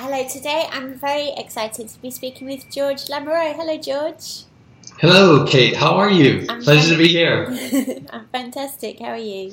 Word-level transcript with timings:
Hello, 0.00 0.26
today 0.28 0.64
I'm 0.70 0.94
very 0.94 1.30
excited 1.36 1.88
to 1.88 2.00
be 2.00 2.12
speaking 2.12 2.46
with 2.46 2.70
George 2.70 3.06
Lamoureux. 3.06 3.56
Hello, 3.56 3.76
George. 3.76 4.44
Hello, 5.00 5.44
Kate. 5.44 5.74
How 5.74 5.96
are 5.96 6.08
you? 6.08 6.46
I'm 6.48 6.62
Pleasure 6.62 6.92
to 6.92 6.96
be 6.96 7.08
here. 7.08 7.46
I'm 8.10 8.28
fantastic. 8.28 9.00
How 9.00 9.08
are 9.08 9.16
you? 9.16 9.52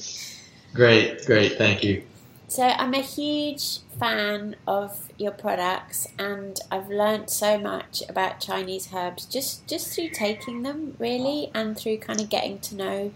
Great, 0.76 1.26
great. 1.26 1.58
Thank 1.58 1.84
you. 1.84 2.04
So, 2.48 2.64
I'm 2.64 2.94
a 2.94 3.02
huge 3.02 3.80
fan 4.00 4.56
of 4.68 5.12
your 5.18 5.32
products, 5.32 6.08
and 6.20 6.60
I've 6.70 6.90
learnt 6.90 7.32
so 7.32 7.58
much 7.58 8.04
about 8.08 8.40
Chinese 8.40 8.90
herbs 8.94 9.26
just 9.26 9.66
just 9.66 9.96
through 9.96 10.10
taking 10.10 10.62
them, 10.62 10.96
really, 11.00 11.50
and 11.56 11.76
through 11.76 11.98
kind 11.98 12.22
of 12.22 12.30
getting 12.30 12.60
to 12.60 12.76
know 12.76 13.12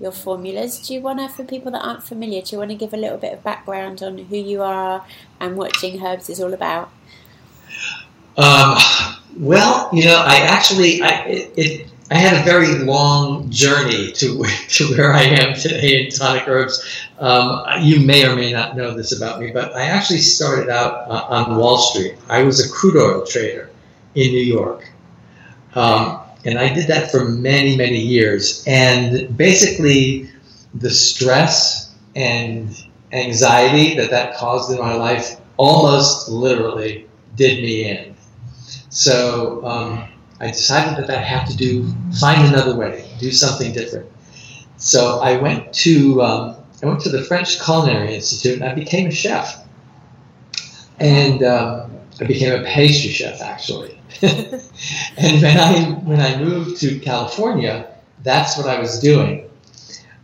your 0.00 0.12
formulas. 0.12 0.86
Do 0.86 0.94
you 0.94 1.00
want 1.00 1.18
to, 1.20 1.28
for 1.28 1.44
people 1.44 1.72
that 1.72 1.84
aren't 1.84 2.02
familiar, 2.02 2.42
do 2.42 2.52
you 2.52 2.58
want 2.58 2.70
to 2.70 2.76
give 2.76 2.92
a 2.92 2.96
little 2.96 3.18
bit 3.18 3.32
of 3.32 3.42
background 3.42 4.02
on 4.02 4.18
who 4.18 4.36
you 4.36 4.62
are 4.62 5.04
and 5.40 5.56
what 5.56 5.74
Jing 5.74 6.04
Herbs 6.04 6.28
is 6.28 6.40
all 6.40 6.52
about? 6.52 6.90
Um, 8.36 8.76
well, 9.38 9.88
you 9.92 10.04
know, 10.04 10.22
I 10.24 10.36
actually, 10.36 11.02
I, 11.02 11.24
it, 11.26 11.52
it, 11.56 11.90
I 12.10 12.16
had 12.16 12.40
a 12.40 12.44
very 12.44 12.84
long 12.84 13.50
journey 13.50 14.12
to 14.12 14.44
to 14.68 14.84
where 14.90 15.12
I 15.12 15.22
am 15.22 15.54
today 15.54 16.04
in 16.04 16.10
tonic 16.10 16.46
herbs. 16.46 17.06
Um, 17.18 17.64
you 17.80 18.00
may 18.00 18.26
or 18.26 18.36
may 18.36 18.52
not 18.52 18.76
know 18.76 18.94
this 18.94 19.16
about 19.16 19.40
me, 19.40 19.52
but 19.52 19.74
I 19.74 19.82
actually 19.82 20.18
started 20.18 20.68
out 20.68 21.08
uh, 21.08 21.26
on 21.28 21.56
Wall 21.56 21.78
Street. 21.78 22.16
I 22.28 22.42
was 22.42 22.64
a 22.64 22.70
crude 22.70 22.96
oil 22.96 23.24
trader 23.24 23.70
in 24.14 24.30
New 24.32 24.38
York. 24.38 24.90
Um, 25.74 26.20
and 26.44 26.58
I 26.58 26.72
did 26.72 26.86
that 26.88 27.10
for 27.10 27.24
many, 27.24 27.76
many 27.76 27.98
years. 27.98 28.64
And 28.66 29.36
basically, 29.36 30.30
the 30.74 30.90
stress 30.90 31.94
and 32.14 32.76
anxiety 33.12 33.94
that 33.96 34.10
that 34.10 34.36
caused 34.36 34.70
in 34.72 34.78
my 34.78 34.94
life 34.94 35.36
almost 35.56 36.28
literally 36.28 37.06
did 37.36 37.62
me 37.62 37.90
in. 37.90 38.16
So 38.90 39.64
um, 39.64 40.08
I 40.40 40.48
decided 40.48 41.02
that 41.02 41.10
I 41.10 41.20
had 41.20 41.46
to 41.46 41.56
do 41.56 41.92
find 42.20 42.46
another 42.46 42.76
way, 42.76 43.08
do 43.18 43.30
something 43.32 43.72
different. 43.72 44.10
So 44.76 45.20
I 45.20 45.36
went 45.36 45.72
to 45.74 46.22
um, 46.22 46.56
I 46.82 46.86
went 46.86 47.00
to 47.00 47.08
the 47.08 47.22
French 47.22 47.62
Culinary 47.62 48.14
Institute 48.14 48.60
and 48.60 48.64
I 48.64 48.74
became 48.74 49.06
a 49.08 49.12
chef. 49.12 49.64
And 51.00 51.42
um, 51.42 51.92
I 52.20 52.24
became 52.24 52.60
a 52.60 52.64
pastry 52.64 53.10
chef 53.10 53.40
actually. 53.40 54.00
and 54.22 55.42
when 55.42 55.58
I 55.58 55.90
when 56.04 56.20
I 56.20 56.36
moved 56.36 56.80
to 56.80 56.98
California, 57.00 57.92
that's 58.22 58.56
what 58.56 58.66
I 58.66 58.78
was 58.78 59.00
doing. 59.00 59.50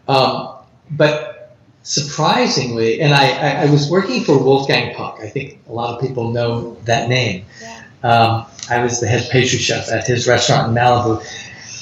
Um, 0.08 0.56
but 0.90 1.56
surprisingly, 1.82 3.00
and 3.00 3.14
I, 3.14 3.30
I, 3.30 3.62
I 3.62 3.70
was 3.70 3.90
working 3.90 4.24
for 4.24 4.38
Wolfgang 4.38 4.94
Puck. 4.94 5.18
I 5.20 5.28
think 5.28 5.60
a 5.68 5.72
lot 5.72 5.94
of 5.94 6.00
people 6.00 6.32
know 6.32 6.76
that 6.84 7.08
name. 7.08 7.46
Yeah. 7.60 7.82
Um, 8.02 8.46
I 8.70 8.82
was 8.82 9.00
the 9.00 9.06
head 9.06 9.28
pastry 9.30 9.58
chef 9.58 9.90
at 9.90 10.06
his 10.06 10.26
restaurant 10.26 10.68
in 10.68 10.74
Malibu. 10.74 11.24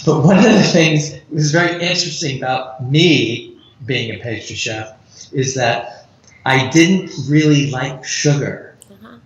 But 0.05 0.25
one 0.25 0.39
of 0.39 0.45
the 0.45 0.63
things 0.63 1.13
that 1.13 1.31
was 1.31 1.53
very 1.53 1.75
interesting 1.75 2.39
about 2.39 2.89
me 2.91 3.59
being 3.85 4.15
a 4.15 4.19
pastry 4.19 4.57
chef 4.57 4.97
is 5.33 5.55
that 5.55 6.07
I 6.45 6.69
didn't 6.71 7.11
really 7.29 7.71
like 7.71 8.05
sugar. 8.05 8.68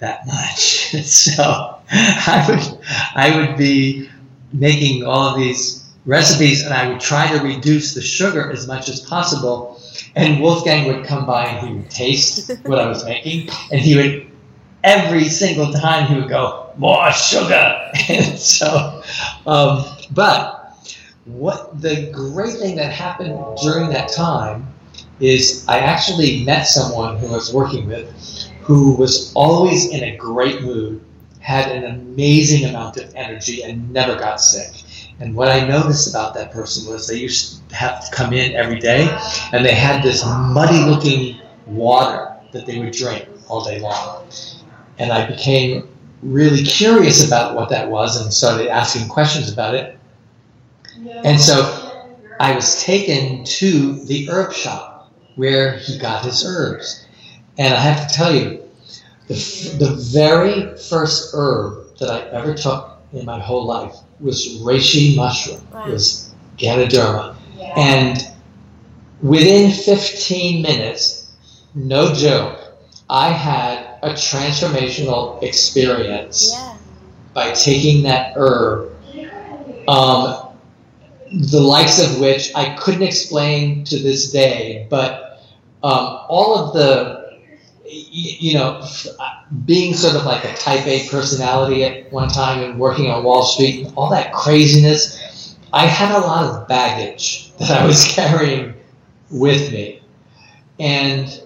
That 0.03 0.27
much. 0.27 0.91
so 1.05 1.79
I 1.91 2.45
would 2.49 2.79
I 3.15 3.37
would 3.37 3.57
be 3.57 4.11
making 4.53 5.05
all 5.05 5.29
of 5.31 5.37
these 5.37 5.91
recipes 6.05 6.65
and 6.65 6.75
I 6.75 6.91
would 6.91 7.01
try 7.01 7.31
to 7.37 7.43
reduce 7.43 7.95
the 7.95 8.03
sugar 8.03 8.51
as 8.51 8.67
much 8.67 8.89
as 8.89 9.01
possible. 9.01 9.81
And 10.15 10.43
Wolfgang 10.43 10.87
would 10.89 11.07
come 11.07 11.25
by 11.25 11.47
and 11.47 11.67
he 11.67 11.75
would 11.75 11.91
taste 11.91 12.51
what 12.65 12.79
I 12.79 12.87
was 12.87 13.05
making 13.05 13.49
and 13.71 13.81
he 13.81 13.97
would 13.97 14.27
every 14.85 15.29
single 15.29 15.73
time 15.73 16.09
he 16.09 16.21
would 16.21 16.29
go, 16.29 16.73
More 16.77 17.11
sugar 17.13 17.91
and 18.09 18.39
so 18.39 19.03
um, 19.47 19.87
but 20.11 20.59
what 21.25 21.81
the 21.81 22.11
great 22.13 22.59
thing 22.59 22.75
that 22.77 22.93
happened 22.93 23.39
during 23.63 23.89
that 23.91 24.11
time 24.13 24.67
is 25.21 25.65
I 25.69 25.79
actually 25.79 26.45
met 26.45 26.65
someone 26.65 27.19
who 27.19 27.29
I 27.29 27.33
was 27.33 27.55
working 27.55 27.87
with 27.87 28.51
who 28.63 28.95
was 28.95 29.33
always 29.35 29.91
in 29.91 30.03
a 30.05 30.17
great 30.17 30.63
mood, 30.63 31.05
had 31.41 31.71
an 31.73 31.85
amazing 31.85 32.69
amount 32.69 32.97
of 32.97 33.15
energy, 33.15 33.63
and 33.63 33.93
never 33.93 34.17
got 34.17 34.41
sick. 34.41 34.83
And 35.21 35.35
what 35.35 35.49
I 35.49 35.67
noticed 35.67 36.09
about 36.09 36.35
that 36.35 36.53
person 36.53 36.93
was 36.93 37.07
they 37.07 37.17
used 37.17 37.69
to 37.69 37.75
have 37.75 38.09
to 38.09 38.15
come 38.15 38.33
in 38.33 38.55
every 38.55 38.79
day, 38.79 39.09
and 39.53 39.65
they 39.65 39.75
had 39.75 40.03
this 40.03 40.25
muddy 40.25 40.85
looking 40.85 41.41
water 41.67 42.37
that 42.53 42.67
they 42.67 42.79
would 42.79 42.93
drink 42.93 43.29
all 43.49 43.65
day 43.65 43.81
long. 43.81 44.27
And 44.99 45.13
I 45.13 45.27
became 45.27 45.89
really 46.23 46.63
curious 46.63 47.27
about 47.27 47.57
what 47.57 47.69
that 47.71 47.91
was 47.91 48.21
and 48.21 48.33
started 48.33 48.69
asking 48.69 49.09
questions 49.09 49.53
about 49.53 49.75
it. 49.75 49.99
And 51.25 51.41
so 51.41 52.07
I 52.39 52.55
was 52.55 52.83
taken 52.83 53.45
to 53.45 54.05
the 54.05 54.29
herb 54.31 54.53
shop 54.53 55.13
where 55.37 55.79
he 55.79 55.99
got 55.99 56.25
his 56.25 56.45
herbs. 56.45 57.07
And 57.59 57.75
I 57.75 57.81
have 57.81 58.09
to 58.09 58.15
tell 58.15 58.35
you, 58.35 58.63
the, 59.29 59.35
f- 59.35 59.79
the 59.79 59.95
very 60.13 60.77
first 60.79 61.33
herb 61.35 61.97
that 61.99 62.11
I 62.11 62.21
ever 62.31 62.55
took 62.55 62.99
in 63.13 63.25
my 63.25 63.39
whole 63.39 63.65
life 63.67 63.95
was 64.21 64.59
reishi 64.63 65.15
mushroom. 65.17 65.61
Wow. 65.73 65.87
It 65.87 65.93
was 65.93 66.35
Ganoderma. 66.59 67.37
And 67.77 68.27
within 69.21 69.71
15 69.71 70.63
minutes, 70.63 71.33
no 71.75 72.13
joke, 72.15 72.59
I 73.09 73.29
had 73.31 73.99
a 74.03 74.11
transformational 74.11 75.43
experience 75.43 76.53
Yeah. 76.55 76.77
by 77.35 77.53
taking 77.53 78.03
that 78.05 78.33
herb, 78.37 78.91
um, 79.89 80.49
the 81.33 81.61
likes 81.61 82.01
of 82.03 82.19
which 82.21 82.53
I 82.55 82.75
couldn't 82.75 83.03
explain 83.03 83.85
to 83.85 83.99
this 83.99 84.31
day, 84.33 84.87
but 84.91 85.43
um, 85.83 86.19
all 86.29 86.57
of 86.59 86.75
the, 86.75 87.22
you 87.93 88.55
know, 88.55 88.87
being 89.65 89.95
sort 89.95 90.17
of 90.17 90.25
like 90.25 90.45
a 90.45 90.55
type 90.55 90.87
A 90.87 91.09
personality 91.09 91.85
at 91.85 92.11
one 92.13 92.29
time 92.29 92.63
and 92.63 92.79
working 92.79 93.11
on 93.11 93.25
Wall 93.25 93.45
Street, 93.45 93.87
and 93.87 93.97
all 93.97 94.11
that 94.11 94.33
craziness, 94.33 95.57
I 95.73 95.87
had 95.87 96.15
a 96.15 96.19
lot 96.21 96.45
of 96.45 96.69
baggage 96.69 97.53
that 97.59 97.71
I 97.71 97.87
was 97.87 98.05
carrying 98.09 98.75
with 99.31 99.73
me. 99.73 100.03
And 100.81 101.43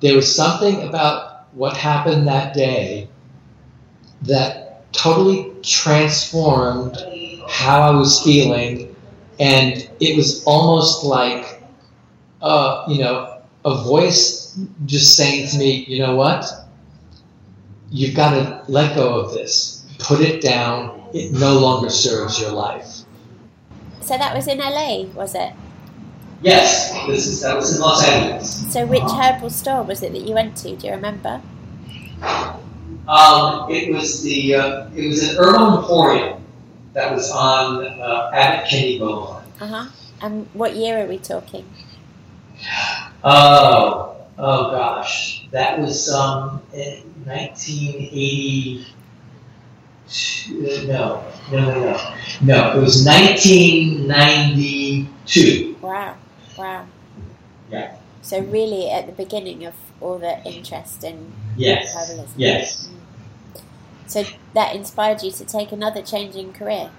there 0.00 0.14
was 0.14 0.34
something 0.34 0.82
about 0.82 1.52
what 1.54 1.76
happened 1.76 2.28
that 2.28 2.54
day 2.54 3.08
that 4.22 4.92
totally 4.92 5.52
transformed 5.62 6.96
how 7.48 7.80
I 7.80 7.90
was 7.90 8.22
feeling, 8.22 8.94
and 9.40 9.88
it 10.00 10.16
was 10.16 10.44
almost 10.44 11.04
like, 11.04 11.62
uh, 12.42 12.84
you 12.88 12.98
know, 12.98 13.37
a 13.72 13.82
voice 13.84 14.58
just 14.86 15.16
saying 15.16 15.48
to 15.48 15.58
me, 15.58 15.84
you 15.88 16.00
know 16.00 16.14
what? 16.14 16.44
You've 17.90 18.14
got 18.14 18.30
to 18.30 18.70
let 18.70 18.94
go 18.94 19.20
of 19.20 19.32
this. 19.32 19.86
Put 19.98 20.20
it 20.20 20.42
down. 20.42 21.08
It 21.14 21.32
no 21.32 21.58
longer 21.58 21.90
serves 21.90 22.40
your 22.40 22.52
life. 22.52 22.86
So 24.00 24.16
that 24.16 24.34
was 24.34 24.46
in 24.46 24.58
LA, 24.58 25.04
was 25.14 25.34
it? 25.34 25.52
Yes, 26.40 26.92
this 27.06 27.26
is 27.26 27.40
that 27.40 27.56
was 27.56 27.74
in 27.74 27.80
Los 27.80 28.06
Angeles. 28.06 28.72
So 28.72 28.86
which 28.86 29.02
herbal 29.02 29.50
store 29.50 29.82
was 29.82 30.02
it 30.02 30.12
that 30.12 30.22
you 30.22 30.34
went 30.34 30.56
to? 30.58 30.76
Do 30.76 30.86
you 30.86 30.92
remember? 30.92 31.42
Um, 33.08 33.70
it 33.70 33.92
was 33.92 34.22
the 34.22 34.54
uh, 34.54 34.90
it 34.94 35.08
was 35.08 35.28
an 35.28 35.36
Herbal 35.36 35.78
Emporium 35.78 36.44
that 36.92 37.12
was 37.12 37.30
on 37.30 37.84
uh, 37.84 38.30
Abbott 38.32 38.68
Kinney 38.68 38.98
Boulevard. 38.98 39.44
Uh 39.60 39.66
huh. 39.66 39.86
And 40.20 40.46
what 40.52 40.76
year 40.76 41.02
are 41.02 41.06
we 41.06 41.18
talking? 41.18 41.66
Oh, 43.30 44.16
oh 44.38 44.70
gosh, 44.70 45.46
that 45.50 45.78
was 45.78 46.08
um, 46.10 46.62
in 46.72 47.02
1980. 47.26 48.86
No, 50.86 51.22
no, 51.52 51.54
no, 51.60 51.74
no, 51.74 52.14
no. 52.40 52.78
It 52.78 52.80
was 52.80 53.04
1992. 53.04 55.76
Wow. 55.82 56.14
Wow. 56.56 56.86
Yeah. 57.70 57.96
So 58.22 58.40
really 58.40 58.88
at 58.90 59.04
the 59.06 59.12
beginning 59.12 59.66
of 59.66 59.74
all 60.00 60.16
the 60.18 60.42
interest 60.44 61.04
in 61.04 61.32
Yes, 61.56 61.94
herbalism. 61.94 62.28
yes. 62.36 62.88
Mm. 62.88 62.94
So 64.06 64.24
that 64.54 64.74
inspired 64.74 65.22
you 65.22 65.30
to 65.32 65.44
take 65.44 65.72
another 65.72 66.00
changing 66.00 66.54
career. 66.54 66.90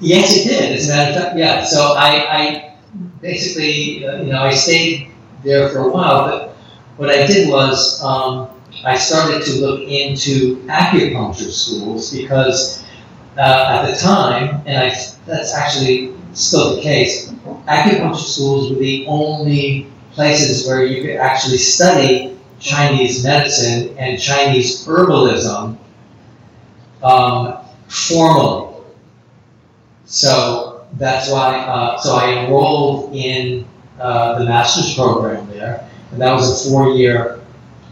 Yes, 0.00 0.34
it 0.34 0.44
did. 0.48 0.72
As 0.78 0.88
a 0.88 0.92
matter 0.92 1.10
of 1.10 1.16
fact, 1.24 1.36
yeah. 1.38 1.62
So 1.64 1.92
I, 1.98 2.44
I 2.44 2.75
basically, 3.20 4.06
uh, 4.06 4.22
you 4.22 4.32
know, 4.32 4.42
I 4.42 4.54
stayed 4.54 5.10
there 5.44 5.68
for 5.70 5.80
a 5.80 5.88
while, 5.88 6.26
but 6.28 6.56
what 6.96 7.10
I 7.10 7.26
did 7.26 7.48
was 7.48 8.02
um, 8.02 8.48
I 8.84 8.96
started 8.96 9.44
to 9.44 9.60
look 9.60 9.80
into 9.82 10.56
acupuncture 10.66 11.50
schools 11.50 12.12
because 12.12 12.84
uh, 13.36 13.82
at 13.84 13.90
the 13.90 13.96
time, 13.96 14.62
and 14.66 14.78
I, 14.78 14.88
that's 15.26 15.54
actually 15.54 16.14
still 16.32 16.76
the 16.76 16.82
case, 16.82 17.30
acupuncture 17.68 18.16
schools 18.16 18.70
were 18.70 18.78
the 18.78 19.06
only 19.06 19.90
places 20.12 20.66
where 20.66 20.84
you 20.84 21.02
could 21.02 21.16
actually 21.16 21.58
study 21.58 22.38
Chinese 22.58 23.22
medicine 23.22 23.96
and 23.98 24.18
Chinese 24.18 24.86
herbalism 24.86 25.76
um, 27.02 27.58
formally. 27.88 28.74
So 30.06 30.75
that's 30.94 31.30
why. 31.30 31.58
Uh, 31.58 31.98
so 31.98 32.16
I 32.16 32.44
enrolled 32.44 33.14
in 33.14 33.66
uh, 34.00 34.38
the 34.38 34.44
master's 34.44 34.94
program 34.94 35.48
there, 35.48 35.88
and 36.12 36.20
that 36.20 36.32
was 36.32 36.66
a 36.66 36.70
four-year 36.70 37.40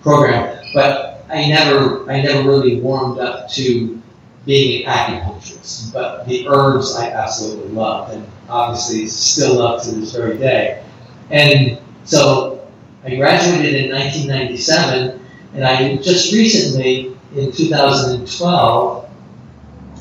program. 0.03 0.65
But 0.75 1.25
I 1.29 1.49
never, 1.49 2.11
I 2.11 2.23
never 2.23 2.49
really 2.49 2.81
warmed 2.81 3.19
up 3.19 3.49
to 3.53 4.01
being 4.45 4.87
an 4.87 4.93
acupuncturist. 4.93 5.93
But 5.93 6.27
the 6.27 6.47
herbs 6.49 6.97
I 6.97 7.11
absolutely 7.11 7.73
loved, 7.73 8.15
and 8.15 8.27
obviously 8.49 9.07
still 9.07 9.57
love 9.57 9.83
to 9.85 9.93
this 9.93 10.15
very 10.15 10.39
day. 10.39 10.83
And 11.31 11.81
so 12.05 12.67
I 13.05 13.17
graduated 13.17 13.85
in 13.85 13.91
1997, 13.91 15.21
and 15.55 15.65
I 15.65 15.97
just 15.97 16.33
recently, 16.33 17.17
in 17.35 17.53
2012, 17.53 19.11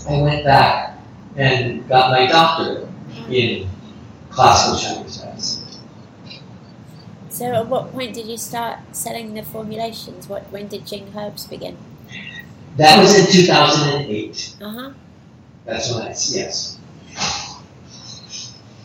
I 0.10 0.22
went 0.22 0.44
back 0.44 1.00
and 1.38 1.88
got 1.88 2.12
my 2.12 2.28
doctorate 2.28 2.83
in 3.34 3.70
classical 4.30 4.80
Chinese 4.80 5.24
medicine. 5.24 5.64
So, 7.30 7.46
at 7.54 7.68
what 7.68 7.92
point 7.92 8.14
did 8.14 8.28
you 8.28 8.38
start 8.38 8.80
selling 8.92 9.34
the 9.34 9.42
formulations? 9.44 10.30
What 10.30 10.44
when 10.52 10.68
did 10.68 10.86
Jing 10.86 11.12
Herbs 11.18 11.48
begin? 11.48 11.78
That 12.78 13.00
was 13.02 13.18
in 13.18 13.32
2008. 13.32 14.56
Uh 14.62 14.70
huh. 14.70 14.92
That's 15.66 15.92
when 15.94 16.02
I, 16.04 16.10
yes. 16.10 16.78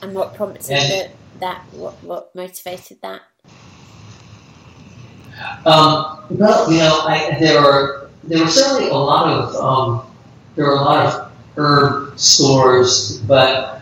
And 0.00 0.14
what 0.14 0.34
prompted 0.34 0.70
And- 0.70 0.90
the, 0.90 1.10
that? 1.40 1.64
What 1.72 1.94
what 2.02 2.34
motivated 2.34 3.00
that? 3.02 3.22
Um, 5.64 6.24
well, 6.30 6.70
you 6.72 6.78
know, 6.78 7.00
I, 7.06 7.36
there 7.38 7.62
were 7.62 8.10
there 8.24 8.42
were 8.42 8.50
certainly 8.50 8.90
a 8.90 8.94
lot 8.94 9.28
of 9.28 9.54
um, 9.56 10.06
there 10.56 10.64
were 10.64 10.72
a 10.72 10.82
lot 10.82 11.06
of 11.06 11.32
herb 11.56 12.18
stores, 12.18 13.18
but 13.18 13.77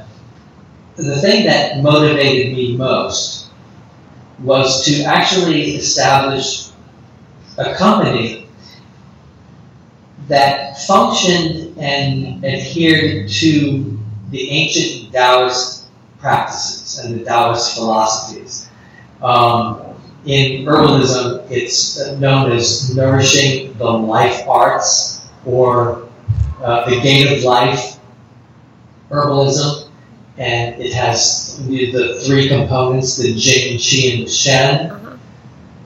the 0.96 1.16
thing 1.20 1.46
that 1.46 1.82
motivated 1.82 2.56
me 2.56 2.76
most 2.76 3.48
was 4.42 4.84
to 4.84 5.02
actually 5.04 5.76
establish 5.76 6.70
a 7.58 7.74
company 7.74 8.48
that 10.28 10.78
functioned 10.80 11.76
and 11.78 12.44
adhered 12.44 13.28
to 13.28 13.98
the 14.30 14.50
ancient 14.50 15.12
Taoist 15.12 15.86
practices 16.18 16.98
and 16.98 17.20
the 17.20 17.24
Taoist 17.24 17.74
philosophies. 17.74 18.68
Um, 19.22 19.82
in 20.24 20.64
herbalism, 20.64 21.48
it's 21.50 22.10
known 22.18 22.50
as 22.50 22.94
nourishing 22.96 23.76
the 23.78 23.88
life 23.90 24.46
arts 24.48 25.26
or 25.44 26.08
uh, 26.62 26.88
the 26.90 27.00
gate 27.00 27.38
of 27.38 27.44
life 27.44 27.98
herbalism. 29.10 29.85
And 30.38 30.80
it 30.80 30.92
has 30.92 31.66
the, 31.66 32.20
three 32.26 32.48
components 32.48 33.16
the 33.16 33.34
Jing, 33.34 33.78
Qi, 33.78 34.18
and 34.18 34.26
the 34.26 34.30
Shen. 34.30 34.90
Uh-huh. 34.90 35.16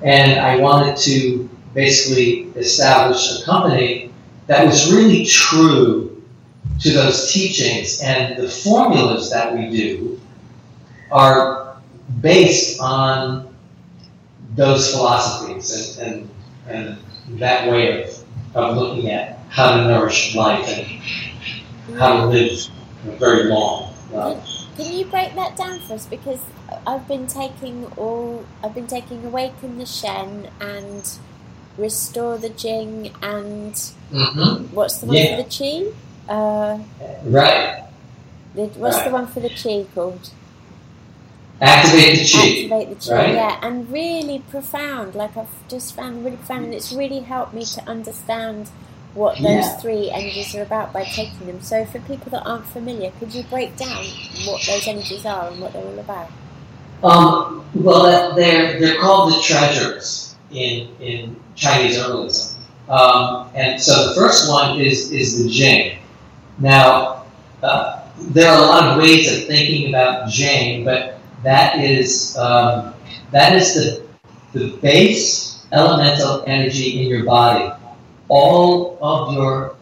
And 0.02 0.40
I 0.40 0.56
wanted 0.56 0.96
to 0.98 1.48
basically 1.74 2.50
establish 2.56 3.40
a 3.40 3.44
company 3.44 4.10
that 4.48 4.66
was 4.66 4.92
really 4.92 5.24
true 5.24 6.22
to 6.80 6.90
those 6.90 7.32
teachings. 7.32 8.00
And 8.02 8.42
the 8.42 8.48
formulas 8.48 9.30
that 9.30 9.54
we 9.56 9.70
do 9.70 10.20
are 11.12 11.76
based 12.20 12.80
on 12.80 13.54
those 14.56 14.92
philosophies 14.92 15.98
and, 15.98 16.28
and, 16.66 16.98
and 17.28 17.38
that 17.38 17.70
way 17.70 18.02
of, 18.02 18.24
of 18.54 18.76
looking 18.76 19.10
at 19.10 19.38
how 19.48 19.76
to 19.76 19.84
nourish 19.84 20.34
life 20.34 20.68
and 20.68 21.98
how 21.98 22.16
to 22.16 22.26
live 22.26 22.68
very 23.18 23.44
long 23.44 23.89
Can 24.12 24.92
you 24.92 25.04
break 25.06 25.34
that 25.34 25.56
down 25.56 25.78
for 25.80 25.94
us? 25.94 26.06
Because 26.06 26.40
I've 26.86 27.06
been 27.06 27.26
taking 27.26 27.86
all, 27.96 28.44
I've 28.62 28.74
been 28.74 28.86
taking 28.86 29.24
awaken 29.24 29.78
the 29.78 29.86
Shen 29.86 30.48
and 30.60 31.08
restore 31.78 32.38
the 32.38 32.48
Jing 32.50 33.12
and 33.22 33.74
Mm-hmm. 34.12 34.74
what's 34.74 34.98
the 34.98 35.06
one 35.06 35.16
Yeah. 35.16 35.36
for 35.36 35.42
the 35.44 35.48
Qi? 35.48 35.92
Uh, 36.28 36.78
Right. 37.24 37.84
the, 38.54 38.64
what's 38.76 39.02
the 39.02 39.10
one 39.10 39.26
for 39.28 39.40
the 39.40 39.50
Qi 39.50 39.86
called? 39.94 40.30
Activate 41.60 42.18
the 42.18 42.24
Qi. 42.24 42.64
Activate 42.70 42.88
the 42.88 42.94
Qi, 42.96 43.12
right? 43.16 43.34
yeah, 43.34 43.58
and 43.62 43.88
really 43.90 44.40
profound. 44.50 45.14
Like 45.14 45.36
I've 45.36 45.68
just 45.68 45.94
found 45.94 46.24
really 46.24 46.36
profound, 46.38 46.64
and 46.66 46.74
it's 46.74 46.90
really 46.92 47.20
helped 47.20 47.52
me 47.54 47.64
to 47.66 47.88
understand 47.88 48.70
what 49.14 49.36
those 49.36 49.44
Yeah. 49.66 49.76
three 49.76 50.10
energies 50.10 50.54
are 50.54 50.62
about 50.62 50.92
by 50.92 51.04
taking 51.04 51.46
them. 51.46 51.60
So 51.62 51.84
for 51.84 51.98
people 52.00 52.30
that 52.30 52.46
aren't 52.46 52.66
familiar, 52.66 53.10
could 53.18 53.34
you 53.34 53.42
break 53.44 53.76
down 53.76 54.04
what 54.46 54.62
those 54.66 54.86
energies 54.86 55.26
are 55.26 55.48
and 55.48 55.60
what 55.60 55.72
they're 55.72 55.82
all 55.84 55.98
about? 55.98 56.28
Um, 57.02 57.64
well, 57.74 58.34
they're 58.34 58.78
they're 58.78 59.00
called 59.00 59.32
the 59.32 59.40
treasures 59.40 60.34
in 60.50 60.88
in 61.00 61.36
Chinese 61.56 61.96
herbalism. 61.98 62.56
Um, 62.88 63.48
and 63.54 63.80
so 63.80 64.08
the 64.08 64.14
first 64.14 64.48
one 64.48 64.78
is 64.80 65.10
is 65.10 65.42
the 65.42 65.50
Jing. 65.50 65.98
Now, 66.58 67.24
uh, 67.62 68.00
there 68.18 68.50
are 68.50 68.58
a 68.58 68.66
lot 68.66 68.84
of 68.88 68.98
ways 68.98 69.32
of 69.32 69.46
thinking 69.46 69.88
about 69.88 70.28
Jing, 70.28 70.84
but 70.84 71.18
that 71.42 71.78
is 71.78 72.36
um, 72.36 72.94
that 73.30 73.54
is 73.54 73.74
the 73.74 74.02
the 74.52 74.76
base 74.78 75.64
elemental 75.72 76.44
energy 76.46 77.00
in 77.02 77.08
your 77.08 77.24
body. 77.24 77.72
All 78.30 78.96
of 79.02 79.34
your 79.34 79.74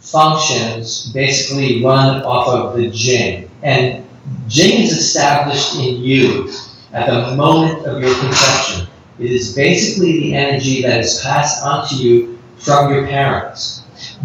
functions 0.00 1.12
basically 1.12 1.84
run 1.84 2.22
off 2.24 2.48
of 2.48 2.76
the 2.76 2.90
Jing, 2.90 3.48
and 3.62 4.04
Jing 4.48 4.82
is 4.82 4.92
established 4.92 5.76
in 5.76 6.02
you 6.02 6.50
at 6.92 7.06
the 7.06 7.36
moment 7.36 7.86
of 7.86 8.02
your 8.02 8.18
conception. 8.18 8.88
It 9.20 9.30
is 9.30 9.54
basically 9.54 10.18
the 10.20 10.34
energy 10.34 10.82
that 10.82 10.98
is 10.98 11.20
passed 11.22 11.64
on 11.64 11.88
to 11.88 11.94
you 11.94 12.38
from 12.58 12.92
your 12.92 13.06
parents. 13.06 13.84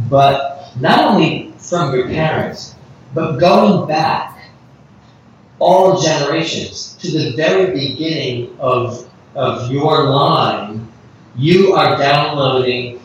But 0.09 0.71
not 0.79 1.13
only 1.13 1.53
from 1.59 1.93
your 1.93 2.07
parents, 2.07 2.73
but 3.13 3.37
going 3.37 3.87
back 3.87 4.51
all 5.59 6.01
generations 6.01 6.97
to 7.01 7.11
the 7.11 7.35
very 7.35 7.71
beginning 7.71 8.57
of, 8.59 9.07
of 9.35 9.71
your 9.71 10.09
line, 10.09 10.87
you 11.35 11.73
are 11.73 11.97
downloading 11.97 12.99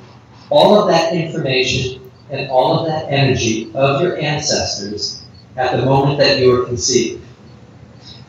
all 0.51 0.81
of 0.81 0.89
that 0.89 1.13
information 1.13 2.11
and 2.31 2.51
all 2.51 2.81
of 2.81 2.87
that 2.87 3.11
energy 3.11 3.71
of 3.75 4.01
your 4.01 4.19
ancestors 4.19 5.23
at 5.57 5.77
the 5.77 5.85
moment 5.85 6.19
that 6.19 6.39
you 6.39 6.51
were 6.51 6.65
conceived. 6.65 7.25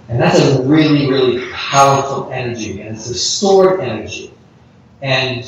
And 0.07 0.19
that's 0.19 0.39
a 0.39 0.63
really, 0.63 1.09
really 1.09 1.51
powerful 1.51 2.31
energy, 2.31 2.81
and 2.81 2.95
it's 2.95 3.09
a 3.09 3.15
stored 3.15 3.79
energy. 3.79 4.33
And 5.01 5.45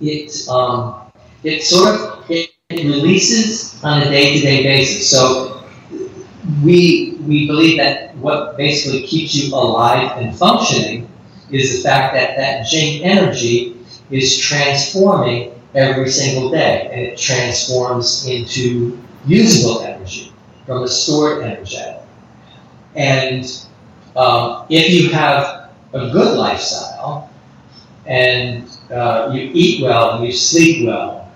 it, 0.00 0.48
um, 0.48 1.12
it 1.42 1.62
sort 1.62 1.94
of 1.94 2.30
it, 2.30 2.50
it 2.70 2.84
releases 2.84 3.82
on 3.84 4.02
a 4.02 4.06
day-to-day 4.06 4.62
basis. 4.62 5.10
So 5.10 5.62
we 6.62 7.18
we 7.20 7.46
believe 7.46 7.76
that 7.78 8.16
what 8.16 8.56
basically 8.56 9.06
keeps 9.06 9.34
you 9.34 9.54
alive 9.54 10.16
and 10.16 10.36
functioning 10.36 11.08
is 11.50 11.76
the 11.76 11.88
fact 11.88 12.14
that 12.14 12.36
that 12.36 12.66
Jing 12.66 13.04
energy 13.04 13.73
is 14.10 14.38
transforming 14.38 15.52
every 15.74 16.08
single 16.08 16.50
day, 16.50 16.88
and 16.92 17.00
it 17.00 17.18
transforms 17.18 18.26
into 18.26 18.98
usable 19.26 19.82
energy 19.82 20.32
from 20.66 20.82
a 20.82 20.88
stored 20.88 21.42
energy. 21.42 21.78
And 22.94 23.44
um, 24.16 24.66
if 24.68 24.90
you 24.90 25.10
have 25.10 25.70
a 25.92 26.10
good 26.10 26.36
lifestyle 26.38 27.30
and 28.06 28.68
uh, 28.90 29.30
you 29.32 29.50
eat 29.52 29.82
well 29.82 30.16
and 30.16 30.26
you 30.26 30.32
sleep 30.32 30.86
well, 30.86 31.32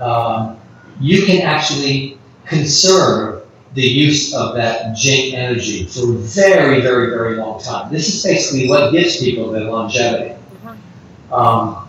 um, 0.00 0.58
you 1.00 1.26
can 1.26 1.42
actually 1.42 2.18
conserve 2.44 3.46
the 3.74 3.82
use 3.82 4.34
of 4.34 4.54
that 4.56 4.96
Jing 4.96 5.34
energy 5.34 5.86
for 5.86 6.12
a 6.12 6.16
very, 6.16 6.80
very, 6.80 7.10
very 7.10 7.36
long 7.36 7.62
time. 7.62 7.92
This 7.92 8.12
is 8.12 8.22
basically 8.22 8.68
what 8.68 8.90
gives 8.92 9.18
people 9.18 9.50
their 9.50 9.70
longevity. 9.70 10.34
Uh-huh. 10.64 11.36
Um, 11.36 11.88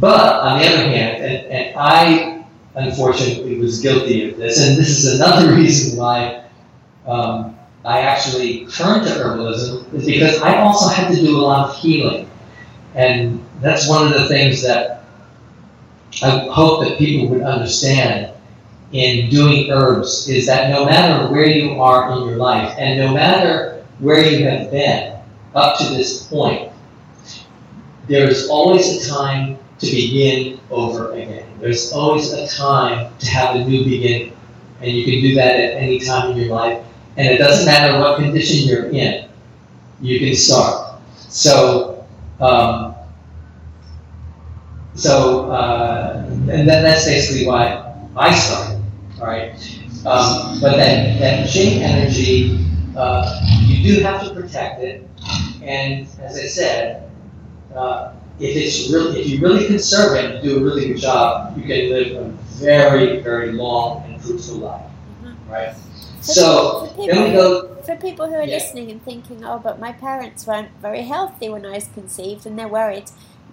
but 0.00 0.40
on 0.42 0.58
the 0.58 0.66
other 0.66 0.88
hand, 0.88 1.24
and, 1.24 1.46
and 1.46 1.76
I 1.76 2.44
unfortunately 2.74 3.58
was 3.58 3.80
guilty 3.80 4.30
of 4.30 4.36
this, 4.36 4.60
and 4.66 4.76
this 4.76 4.88
is 4.88 5.18
another 5.18 5.52
reason 5.54 5.98
why 5.98 6.44
um, 7.06 7.56
I 7.84 8.00
actually 8.00 8.66
turned 8.66 9.06
to 9.06 9.12
herbalism, 9.12 9.92
is 9.94 10.04
because 10.04 10.40
I 10.42 10.58
also 10.58 10.88
had 10.88 11.14
to 11.14 11.20
do 11.20 11.36
a 11.36 11.40
lot 11.40 11.70
of 11.70 11.76
healing. 11.78 12.28
And 12.94 13.44
that's 13.60 13.88
one 13.88 14.06
of 14.06 14.14
the 14.14 14.26
things 14.28 14.62
that 14.62 15.04
I 16.22 16.48
hope 16.50 16.84
that 16.84 16.98
people 16.98 17.28
would 17.28 17.42
understand 17.42 18.32
in 18.92 19.28
doing 19.28 19.70
herbs 19.70 20.28
is 20.28 20.46
that 20.46 20.70
no 20.70 20.84
matter 20.86 21.30
where 21.30 21.46
you 21.46 21.80
are 21.80 22.12
in 22.12 22.26
your 22.26 22.36
life, 22.36 22.74
and 22.78 22.98
no 22.98 23.12
matter 23.12 23.84
where 23.98 24.24
you 24.24 24.44
have 24.48 24.70
been 24.70 25.18
up 25.54 25.78
to 25.78 25.84
this 25.84 26.26
point, 26.26 26.72
there 28.08 28.28
is 28.28 28.48
always 28.48 29.06
a 29.06 29.10
time 29.10 29.58
to 29.78 29.86
begin 29.86 30.60
over 30.70 31.12
again. 31.12 31.46
There's 31.60 31.92
always 31.92 32.32
a 32.32 32.46
time 32.48 33.16
to 33.18 33.26
have 33.26 33.56
a 33.56 33.64
new 33.64 33.84
beginning. 33.84 34.36
And 34.80 34.90
you 34.90 35.04
can 35.04 35.20
do 35.20 35.34
that 35.36 35.56
at 35.56 35.74
any 35.82 36.00
time 36.00 36.32
in 36.32 36.36
your 36.38 36.48
life. 36.48 36.84
And 37.16 37.28
it 37.28 37.38
doesn't 37.38 37.64
matter 37.64 37.98
what 37.98 38.18
condition 38.18 38.68
you're 38.68 38.90
in, 38.90 39.28
you 40.00 40.18
can 40.18 40.34
start. 40.34 41.00
So, 41.16 42.06
um, 42.40 42.94
so, 44.94 45.50
uh, 45.50 46.24
and 46.28 46.68
that, 46.68 46.82
that's 46.82 47.06
basically 47.06 47.46
why 47.46 47.94
I 48.16 48.34
started. 48.34 48.82
All 49.18 49.26
right. 49.26 49.52
Um, 50.06 50.60
but 50.60 50.76
that, 50.76 51.18
that 51.18 51.48
Jing 51.48 51.82
energy, 51.82 52.64
uh, 52.96 53.40
you 53.62 53.94
do 53.94 54.02
have 54.02 54.22
to 54.24 54.34
protect 54.34 54.82
it. 54.82 55.08
And 55.62 56.06
as 56.20 56.38
I 56.38 56.46
said, 56.46 57.10
uh, 57.74 58.12
if 58.38 58.56
it's 58.56 58.92
really, 58.92 59.20
if 59.20 59.28
you 59.28 59.40
really 59.40 59.66
conserve 59.66 60.16
it 60.16 60.24
and 60.36 60.44
do 60.44 60.58
a 60.58 60.62
really 60.62 60.88
good 60.88 61.00
job, 61.00 61.56
you 61.56 61.62
can 61.62 61.90
live 61.90 62.16
a 62.16 62.28
very, 62.58 63.20
very 63.20 63.52
long 63.52 64.04
and 64.04 64.22
fruitful 64.22 64.56
life. 64.56 64.82
Mm-hmm. 65.22 65.50
Right? 65.50 65.74
For 66.18 66.32
so 66.32 66.86
people, 66.88 67.06
then 67.06 67.30
we 67.30 67.36
go. 67.36 67.74
For 67.82 67.96
people 67.96 68.26
who 68.26 68.34
are 68.34 68.42
yeah. 68.42 68.56
listening 68.56 68.90
and 68.90 69.02
thinking, 69.02 69.44
"Oh, 69.44 69.58
but 69.58 69.78
my 69.78 69.92
parents 69.92 70.46
weren't 70.46 70.70
very 70.82 71.02
healthy 71.02 71.48
when 71.48 71.64
I 71.64 71.72
was 71.72 71.88
conceived," 71.88 72.46
and 72.46 72.58
they're 72.58 72.68
worried. 72.68 73.10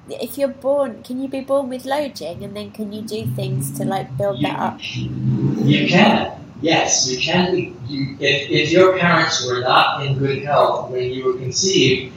If 0.10 0.38
you're 0.38 0.50
born, 0.50 1.02
can 1.04 1.22
you 1.22 1.30
be 1.30 1.40
born 1.40 1.70
with 1.70 1.86
low 1.86 2.10
Jing, 2.10 2.44
and 2.44 2.56
then 2.58 2.72
can 2.72 2.92
you 2.92 3.04
do 3.04 3.26
things 3.26 3.72
to 3.78 3.86
like 3.86 4.18
build 4.18 4.40
you, 4.40 4.48
that 4.48 4.60
up? 4.60 4.80
You 4.82 5.88
can. 5.88 6.44
Yes, 6.62 7.10
you 7.10 7.20
can 7.20 7.56
be. 7.56 7.76
You, 7.88 8.18
if, 8.20 8.50
if 8.50 8.72
your 8.72 8.98
parents 8.98 9.46
were 9.48 9.62
not 9.62 10.06
in 10.06 10.18
good 10.18 10.44
health 10.44 10.92
when 10.92 11.12
you 11.12 11.26
were 11.26 11.38
conceived, 11.38 12.14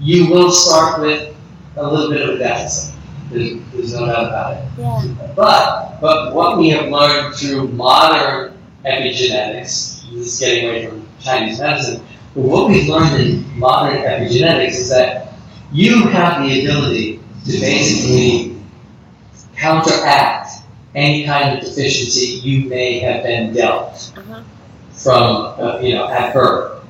you 0.00 0.28
will 0.28 0.50
start 0.50 1.00
with 1.00 1.34
a 1.76 1.86
little 1.86 2.10
bit 2.10 2.28
of 2.28 2.36
a 2.36 2.38
deficit. 2.38 2.94
There's, 3.30 3.60
there's 3.72 3.94
no 3.94 4.06
doubt 4.06 4.26
about 4.26 4.56
it. 4.56 4.64
Yeah. 4.78 5.32
But 5.36 6.00
but 6.00 6.34
what 6.34 6.58
we 6.58 6.70
have 6.70 6.90
learned 6.90 7.34
through 7.36 7.68
modern 7.68 8.58
epigenetics, 8.84 10.10
this 10.10 10.34
is 10.34 10.40
getting 10.40 10.68
away 10.68 10.86
from 10.86 11.06
Chinese 11.20 11.60
medicine, 11.60 12.04
but 12.34 12.42
what 12.42 12.68
we've 12.68 12.88
learned 12.88 13.20
in 13.20 13.58
modern 13.58 13.98
epigenetics 13.98 14.74
is 14.74 14.88
that 14.90 15.34
you 15.72 16.08
have 16.08 16.42
the 16.42 16.60
ability 16.60 17.20
to 17.44 17.52
basically 17.52 18.56
counteract 19.56 20.50
any 20.94 21.24
kind 21.24 21.56
of 21.56 21.64
deficiency 21.64 22.40
you 22.46 22.68
may 22.68 22.98
have 22.98 23.22
been 23.22 23.52
dealt 23.54 24.12
uh-huh. 24.16 24.42
from, 24.90 25.46
uh, 25.60 25.78
you 25.80 25.94
know, 25.94 26.08
at 26.08 26.34
birth. 26.34 26.84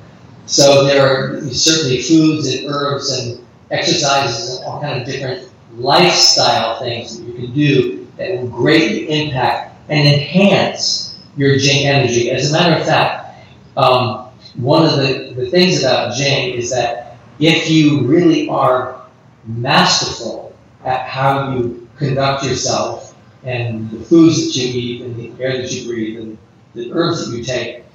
So 0.47 0.85
there 0.85 1.05
are 1.05 1.41
certainly 1.51 2.01
foods 2.01 2.47
and 2.47 2.67
herbs 2.67 3.11
and 3.11 3.45
exercises 3.71 4.57
and 4.57 4.65
all 4.65 4.81
kind 4.81 5.01
of 5.01 5.07
different 5.07 5.49
lifestyle 5.75 6.79
things 6.79 7.17
that 7.17 7.25
you 7.25 7.33
can 7.33 7.53
do 7.53 8.07
that 8.17 8.31
will 8.31 8.47
greatly 8.47 9.09
impact 9.09 9.75
and 9.89 10.07
enhance 10.07 11.19
your 11.37 11.57
Jing 11.57 11.87
energy. 11.87 12.29
As 12.29 12.49
a 12.49 12.53
matter 12.53 12.79
of 12.79 12.85
fact, 12.85 13.35
um, 13.77 14.27
one 14.55 14.83
of 14.83 14.97
the, 14.97 15.33
the 15.35 15.49
things 15.49 15.81
about 15.81 16.13
Jing 16.13 16.53
is 16.53 16.69
that 16.71 17.17
if 17.39 17.69
you 17.69 18.05
really 18.05 18.49
are 18.49 19.01
masterful 19.45 20.55
at 20.83 21.07
how 21.07 21.55
you 21.55 21.87
conduct 21.97 22.43
yourself 22.43 23.15
and 23.43 23.89
the 23.89 23.99
foods 23.99 24.45
that 24.45 24.59
you 24.59 24.79
eat 24.79 25.01
and 25.01 25.15
the 25.15 25.43
air 25.43 25.57
that 25.61 25.71
you 25.71 25.87
breathe 25.87 26.19
and 26.19 26.37
the 26.75 26.91
herbs 26.91 27.25
that 27.25 27.35
you 27.35 27.43
take, 27.43 27.85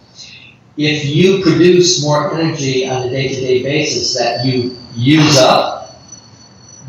if 0.76 1.06
you 1.06 1.42
produce 1.42 2.02
more 2.02 2.35
energy 2.35 2.88
on 2.88 3.02
a 3.02 3.11
day-to-day 3.11 3.62
basis 3.62 4.16
that 4.18 4.45
you 4.45 4.76
use 4.96 5.38
up, 5.38 6.00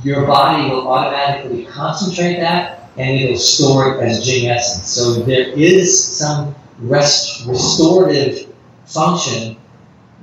your 0.03 0.25
body 0.25 0.69
will 0.69 0.87
automatically 0.87 1.65
concentrate 1.65 2.39
that 2.39 2.89
and 2.97 3.19
it'll 3.19 3.37
store 3.37 3.95
it 3.95 4.03
as 4.03 4.25
Jing 4.25 4.49
essence. 4.49 4.89
So 4.89 5.21
there 5.21 5.49
is 5.49 6.03
some 6.03 6.55
rest 6.79 7.45
restorative 7.45 8.53
function 8.85 9.57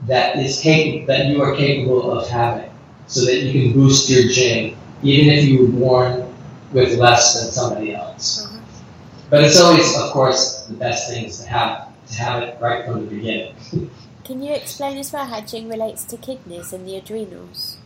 that 0.06 0.38
is 0.38 0.60
capable 0.60 1.06
that 1.06 1.26
you 1.26 1.42
are 1.42 1.54
capable 1.54 2.10
of 2.10 2.28
having 2.28 2.70
so 3.06 3.24
that 3.24 3.42
you 3.42 3.52
can 3.52 3.72
boost 3.72 4.08
your 4.08 4.28
Jing, 4.28 4.76
even 5.02 5.34
if 5.34 5.44
you 5.44 5.66
were 5.66 5.72
born 5.72 6.34
with 6.72 6.98
less 6.98 7.40
than 7.40 7.52
somebody 7.52 7.94
else. 7.94 8.46
Mm-hmm. 8.46 8.58
But 9.30 9.44
it's 9.44 9.60
always, 9.60 9.96
of 9.96 10.10
course, 10.10 10.62
the 10.62 10.74
best 10.74 11.10
thing 11.10 11.24
is 11.26 11.40
to 11.40 11.48
have 11.48 11.88
to 12.08 12.14
have 12.14 12.42
it 12.42 12.58
right 12.60 12.84
from 12.84 13.04
the 13.04 13.14
beginning. 13.14 13.54
Can 14.24 14.42
you 14.42 14.54
explain 14.54 14.96
as 14.96 15.12
well 15.12 15.26
how 15.26 15.42
Jing 15.42 15.68
relates 15.68 16.02
to 16.04 16.16
kidneys 16.16 16.72
and 16.72 16.88
the 16.88 16.96
adrenals? 16.96 17.76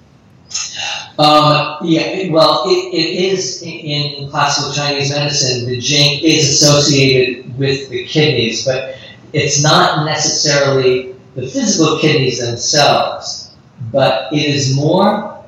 Um, 1.19 1.79
yeah, 1.83 2.31
well, 2.31 2.63
it, 2.67 2.95
it 2.95 3.33
is 3.33 3.61
in 3.67 4.31
classical 4.31 4.73
Chinese 4.73 5.11
medicine, 5.11 5.69
the 5.69 5.81
Jing 5.81 6.21
is 6.23 6.49
associated 6.49 7.59
with 7.59 7.89
the 7.89 8.05
kidneys, 8.07 8.65
but 8.65 8.95
it's 9.33 9.61
not 9.61 10.07
necessarily 10.07 11.17
the 11.35 11.43
physical 11.43 11.99
kidneys 11.99 12.39
themselves, 12.39 13.53
but 13.93 14.33
it 14.33 14.45
is 14.45 14.77
more 14.77 15.45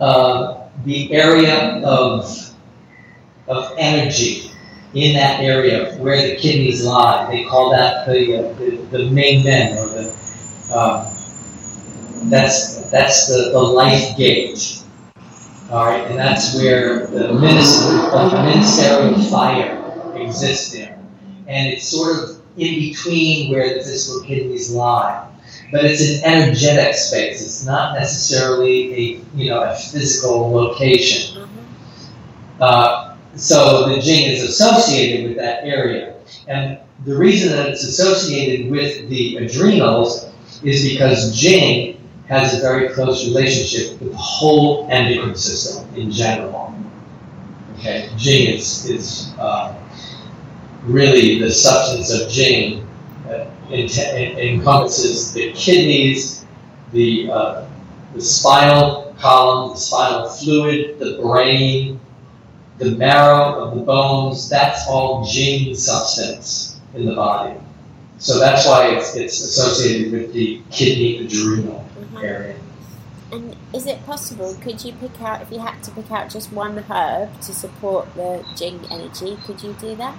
uh, 0.00 0.68
the 0.84 1.12
area 1.12 1.82
of, 1.84 2.54
of 3.48 3.74
energy 3.76 4.52
in 4.94 5.14
that 5.14 5.40
area 5.40 5.96
where 5.96 6.28
the 6.28 6.36
kidneys 6.36 6.84
lie. 6.84 7.28
They 7.28 7.44
call 7.44 7.70
that 7.72 8.06
the, 8.06 8.38
uh, 8.38 8.52
the, 8.54 8.76
the 8.98 9.10
Ming 9.10 9.44
Men 9.44 9.76
or 9.76 9.88
the 9.88 10.27
um, 10.72 11.06
that's 12.30 12.82
that's 12.90 13.28
the, 13.28 13.50
the 13.52 13.58
life 13.58 14.16
gauge. 14.16 14.80
All 15.70 15.84
right, 15.84 16.04
and 16.06 16.18
that's 16.18 16.54
where 16.56 17.06
the 17.06 17.32
minister 17.34 17.94
of 18.10 18.32
ministerial 18.32 19.20
fire 19.30 20.14
exists 20.16 20.72
there, 20.72 20.98
and 21.46 21.68
it's 21.68 21.86
sort 21.86 22.16
of 22.18 22.42
in 22.56 22.74
between 22.74 23.50
where 23.50 23.74
the 23.74 23.80
physical 23.80 24.26
kidneys 24.26 24.72
lie. 24.72 25.26
But 25.70 25.84
it's 25.84 26.00
an 26.00 26.24
energetic 26.24 26.94
space. 26.94 27.42
It's 27.42 27.66
not 27.66 27.98
necessarily 27.98 28.94
a 28.94 29.20
you 29.34 29.50
know 29.50 29.62
a 29.62 29.74
physical 29.74 30.50
location. 30.50 31.42
Mm-hmm. 31.42 32.62
Uh, 32.62 33.16
so 33.36 33.88
the 33.88 34.00
Jing 34.00 34.26
is 34.30 34.42
associated 34.42 35.28
with 35.28 35.36
that 35.36 35.64
area, 35.64 36.14
and 36.46 36.78
the 37.04 37.16
reason 37.16 37.52
that 37.52 37.68
it's 37.68 37.84
associated 37.84 38.70
with 38.70 39.08
the 39.08 39.36
adrenals 39.36 40.28
is 40.62 40.88
because 40.88 41.38
Jing 41.38 42.00
has 42.28 42.58
a 42.58 42.60
very 42.60 42.88
close 42.90 43.26
relationship 43.26 44.00
with 44.00 44.12
the 44.12 44.16
whole 44.18 44.86
endocrine 44.90 45.34
system 45.34 45.88
in 45.94 46.10
general. 46.10 46.74
Okay, 47.78 48.10
Jing 48.16 48.54
is, 48.54 48.88
is 48.90 49.32
uh, 49.38 49.74
really 50.84 51.38
the 51.38 51.50
substance 51.50 52.12
of 52.12 52.28
Jing 52.28 52.86
that 53.28 53.50
encompasses 53.76 55.32
the 55.32 55.52
kidneys, 55.52 56.44
the, 56.92 57.30
uh, 57.30 57.68
the 58.14 58.20
spinal 58.20 59.14
column, 59.18 59.74
the 59.74 59.76
spinal 59.76 60.28
fluid, 60.28 60.98
the 60.98 61.18
brain, 61.20 62.00
the 62.78 62.92
marrow 62.92 63.54
of 63.60 63.74
the 63.74 63.82
bones. 63.82 64.48
That's 64.48 64.86
all 64.88 65.24
Jing 65.24 65.74
substance 65.74 66.80
in 66.94 67.04
the 67.04 67.14
body. 67.14 67.58
So 68.18 68.38
that's 68.38 68.66
why 68.66 68.88
it's, 68.88 69.14
it's 69.16 69.40
associated 69.40 70.12
with 70.12 70.32
the 70.32 70.60
kidney 70.70 71.24
adrenal 71.24 71.86
mm-hmm. 71.98 72.16
area. 72.18 72.56
And 73.30 73.56
is 73.72 73.86
it 73.86 74.04
possible? 74.06 74.54
Could 74.60 74.84
you 74.84 74.92
pick 74.92 75.20
out 75.20 75.42
if 75.42 75.52
you 75.52 75.58
had 75.58 75.82
to 75.84 75.90
pick 75.90 76.10
out 76.10 76.30
just 76.30 76.52
one 76.52 76.78
herb 76.78 77.40
to 77.42 77.54
support 77.54 78.12
the 78.14 78.44
Jing 78.56 78.80
energy? 78.90 79.38
Could 79.44 79.62
you 79.62 79.74
do 79.74 79.94
that? 79.96 80.18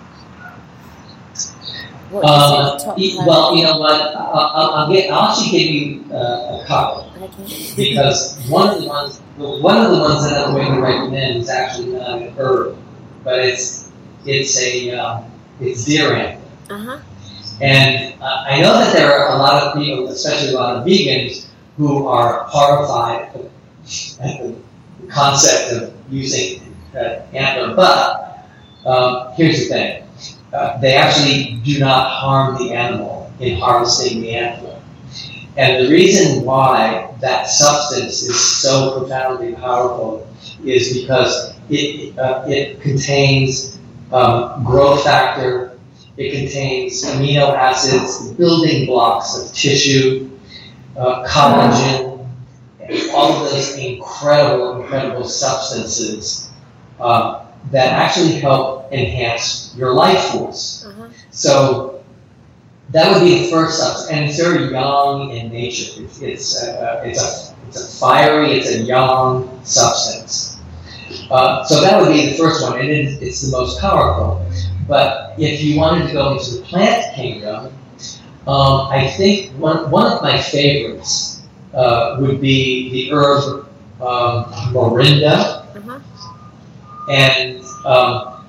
Uh, 2.12 2.80
well, 3.26 3.56
you 3.56 3.64
know 3.64 3.78
what? 3.78 4.16
I'll, 4.16 4.92
I'll. 4.92 5.30
Actually 5.30 5.52
give 5.52 5.70
you 5.70 6.14
uh, 6.14 6.62
a 6.62 6.66
couple 6.66 7.14
okay. 7.22 7.74
because 7.76 8.36
one 8.48 8.70
of 8.70 8.82
the 8.82 8.88
ones, 8.88 9.20
one 9.38 9.78
of 9.78 9.92
the 9.92 10.00
ones 10.00 10.28
that 10.28 10.48
I'm 10.48 10.54
going 10.54 10.74
to 10.74 10.82
recommend 10.82 11.38
is 11.38 11.50
actually 11.50 11.94
not 11.94 12.20
an 12.20 12.34
herb, 12.36 12.78
but 13.24 13.40
it's 13.40 13.92
it's 14.26 14.60
a 14.60 14.92
uh, 14.92 15.24
it's 15.60 15.86
deer 15.86 16.14
antler. 16.14 16.50
Uh 16.70 16.78
huh. 16.78 17.00
And 17.62 18.14
uh, 18.22 18.46
I 18.48 18.62
know 18.62 18.74
that 18.74 18.94
there 18.94 19.12
are 19.14 19.36
a 19.36 19.38
lot 19.38 19.64
of 19.64 19.74
people, 19.76 20.08
especially 20.08 20.54
a 20.54 20.56
lot 20.56 20.78
of 20.78 20.86
vegans, 20.86 21.48
who 21.78 22.08
are 22.08 22.44
horrified 22.48 23.30
at 24.22 24.42
the 24.42 24.56
concept 25.10 25.74
of 25.74 25.94
using 26.10 26.76
uh, 26.96 27.22
antler. 27.34 27.76
But 27.76 28.46
um, 28.86 29.34
here's 29.36 29.60
the 29.60 29.66
thing 29.70 30.04
uh, 30.54 30.78
they 30.80 30.94
actually 30.94 31.60
do 31.64 31.80
not 31.80 32.10
harm 32.12 32.58
the 32.58 32.74
animal 32.74 33.32
in 33.40 33.60
harvesting 33.60 34.22
the 34.22 34.36
antler. 34.36 34.82
And 35.58 35.86
the 35.86 35.90
reason 35.90 36.46
why 36.46 37.14
that 37.22 37.48
substance 37.48 38.24
is 38.24 38.40
so 38.40 39.00
profoundly 39.00 39.54
powerful 39.56 40.28
is 40.64 41.02
because 41.02 41.54
it, 41.70 42.18
uh, 42.18 42.46
it 42.48 42.82
contains 42.82 43.78
um, 44.12 44.64
growth 44.64 45.04
factor 45.04 45.69
it 46.20 46.38
contains 46.38 47.02
amino 47.06 47.56
acids, 47.56 48.32
building 48.34 48.86
blocks 48.86 49.38
of 49.38 49.56
tissue, 49.56 50.30
uh, 50.98 51.26
collagen, 51.26 52.28
all 53.14 53.32
of 53.32 53.50
those 53.50 53.78
incredible, 53.78 54.82
incredible 54.82 55.24
substances 55.24 56.52
uh, 57.00 57.46
that 57.72 57.94
actually 57.94 58.34
help 58.34 58.92
enhance 58.92 59.74
your 59.78 59.94
life 59.94 60.20
force. 60.32 60.86
Uh-huh. 60.86 61.08
So 61.32 62.04
that 62.90 63.14
would 63.14 63.24
be 63.24 63.44
the 63.44 63.52
first 63.52 63.80
substance, 63.80 64.12
and 64.12 64.26
it's 64.26 64.38
very 64.38 64.70
young 64.72 65.32
in 65.32 65.54
nature. 65.54 66.04
It's 66.04 66.22
it's 66.22 66.64
a, 66.64 67.02
it's 67.06 67.22
a 67.22 67.56
it's 67.70 67.78
a 67.78 68.00
fiery, 68.00 68.60
it's 68.60 68.70
a 68.76 68.80
young 68.80 69.64
substance. 69.64 70.60
Uh, 71.32 71.64
so 71.64 71.80
that 71.80 72.02
would 72.02 72.12
be 72.12 72.32
the 72.32 72.38
first 72.38 72.62
one, 72.62 72.78
and 72.78 72.90
it, 72.90 73.22
it's 73.22 73.42
the 73.42 73.58
most 73.58 73.80
powerful. 73.80 74.46
But 74.90 75.36
if 75.38 75.62
you 75.62 75.80
wanted 75.80 76.08
to 76.08 76.14
go 76.14 76.34
into 76.34 76.56
the 76.56 76.62
plant 76.64 77.16
kingdom, 77.16 77.68
um, 78.48 78.88
I 78.90 79.08
think 79.16 79.52
one, 79.52 79.92
one 79.92 80.12
of 80.12 80.24
my 80.24 80.42
favorites 80.42 81.44
uh, 81.76 82.18
would 82.20 82.42
be 82.42 82.90
the 82.90 83.16
herb 83.16 83.70
um, 84.02 84.46
morinda. 84.74 85.64
Uh-huh. 85.78 86.00
And 87.12 87.64
um, 87.86 88.46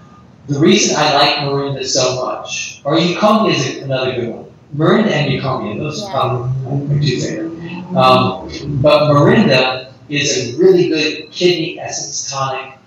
the 0.49 0.59
reason 0.59 0.97
I 0.99 1.13
like 1.15 1.37
morinda 1.41 1.85
so 1.85 2.25
much, 2.25 2.81
or 2.85 2.97
eucommia 2.97 3.53
is 3.55 3.83
another 3.83 4.15
good 4.15 4.29
one. 4.31 4.47
Morinda 4.75 5.11
and 5.11 5.31
eucommia, 5.33 5.79
those 5.79 6.01
Yeah. 6.01 6.07
are 6.07 6.11
probably 6.13 6.89
my 6.89 7.07
two 7.07 7.21
favorite. 7.21 7.51
Um, 7.95 8.49
but 8.81 9.13
morinda 9.13 9.93
is 10.09 10.55
a 10.55 10.59
really 10.59 10.89
good 10.89 11.31
kidney 11.31 11.79
essence 11.79 12.31
tonic. 12.31 12.79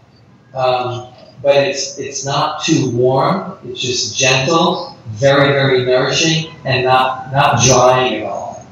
Um, 0.56 1.13
but 1.44 1.56
it's 1.58 2.00
it's 2.00 2.26
not 2.26 2.64
too 2.64 2.90
warm. 2.92 3.58
It's 3.66 3.82
just 3.82 4.18
gentle, 4.18 4.98
very 5.10 5.50
very 5.50 5.86
nourishing, 5.86 6.56
and 6.66 6.86
not 6.86 7.32
not 7.32 7.62
drying 7.62 8.24
at 8.24 8.26
all. 8.26 8.66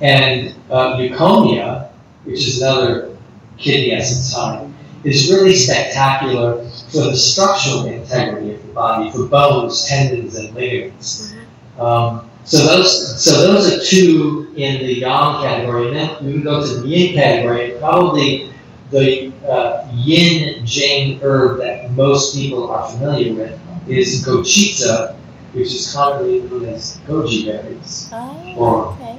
And 0.00 0.54
uh, 0.70 0.98
eucommia, 0.98 1.88
which 2.24 2.46
is 2.46 2.60
another 2.60 3.16
kidney 3.56 3.92
essence 3.92 4.34
tonic, 4.34 4.70
is 5.04 5.30
really 5.30 5.54
spectacular 5.54 6.68
for 6.90 7.04
the 7.04 7.16
structural 7.16 7.86
integrity 7.86 8.54
of 8.54 8.66
the 8.66 8.72
body, 8.74 9.10
for 9.10 9.26
bones, 9.26 9.86
tendons, 9.86 10.36
and 10.36 10.54
ligaments. 10.54 11.34
Um, 11.78 12.30
so 12.44 12.58
those 12.58 13.24
so 13.24 13.40
those 13.40 13.72
are 13.72 13.82
two 13.82 14.52
in 14.56 14.80
the 14.86 15.00
yang 15.00 15.42
category. 15.42 15.88
And 15.88 15.96
then 15.96 16.26
we 16.26 16.32
can 16.34 16.42
go 16.42 16.64
to 16.64 16.80
the 16.82 16.86
yin 16.86 17.14
category. 17.14 17.76
Probably 17.78 18.52
the 18.90 19.32
uh, 19.48 19.88
yin 19.94 20.53
jing 20.64 21.20
herb 21.20 21.58
that 21.60 21.90
most 21.92 22.34
people 22.34 22.70
are 22.70 22.88
familiar 22.90 23.34
with 23.34 23.60
is 23.88 24.24
gou 24.24 24.40
qi 24.42 24.72
zi, 24.74 25.14
which 25.52 25.72
is 25.74 25.92
commonly 25.92 26.40
known 26.40 26.64
as 26.66 26.98
goji 27.06 27.44
berries, 27.46 28.08
Oh, 28.12 28.54
Or- 28.56 28.86
okay. 28.96 29.18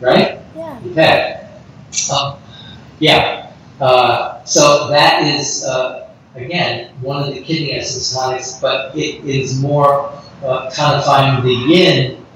right? 0.00 0.38
Yeah. 0.56 0.78
Okay. 0.92 1.46
Um, 2.12 2.36
yeah. 2.98 3.50
Uh, 3.80 4.44
so 4.44 4.88
that 4.88 5.22
is 5.24 5.64
uh, 5.64 6.10
again 6.36 6.90
one 7.00 7.22
of 7.28 7.34
the 7.34 7.40
kidney 7.40 7.72
essence 7.72 8.12
tonics, 8.14 8.58
but 8.60 8.94
it 8.94 9.24
is 9.24 9.58
more 9.60 10.12
uh, 10.44 10.70
codifying 10.74 11.42
the 11.44 11.52
yin 11.52 12.26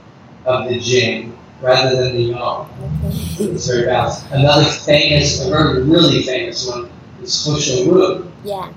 of 0.47 0.69
the 0.69 0.79
jing 0.81 1.37
rather 1.61 1.97
than 1.97 2.17
the 2.17 2.23
yang. 2.33 2.38
Okay. 2.41 3.53
It's 3.53 3.67
very 3.69 3.85
balanced. 3.87 4.25
Another 4.33 4.64
famous, 4.64 5.45
a 5.45 5.50
very 5.50 5.83
really 5.83 6.23
famous 6.23 6.67
one 6.69 6.88
is 7.25 7.47
Hosho. 7.47 8.31
Yeah. 8.45 8.73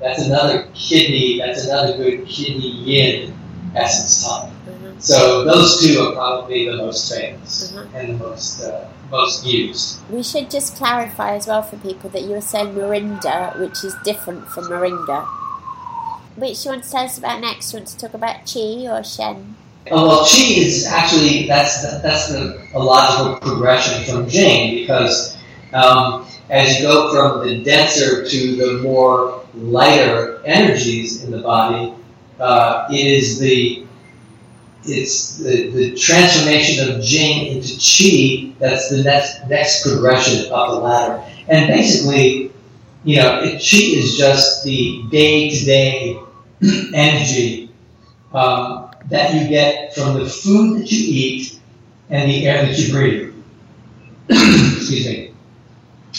That's 0.00 0.26
another 0.26 0.68
kidney. 0.74 1.38
That's 1.38 1.66
another 1.66 1.96
good 1.96 2.26
kidney 2.26 2.70
yin 2.70 3.34
essence 3.74 4.24
tonic. 4.24 4.52
Uh-huh. 4.68 4.92
So 4.98 5.44
those 5.44 5.80
two 5.80 6.00
are 6.00 6.12
probably 6.12 6.68
the 6.70 6.76
most 6.76 7.12
famous 7.12 7.74
Uh-huh. 7.74 7.86
and 7.98 8.14
the 8.20 8.26
most 8.28 8.62
uh, 8.62 8.86
most 9.10 9.44
used. 9.46 9.98
We 10.10 10.22
should 10.22 10.50
just 10.50 10.76
clarify 10.76 11.34
as 11.34 11.46
well 11.46 11.62
for 11.62 11.76
people 11.78 12.10
that 12.10 12.22
you 12.22 12.30
were 12.30 12.40
saying 12.40 12.74
Morinda, 12.74 13.58
which 13.58 13.82
is 13.84 13.94
different 14.04 14.46
from 14.48 14.64
Moringa. 14.64 15.26
Which 16.36 16.64
you 16.64 16.70
want 16.70 16.84
to 16.84 16.90
tell 16.90 17.04
us 17.04 17.18
about 17.18 17.40
next? 17.40 17.72
You 17.72 17.80
want 17.80 17.88
to 17.88 17.98
talk 17.98 18.14
about 18.14 18.46
Chi 18.46 18.86
or 18.86 19.02
Shen? 19.02 19.56
Oh, 19.90 20.06
well, 20.06 20.24
qi 20.26 20.58
is 20.58 20.86
actually 20.86 21.46
that's 21.46 21.80
the, 21.82 22.00
that's 22.02 22.28
the 22.28 22.60
a 22.74 22.78
logical 22.78 23.36
progression 23.40 24.04
from 24.04 24.28
jing 24.28 24.80
because 24.80 25.36
um, 25.72 26.26
as 26.50 26.76
you 26.76 26.82
go 26.82 27.12
from 27.12 27.46
the 27.46 27.62
denser 27.62 28.26
to 28.28 28.56
the 28.56 28.82
more 28.82 29.44
lighter 29.54 30.40
energies 30.44 31.24
in 31.24 31.30
the 31.30 31.38
body, 31.38 31.94
uh, 32.40 32.86
it 32.90 33.06
is 33.06 33.38
the 33.38 33.84
it's 34.84 35.36
the, 35.38 35.70
the 35.70 35.94
transformation 35.96 36.88
of 36.88 37.02
jing 37.02 37.48
into 37.48 37.68
qi 37.68 38.56
that's 38.58 38.88
the 38.88 39.02
next 39.02 39.46
next 39.48 39.82
progression 39.82 40.50
up 40.52 40.70
the 40.70 40.76
ladder. 40.76 41.22
And 41.48 41.66
basically, 41.66 42.52
you 43.04 43.16
know, 43.16 43.42
qi 43.42 43.96
is 43.96 44.16
just 44.16 44.64
the 44.64 45.02
day 45.10 45.50
to 45.50 45.64
day 45.64 46.20
energy. 46.94 47.70
Um, 48.32 48.88
that 49.08 49.34
you 49.34 49.48
get 49.48 49.94
from 49.94 50.18
the 50.18 50.28
food 50.28 50.80
that 50.80 50.92
you 50.92 50.98
eat 51.08 51.58
and 52.10 52.30
the 52.30 52.46
air 52.46 52.66
that 52.66 52.78
you 52.78 52.92
breathe. 52.92 53.34
Excuse 54.28 55.06
me. 55.06 55.27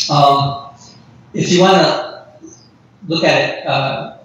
Um, 0.09 0.73
if 1.33 1.51
you 1.51 1.61
want 1.61 1.77
to 1.77 2.27
look 3.07 3.23
at 3.23 3.41
it 3.41 3.67
uh, 3.67 4.17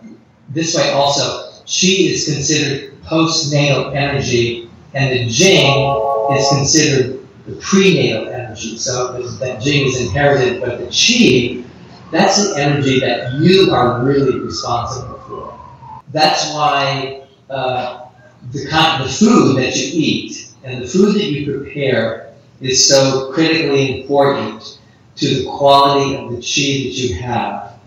this 0.51 0.77
way 0.77 0.91
also, 0.93 1.51
Qi 1.67 2.11
is 2.11 2.33
considered 2.33 3.01
postnatal 3.03 3.95
energy 3.95 4.71
and 4.95 5.11
the 5.13 5.31
Jing 5.31 6.37
is 6.37 6.49
considered 6.49 7.27
the 7.47 7.57
prenatal 7.57 8.29
energy. 8.29 8.77
So 8.77 9.21
that 9.39 9.61
Jing 9.61 9.87
is 9.87 10.01
inherited, 10.01 10.61
but 10.61 10.79
the 10.79 10.87
Qi, 10.87 11.65
that's 12.11 12.49
the 12.49 12.61
energy 12.61 13.01
that 13.01 13.35
you 13.35 13.73
are 13.73 14.03
really 14.05 14.39
responsible 14.41 15.19
for. 15.27 15.61
That's 16.13 16.53
why 16.55 17.27
uh, 17.51 18.07
the 18.53 18.67
kind 18.69 19.05
the 19.05 19.09
food 19.09 19.57
that 19.57 19.75
you 19.77 19.91
eat 19.93 20.49
and 20.63 20.83
the 20.83 20.87
food 20.87 21.15
that 21.15 21.25
you 21.25 21.61
prepare 21.61 22.33
is 22.61 22.89
so 22.89 23.33
critically 23.33 24.03
important 24.03 24.79
to 25.17 25.29
the 25.29 25.45
quality 25.51 26.17
of 26.17 26.31
the 26.31 26.37
chi 26.37 26.89
that 26.89 26.95
you 26.95 27.15
have. 27.17 27.79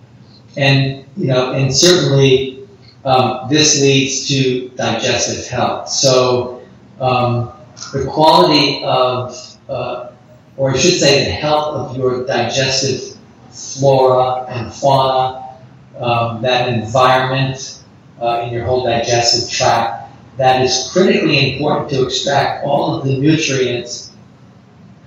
And 0.55 1.05
you 1.17 1.27
know, 1.27 1.53
and 1.53 1.73
certainly 1.73 2.67
um, 3.05 3.47
this 3.49 3.81
leads 3.81 4.27
to 4.27 4.69
digestive 4.69 5.47
health. 5.47 5.89
So 5.89 6.61
um, 6.99 7.51
the 7.93 8.05
quality 8.05 8.83
of, 8.83 9.57
uh, 9.69 10.11
or 10.57 10.71
I 10.71 10.77
should 10.77 10.99
say, 10.99 11.25
the 11.25 11.31
health 11.31 11.75
of 11.75 11.97
your 11.97 12.25
digestive 12.25 13.17
flora 13.51 14.45
and 14.49 14.73
fauna, 14.73 15.57
um, 15.99 16.41
that 16.41 16.69
environment 16.69 17.83
uh, 18.21 18.43
in 18.45 18.53
your 18.53 18.65
whole 18.65 18.83
digestive 18.85 19.49
tract 19.49 20.11
that 20.37 20.61
is 20.61 20.89
critically 20.93 21.53
important 21.53 21.89
to 21.89 22.03
extract 22.03 22.63
all 22.63 22.95
of 22.95 23.05
the 23.05 23.17
nutrients, 23.17 24.11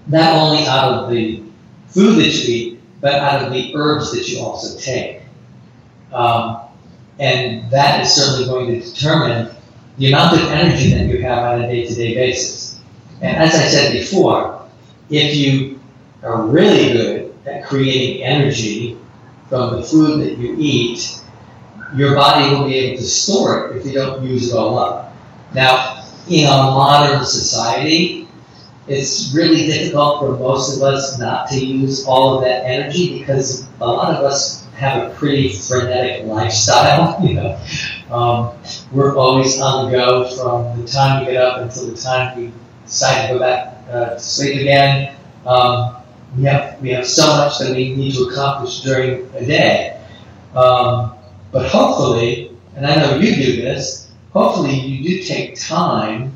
not 0.09 0.35
only 0.35 0.67
out 0.67 0.93
of 0.93 1.11
the 1.11 1.43
food 1.91 2.17
that 2.17 2.27
you 2.27 2.55
eat, 2.55 2.81
but 3.01 3.15
out 3.15 3.47
of 3.47 3.53
the 3.53 3.73
herbs 3.75 4.13
that 4.13 4.29
you 4.29 4.41
also 4.41 4.79
take. 4.79 5.23
Um, 6.13 6.61
and 7.19 7.71
that 7.71 8.01
is 8.01 8.13
certainly 8.13 8.47
going 8.47 8.81
to 8.81 8.87
determine 8.87 9.55
the 9.99 10.13
amount 10.13 10.41
of 10.41 10.49
energy 10.49 10.95
that 10.95 11.07
you 11.07 11.23
have 11.23 11.39
on 11.39 11.63
a 11.63 11.67
day 11.67 11.87
to 11.87 11.95
day 11.95 12.15
basis. 12.15 12.81
And 13.21 13.37
as 13.37 13.55
I 13.55 13.67
said 13.67 13.93
before, 13.93 14.67
if 15.11 15.37
you 15.37 15.81
are 16.23 16.43
really 16.47 16.93
good 16.93 17.35
at 17.47 17.65
creating 17.67 18.23
energy 18.23 18.99
from 19.49 19.77
the 19.77 19.83
food 19.83 20.21
that 20.21 20.39
you 20.39 20.57
eat, 20.59 21.21
your 21.95 22.15
body 22.15 22.55
will 22.55 22.67
be 22.67 22.77
able 22.77 22.99
to 22.99 23.05
store 23.05 23.69
it 23.69 23.77
if 23.77 23.87
you 23.87 23.93
don't 23.93 24.25
use 24.25 24.53
it 24.53 24.57
all 24.57 24.79
up. 24.79 25.15
Now, 25.55 26.07
in 26.29 26.47
a 26.47 26.49
modern 26.49 27.25
society, 27.25 28.29
it's 28.89 29.33
really 29.35 29.67
difficult 29.67 30.21
for 30.21 30.37
most 30.39 30.77
of 30.77 30.83
us 30.83 31.19
not 31.19 31.49
to 31.51 31.65
use 31.65 32.07
all 32.07 32.39
of 32.39 32.45
that 32.45 32.65
energy 32.65 33.19
because 33.19 33.69
a 33.81 33.87
lot 33.87 34.15
of 34.15 34.25
us 34.25 34.67
have 34.77 35.11
a 35.11 35.15
pretty 35.15 35.53
frenetic 35.53 36.27
lifestyle. 36.27 37.19
You 37.27 37.35
know, 37.35 37.61
um, 38.11 38.57
we're 38.93 39.17
always 39.17 39.61
on 39.61 39.91
the 39.91 39.97
go 39.97 40.29
from 40.37 40.81
the 40.81 40.89
time 40.89 41.21
we 41.21 41.33
get 41.33 41.43
up 41.43 41.61
until 41.61 41.87
the 41.87 41.97
time 41.97 42.37
we 42.37 42.53
decide 42.85 43.29
to 43.29 43.35
go 43.35 43.39
back 43.39 43.77
uh, 43.91 44.15
to 44.15 44.21
sleep 44.21 44.61
again. 44.61 45.15
Um, 45.47 45.97
we 46.37 46.45
have 46.45 46.81
we 46.81 46.91
have 46.91 47.07
so 47.07 47.27
much 47.27 47.59
that 47.59 47.75
we 47.75 47.95
need 47.95 48.15
to 48.15 48.23
accomplish 48.25 48.81
during 48.81 49.31
a 49.35 49.45
day. 49.45 50.01
Um, 50.55 51.15
but 51.53 51.69
hopefully, 51.69 52.57
and 52.75 52.87
I 52.87 52.97
know 52.97 53.17
you 53.17 53.35
do 53.35 53.63
this, 53.63 54.11
hopefully 54.33 54.75
you 54.75 55.09
do 55.09 55.25
take 55.25 55.61
time 55.61 56.33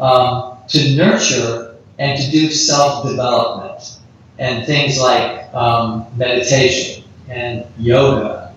um, 0.00 0.58
to 0.68 0.96
nurture 0.96 1.67
and 1.98 2.20
to 2.20 2.30
do 2.30 2.50
self-development 2.50 3.98
and 4.38 4.64
things 4.66 5.00
like 5.00 5.52
um, 5.54 6.06
meditation 6.16 7.04
and 7.28 7.66
yoga, 7.78 8.54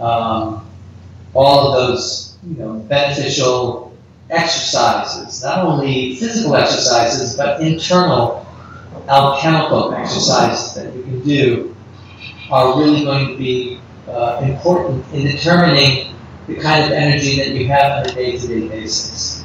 um, 0.00 0.66
all 1.34 1.68
of 1.68 1.74
those 1.74 2.38
you 2.46 2.56
know 2.56 2.74
beneficial 2.74 3.96
exercises, 4.30 5.42
not 5.42 5.64
only 5.64 6.14
physical 6.16 6.54
exercises 6.54 7.36
but 7.36 7.60
internal 7.60 8.46
alchemical 9.08 9.94
exercises 9.94 10.74
that 10.74 10.94
you 10.94 11.02
can 11.02 11.20
do 11.22 11.76
are 12.50 12.78
really 12.78 13.04
going 13.04 13.28
to 13.28 13.36
be 13.36 13.80
uh, 14.08 14.40
important 14.42 15.04
in 15.12 15.24
determining 15.26 16.14
the 16.46 16.56
kind 16.56 16.84
of 16.84 16.92
energy 16.92 17.36
that 17.36 17.48
you 17.48 17.66
have 17.68 18.06
on 18.06 18.10
a 18.10 18.14
day-to-day 18.14 18.68
basis. 18.68 19.37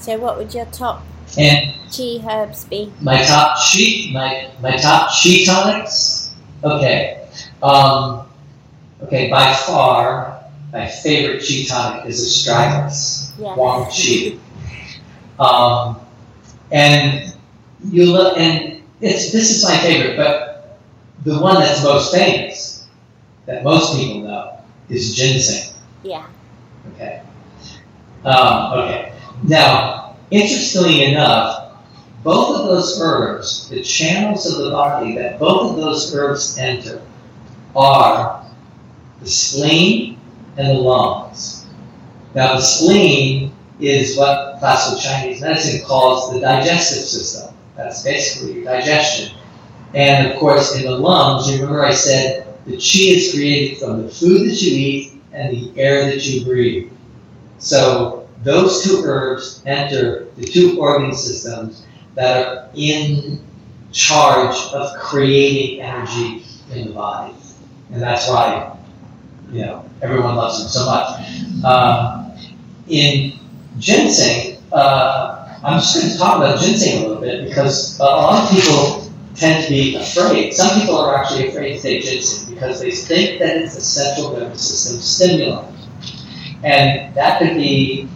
So, 0.00 0.16
what 0.18 0.38
would 0.38 0.54
your 0.54 0.64
top 0.66 1.04
And 1.36 1.74
chi 1.94 2.18
herbs 2.26 2.64
be? 2.64 2.92
my 3.00 3.22
top 3.22 3.58
chi, 3.58 4.10
my 4.12 4.50
my 4.60 4.76
top 4.76 5.10
chi 5.12 5.44
tonics. 5.44 6.34
Okay, 6.64 7.28
um, 7.62 8.26
okay. 9.02 9.30
By 9.30 9.54
far, 9.54 10.42
my 10.72 10.86
favorite 10.88 11.40
chi 11.46 11.64
tonic 11.68 12.06
is 12.06 12.20
Astragalus. 12.20 13.32
Yeah. 13.38 13.54
Huang 13.54 13.84
Qi. 13.90 14.38
Um, 15.38 16.00
and 16.72 17.34
you 17.84 18.12
look, 18.12 18.36
and 18.36 18.82
it's 19.00 19.32
this 19.32 19.50
is 19.50 19.64
my 19.64 19.76
favorite, 19.78 20.16
but 20.16 20.78
the 21.24 21.38
one 21.38 21.60
that's 21.60 21.82
most 21.84 22.14
famous, 22.14 22.88
that 23.46 23.62
most 23.64 23.96
people 23.96 24.22
know, 24.22 24.58
is 24.88 25.14
ginseng. 25.14 25.74
Yeah. 26.02 26.26
Okay. 26.94 27.22
Um, 28.24 28.78
okay. 28.78 29.09
Now, 29.42 30.16
interestingly 30.30 31.04
enough, 31.04 31.72
both 32.22 32.60
of 32.60 32.66
those 32.66 33.00
herbs, 33.00 33.68
the 33.70 33.82
channels 33.82 34.46
of 34.46 34.64
the 34.64 34.70
body 34.70 35.14
that 35.16 35.38
both 35.38 35.70
of 35.70 35.76
those 35.76 36.14
herbs 36.14 36.58
enter, 36.58 37.00
are 37.74 38.44
the 39.20 39.28
spleen 39.28 40.18
and 40.56 40.68
the 40.68 40.74
lungs. 40.74 41.66
Now, 42.34 42.54
the 42.54 42.60
spleen 42.60 43.54
is 43.80 44.16
what 44.16 44.58
classical 44.58 45.00
Chinese 45.00 45.40
medicine 45.40 45.86
calls 45.86 46.32
the 46.32 46.40
digestive 46.40 47.04
system. 47.04 47.54
That's 47.76 48.02
basically 48.02 48.56
your 48.56 48.64
digestion. 48.64 49.36
And 49.94 50.30
of 50.30 50.38
course, 50.38 50.76
in 50.76 50.82
the 50.82 50.90
lungs, 50.90 51.48
you 51.48 51.60
remember 51.60 51.84
I 51.84 51.94
said 51.94 52.46
the 52.66 52.72
chi 52.72 53.16
is 53.16 53.32
created 53.32 53.78
from 53.78 54.02
the 54.02 54.08
food 54.08 54.50
that 54.50 54.60
you 54.60 54.76
eat 54.76 55.22
and 55.32 55.56
the 55.56 55.80
air 55.80 56.04
that 56.04 56.24
you 56.26 56.44
breathe. 56.44 56.92
So 57.58 58.19
those 58.42 58.84
two 58.84 59.02
herbs 59.04 59.62
enter 59.66 60.26
the 60.36 60.44
two 60.44 60.80
organ 60.80 61.14
systems 61.14 61.84
that 62.14 62.46
are 62.46 62.70
in 62.74 63.44
charge 63.92 64.56
of 64.72 64.98
creating 64.98 65.80
energy 65.80 66.44
in 66.72 66.88
the 66.88 66.94
body. 66.94 67.34
And 67.92 68.00
that's 68.00 68.28
why, 68.28 68.76
you 69.52 69.62
know, 69.62 69.84
everyone 70.00 70.36
loves 70.36 70.60
them 70.60 70.68
so 70.68 70.86
much. 70.86 71.64
Um, 71.64 72.32
in 72.88 73.38
ginseng, 73.78 74.62
uh, 74.72 75.58
I'm 75.62 75.80
just 75.80 75.96
going 75.96 76.12
to 76.12 76.18
talk 76.18 76.36
about 76.36 76.60
ginseng 76.60 77.04
a 77.04 77.08
little 77.08 77.20
bit 77.20 77.48
because 77.48 77.98
a 77.98 78.04
lot 78.04 78.44
of 78.44 78.50
people 78.50 79.12
tend 79.34 79.64
to 79.64 79.70
be 79.70 79.96
afraid. 79.96 80.54
Some 80.54 80.80
people 80.80 80.96
are 80.96 81.16
actually 81.16 81.48
afraid 81.48 81.76
to 81.76 81.82
take 81.82 82.04
ginseng 82.04 82.54
because 82.54 82.80
they 82.80 82.92
think 82.92 83.40
that 83.40 83.56
it's 83.56 83.76
a 83.76 83.80
central 83.80 84.36
nervous 84.36 84.66
system 84.66 85.00
stimulant. 85.00 85.76
And 86.62 87.14
that 87.14 87.38
could 87.38 87.56
be 87.56 88.08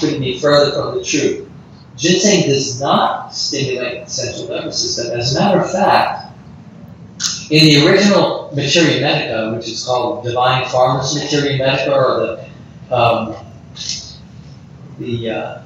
couldn't 0.00 0.20
be 0.20 0.38
further 0.38 0.72
from 0.72 0.98
the 0.98 1.04
truth. 1.04 1.48
Ginseng 1.96 2.48
does 2.48 2.80
not 2.80 3.34
stimulate 3.34 4.04
the 4.04 4.10
central 4.10 4.48
nervous 4.48 4.78
system. 4.80 5.18
As 5.18 5.36
a 5.36 5.40
matter 5.40 5.60
of 5.60 5.70
fact, 5.70 6.32
in 7.50 7.64
the 7.66 7.86
original 7.86 8.50
Materia 8.54 9.00
Medica, 9.00 9.54
which 9.54 9.68
is 9.68 9.84
called 9.84 10.24
Divine 10.24 10.66
Farmers 10.68 11.14
Materia 11.14 11.58
Medica, 11.58 11.94
or 11.94 12.20
the 12.88 12.94
um, 12.94 13.36
the 14.98 15.30
uh, 15.30 15.62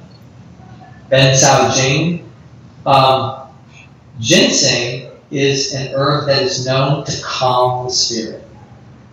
Ben 1.09 1.35
Cao 1.35 1.73
Jing, 1.75 2.31
um, 2.85 3.47
ginseng 4.19 5.11
is 5.31 5.73
an 5.73 5.93
herb 5.93 6.27
that 6.27 6.41
is 6.41 6.65
known 6.65 7.05
to 7.05 7.21
calm 7.21 7.85
the 7.85 7.91
spirit, 7.91 8.43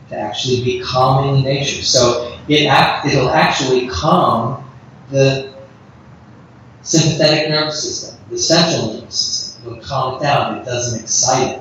to 0.08 0.16
actually 0.16 0.64
be 0.64 0.80
calming 0.80 1.38
in 1.38 1.44
nature. 1.44 1.82
So 1.82 2.38
it 2.48 2.66
act, 2.66 3.06
it'll 3.06 3.30
actually 3.30 3.88
calm 3.88 4.63
the 5.10 5.54
sympathetic 6.82 7.50
nervous 7.50 7.82
system, 7.82 8.20
the 8.30 8.38
central 8.38 8.94
nervous 8.94 9.18
system. 9.18 9.66
It'll 9.66 9.82
calm 9.82 10.16
it 10.16 10.22
down. 10.22 10.58
It 10.58 10.64
doesn't 10.64 11.00
excite 11.00 11.58
it. 11.58 11.60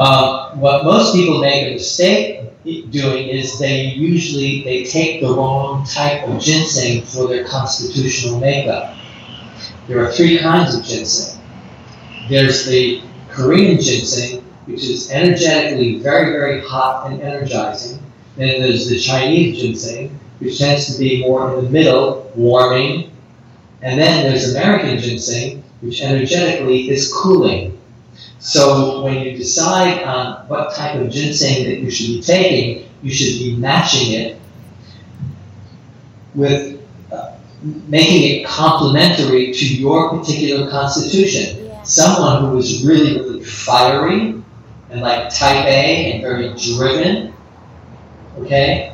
Um, 0.00 0.58
what 0.58 0.84
most 0.84 1.14
people 1.14 1.40
make 1.40 1.68
a 1.68 1.74
mistake 1.74 2.42
doing 2.64 3.28
is 3.28 3.58
they 3.58 3.86
usually 3.86 4.62
they 4.64 4.84
take 4.84 5.20
the 5.20 5.28
wrong 5.28 5.84
type 5.86 6.26
of 6.26 6.40
ginseng 6.40 7.02
for 7.02 7.28
their 7.28 7.44
constitutional 7.44 8.40
makeup. 8.40 8.96
There 9.88 10.02
are 10.02 10.10
three 10.10 10.38
kinds 10.38 10.74
of 10.74 10.84
ginseng. 10.84 11.40
There's 12.28 12.66
the 12.66 13.02
Korean 13.28 13.80
ginseng, 13.80 14.42
which 14.66 14.84
is 14.84 15.10
energetically 15.10 15.98
very, 15.98 16.32
very 16.32 16.62
hot 16.62 17.10
and 17.10 17.20
energizing. 17.20 18.00
Then 18.36 18.62
there's 18.62 18.88
the 18.88 18.98
Chinese 18.98 19.60
ginseng, 19.60 20.18
which 20.42 20.58
tends 20.58 20.92
to 20.92 20.98
be 20.98 21.20
more 21.20 21.56
in 21.56 21.64
the 21.64 21.70
middle, 21.70 22.30
warming. 22.34 23.12
And 23.80 23.98
then 23.98 24.28
there's 24.28 24.54
American 24.54 24.98
ginseng, 24.98 25.62
which 25.80 26.02
energetically 26.02 26.90
is 26.90 27.12
cooling. 27.12 27.78
So 28.40 29.04
when 29.04 29.22
you 29.22 29.36
decide 29.36 30.02
on 30.02 30.48
what 30.48 30.74
type 30.74 31.00
of 31.00 31.10
ginseng 31.10 31.64
that 31.64 31.78
you 31.78 31.90
should 31.90 32.06
be 32.06 32.22
taking, 32.22 32.88
you 33.02 33.12
should 33.12 33.38
be 33.38 33.56
matching 33.56 34.12
it 34.14 34.40
with 36.34 36.80
uh, 37.12 37.36
making 37.62 38.40
it 38.40 38.46
complementary 38.46 39.52
to 39.52 39.64
your 39.64 40.10
particular 40.10 40.68
constitution. 40.68 41.66
Yeah. 41.66 41.82
Someone 41.84 42.50
who 42.50 42.58
is 42.58 42.84
really, 42.84 43.20
really 43.20 43.44
fiery 43.44 44.42
and 44.90 45.00
like 45.00 45.32
type 45.32 45.64
A 45.66 46.12
and 46.12 46.22
very 46.22 46.52
driven, 46.56 47.32
okay, 48.38 48.91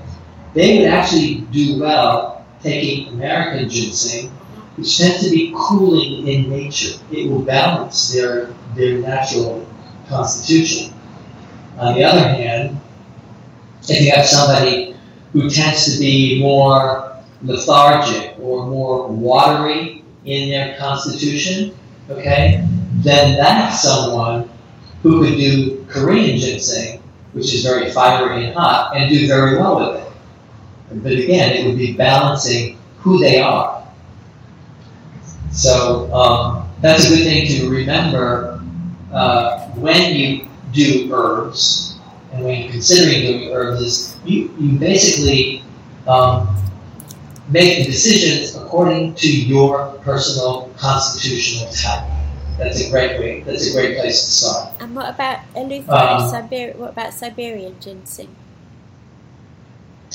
they 0.58 0.80
would 0.80 0.88
actually 0.88 1.36
do 1.52 1.78
well 1.78 2.44
taking 2.60 3.14
American 3.14 3.68
ginseng, 3.68 4.28
which 4.74 4.98
tends 4.98 5.22
to 5.22 5.30
be 5.30 5.54
cooling 5.56 6.26
in 6.26 6.50
nature. 6.50 6.98
It 7.12 7.30
will 7.30 7.42
balance 7.42 8.12
their 8.12 8.52
their 8.74 8.98
natural 8.98 9.64
constitution. 10.08 10.92
On 11.78 11.94
the 11.94 12.02
other 12.02 12.26
hand, 12.28 12.80
if 13.88 14.02
you 14.02 14.10
have 14.10 14.26
somebody 14.26 14.96
who 15.32 15.48
tends 15.48 15.92
to 15.92 16.00
be 16.00 16.40
more 16.40 17.16
lethargic 17.42 18.36
or 18.40 18.66
more 18.66 19.06
watery 19.06 20.02
in 20.24 20.50
their 20.50 20.76
constitution, 20.76 21.72
okay, 22.10 22.66
then 22.96 23.36
that's 23.36 23.82
someone 23.82 24.50
who 25.04 25.22
could 25.22 25.36
do 25.36 25.86
Korean 25.88 26.36
ginseng, 26.36 27.00
which 27.32 27.54
is 27.54 27.62
very 27.62 27.92
fiery 27.92 28.46
and 28.46 28.54
hot, 28.56 28.96
and 28.96 29.08
do 29.08 29.28
very 29.28 29.56
well 29.56 29.78
with 29.78 30.02
it. 30.02 30.07
But 30.90 31.12
again, 31.12 31.52
it 31.56 31.66
would 31.66 31.76
be 31.78 31.92
balancing 31.94 32.78
who 32.98 33.18
they 33.18 33.40
are. 33.40 33.86
So 35.52 36.12
um, 36.12 36.68
that's 36.80 37.06
a 37.06 37.08
good 37.08 37.24
thing 37.24 37.46
to 37.48 37.70
remember 37.70 38.62
uh, 39.12 39.66
when 39.70 40.14
you 40.14 40.46
do 40.72 41.12
herbs 41.12 41.98
and 42.32 42.44
when 42.44 42.62
you're 42.62 42.70
considering 42.72 43.22
doing 43.22 43.50
herbs 43.52 43.80
is 43.80 44.16
you, 44.24 44.54
you 44.58 44.78
basically 44.78 45.64
um, 46.06 46.54
make 47.48 47.78
the 47.78 47.84
decisions 47.90 48.54
according 48.56 49.14
to 49.14 49.28
your 49.28 49.92
personal 50.02 50.70
constitutional 50.76 51.70
type. 51.72 52.04
That's 52.58 52.86
a 52.86 52.90
great 52.90 53.18
way. 53.20 53.40
That's 53.42 53.70
a 53.70 53.72
great 53.72 53.98
place 53.98 54.24
to 54.24 54.30
start. 54.30 54.72
And 54.80 54.94
what 54.94 55.14
about 55.14 55.38
Eleuthero 55.54 55.88
Um, 55.88 56.32
Siber- 56.32 56.76
What 56.76 56.90
about 56.90 57.14
Siberian 57.14 57.76
ginseng? 57.80 58.28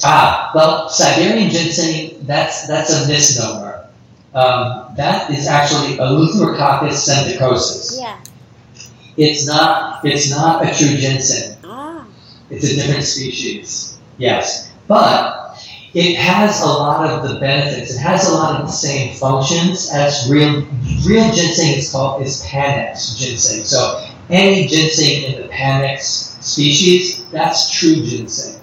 Ah, 0.04 0.52
well, 0.56 0.90
Siberian 0.90 1.50
ginseng, 1.50 2.26
that's, 2.26 2.68
that's 2.68 2.92
a 2.92 3.08
misnomer. 3.08 3.88
Um, 4.34 4.94
that 4.98 5.30
is 5.30 5.48
actually 5.48 5.98
a 5.98 6.02
Eleutherococcus 6.02 7.08
senticosus. 7.08 8.00
Yeah. 8.00 8.20
It's 9.16 9.46
not, 9.46 10.04
it's 10.04 10.32
not 10.32 10.64
a 10.64 10.74
true 10.74 10.98
ginseng. 10.98 11.58
Ah. 11.64 12.08
It's 12.50 12.66
a 12.66 12.76
different 12.76 13.04
species. 13.04 14.00
Yes. 14.18 14.72
But 14.88 15.44
it 15.94 16.16
has 16.16 16.62
a 16.62 16.66
lot 16.66 17.08
of 17.08 17.30
the 17.30 17.40
benefits. 17.40 17.94
It 17.94 18.00
has 18.00 18.28
a 18.28 18.34
lot 18.34 18.60
of 18.60 18.66
the 18.66 18.72
same 18.72 19.14
functions 19.16 19.92
as 19.92 20.28
real 20.30 20.66
real 21.06 21.32
ginseng 21.34 21.78
is 21.78 21.92
called 21.92 22.24
is 22.24 22.44
Panax 22.46 23.18
ginseng. 23.18 23.64
So 23.64 24.08
any 24.30 24.68
ginseng 24.68 25.24
in 25.24 25.42
the 25.42 25.48
Panax 25.50 26.42
species, 26.44 27.24
that's 27.26 27.72
true 27.72 28.04
ginseng. 28.04 28.63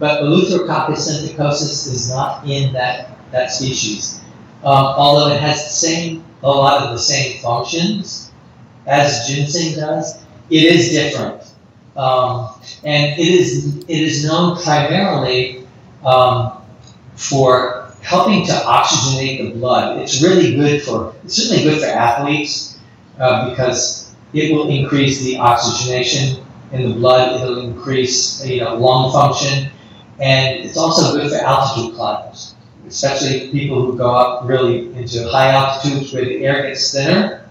But 0.00 0.22
Eleutherococcus 0.22 0.96
senticosus 0.96 1.86
is 1.86 2.10
not 2.10 2.44
in 2.44 2.72
that, 2.72 3.18
that 3.30 3.52
species. 3.52 4.20
Um, 4.64 4.74
although 4.74 5.32
it 5.32 5.40
has 5.40 5.58
the 5.58 5.70
same 5.70 6.24
a 6.42 6.48
lot 6.48 6.82
of 6.82 6.92
the 6.92 6.98
same 6.98 7.38
functions 7.40 8.32
as 8.86 9.28
ginseng 9.28 9.78
does, 9.78 10.22
it 10.48 10.64
is 10.64 10.90
different. 10.90 11.42
Um, 11.96 12.48
and 12.82 13.18
it 13.18 13.28
is 13.28 13.84
it 13.88 13.88
is 13.88 14.24
known 14.24 14.56
primarily 14.62 15.66
um, 16.04 16.62
for 17.14 17.92
helping 18.02 18.46
to 18.46 18.52
oxygenate 18.52 19.38
the 19.38 19.58
blood. 19.58 19.98
It's 19.98 20.22
really 20.22 20.56
good 20.56 20.82
for, 20.82 21.14
it's 21.24 21.34
certainly 21.34 21.62
good 21.62 21.80
for 21.80 21.86
athletes 21.86 22.78
uh, 23.18 23.50
because 23.50 24.14
it 24.32 24.54
will 24.54 24.68
increase 24.68 25.22
the 25.22 25.36
oxygenation 25.36 26.44
in 26.72 26.88
the 26.88 26.94
blood. 26.94 27.40
It'll 27.40 27.60
increase, 27.60 28.44
you 28.44 28.60
know, 28.62 28.76
lung 28.76 29.12
function, 29.12 29.70
and 30.20 30.64
it's 30.64 30.76
also 30.76 31.16
good 31.16 31.30
for 31.30 31.38
altitude 31.38 31.94
climbers, 31.96 32.54
especially 32.86 33.50
people 33.50 33.84
who 33.84 33.96
go 33.96 34.14
up 34.14 34.46
really 34.46 34.92
into 34.94 35.28
high 35.28 35.50
altitudes 35.50 36.12
where 36.12 36.24
the 36.24 36.44
air 36.44 36.62
gets 36.62 36.92
thinner. 36.92 37.46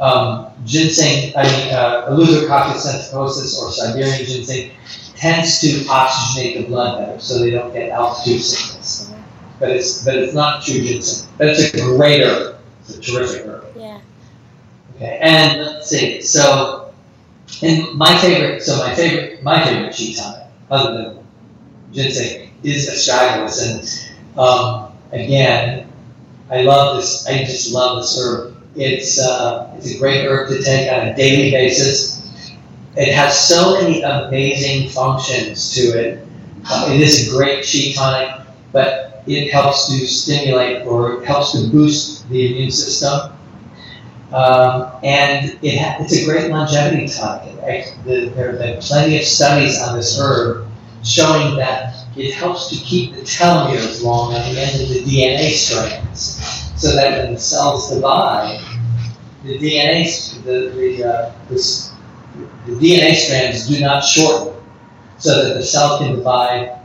Um, 0.00 0.46
ginseng, 0.64 1.32
I 1.36 1.42
mean, 1.42 1.74
uh, 1.74 2.08
Eleutherococcus 2.10 2.86
senticosus 2.86 3.58
or 3.58 3.70
Siberian 3.70 4.24
ginseng 4.24 4.70
tends 5.14 5.60
to 5.60 5.66
oxygenate 5.84 6.56
the 6.56 6.64
blood 6.64 6.98
better, 6.98 7.20
so 7.20 7.38
they 7.38 7.50
don't 7.50 7.72
get 7.72 7.90
altitude 7.90 8.42
sickness. 8.42 9.12
But 9.58 9.70
it's 9.70 10.02
but 10.04 10.16
it's 10.16 10.34
not 10.34 10.62
true 10.64 10.80
ginseng. 10.80 11.30
But 11.36 11.48
it's 11.48 11.74
a 11.74 11.76
great 11.76 12.22
herb. 12.22 12.56
It's 12.80 12.96
a 12.96 13.00
terrific 13.00 13.44
herb. 13.44 13.66
Yeah. 13.76 14.00
Okay, 14.96 15.18
and 15.20 15.60
let's 15.60 15.90
see. 15.90 16.22
So, 16.22 16.94
and 17.62 17.92
my 17.98 18.16
favorite, 18.18 18.62
so 18.62 18.78
my 18.78 18.94
favorite, 18.94 19.42
my 19.42 19.62
favorite 19.62 19.92
cheese 19.92 20.18
tonic, 20.18 20.46
other 20.70 20.94
than 20.94 21.19
ginseng, 21.92 22.50
is 22.62 22.88
a 22.88 22.92
astragalus. 22.92 24.10
And 24.34 24.38
um, 24.38 24.92
again, 25.12 25.90
I 26.50 26.62
love 26.62 26.96
this. 26.96 27.26
I 27.26 27.38
just 27.38 27.72
love 27.72 28.02
this 28.02 28.18
herb. 28.18 28.56
It's 28.76 29.20
uh, 29.20 29.74
it's 29.76 29.94
a 29.94 29.98
great 29.98 30.24
herb 30.24 30.48
to 30.48 30.62
take 30.62 30.92
on 30.92 31.08
a 31.08 31.16
daily 31.16 31.50
basis. 31.50 32.18
It 32.96 33.12
has 33.14 33.38
so 33.48 33.80
many 33.80 34.02
amazing 34.02 34.90
functions 34.90 35.72
to 35.74 35.80
it. 35.80 36.26
Uh, 36.68 36.88
it 36.92 37.00
is 37.00 37.28
a 37.28 37.30
great 37.30 37.64
chi 37.64 37.92
tonic, 37.94 38.46
but 38.72 39.22
it 39.26 39.52
helps 39.52 39.88
to 39.88 40.06
stimulate 40.06 40.86
or 40.86 41.24
helps 41.24 41.52
to 41.52 41.68
boost 41.70 42.28
the 42.30 42.50
immune 42.50 42.70
system. 42.70 43.32
Um, 44.32 44.92
and 45.02 45.58
it 45.62 45.78
ha- 45.78 45.96
it's 46.00 46.16
a 46.16 46.24
great 46.24 46.50
longevity 46.50 47.08
tonic. 47.08 47.56
The, 48.04 48.32
there 48.34 48.50
have 48.52 48.58
been 48.58 48.80
plenty 48.80 49.18
of 49.18 49.24
studies 49.24 49.80
on 49.80 49.96
this 49.96 50.18
herb 50.18 50.69
showing 51.02 51.56
that 51.56 51.94
it 52.16 52.34
helps 52.34 52.68
to 52.70 52.76
keep 52.76 53.14
the 53.14 53.22
telomeres 53.22 54.02
long 54.02 54.34
on 54.34 54.54
the 54.54 54.60
end 54.60 54.82
of 54.82 54.88
the 54.88 55.02
DNA 55.04 55.50
strands, 55.52 56.42
so 56.76 56.94
that 56.94 57.24
when 57.24 57.34
the 57.34 57.40
cells 57.40 57.90
divide, 57.90 58.60
the 59.44 59.58
DNA, 59.58 60.34
the, 60.44 60.70
the, 60.74 61.04
uh, 61.04 61.32
this, 61.48 61.92
the 62.66 62.72
DNA 62.72 63.14
strands 63.14 63.68
do 63.68 63.80
not 63.80 64.00
shorten, 64.00 64.54
so 65.18 65.44
that 65.44 65.54
the 65.54 65.62
cell 65.62 65.98
can 65.98 66.16
divide 66.16 66.78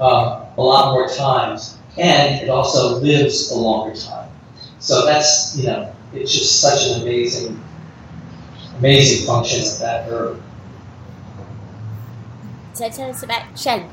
um, 0.00 0.46
a 0.56 0.62
lot 0.62 0.92
more 0.92 1.08
times, 1.08 1.78
and 1.96 2.40
it 2.42 2.48
also 2.48 2.98
lives 2.98 3.50
a 3.50 3.54
longer 3.54 3.94
time. 3.94 4.28
So 4.78 5.06
that's 5.06 5.56
you 5.56 5.66
know, 5.66 5.94
it's 6.12 6.32
just 6.32 6.60
such 6.60 6.88
an 6.88 7.02
amazing, 7.02 7.62
amazing 8.78 9.26
function 9.26 9.60
of 9.60 9.78
that 9.78 10.08
herb. 10.08 10.41
So 12.74 12.88
tell 12.88 13.10
us 13.10 13.22
about 13.22 13.58
Shen. 13.58 13.88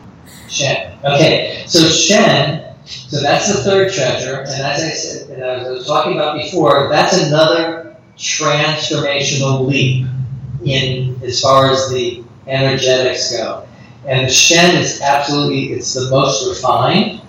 Shen. 0.47 0.97
Okay, 1.03 1.63
so 1.67 1.79
Shen, 1.87 2.75
so 2.85 3.21
that's 3.21 3.53
the 3.53 3.61
third 3.63 3.91
treasure, 3.91 4.39
and 4.39 4.49
as 4.49 4.83
I 4.83 4.89
said, 4.89 5.29
and 5.31 5.43
as 5.43 5.67
I 5.67 5.71
was 5.71 5.87
talking 5.87 6.13
about 6.13 6.37
before, 6.37 6.87
that's 6.89 7.21
another 7.21 7.97
transformational 8.17 9.67
leap 9.67 10.07
in 10.63 11.21
as 11.23 11.41
far 11.41 11.71
as 11.71 11.89
the 11.89 12.23
energetics 12.47 13.35
go. 13.35 13.67
And 14.05 14.31
Shen 14.31 14.75
is 14.77 15.01
absolutely, 15.01 15.73
it's 15.73 15.93
the 15.93 16.09
most 16.09 16.47
refined, 16.47 17.21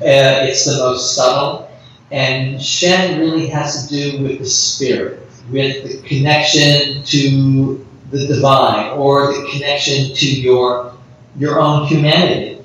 uh, 0.00 0.44
it's 0.46 0.64
the 0.66 0.76
most 0.78 1.14
subtle, 1.14 1.70
and 2.10 2.62
Shen 2.62 3.18
really 3.18 3.46
has 3.48 3.88
to 3.88 3.94
do 3.94 4.22
with 4.22 4.38
the 4.40 4.46
spirit, 4.46 5.26
with 5.50 6.02
the 6.02 6.06
connection 6.06 7.02
to 7.04 7.83
the 8.14 8.26
divine, 8.26 8.92
or 8.92 9.32
the 9.32 9.48
connection 9.50 10.14
to 10.14 10.26
your 10.26 10.94
your 11.36 11.58
own 11.58 11.86
humanity, 11.86 12.62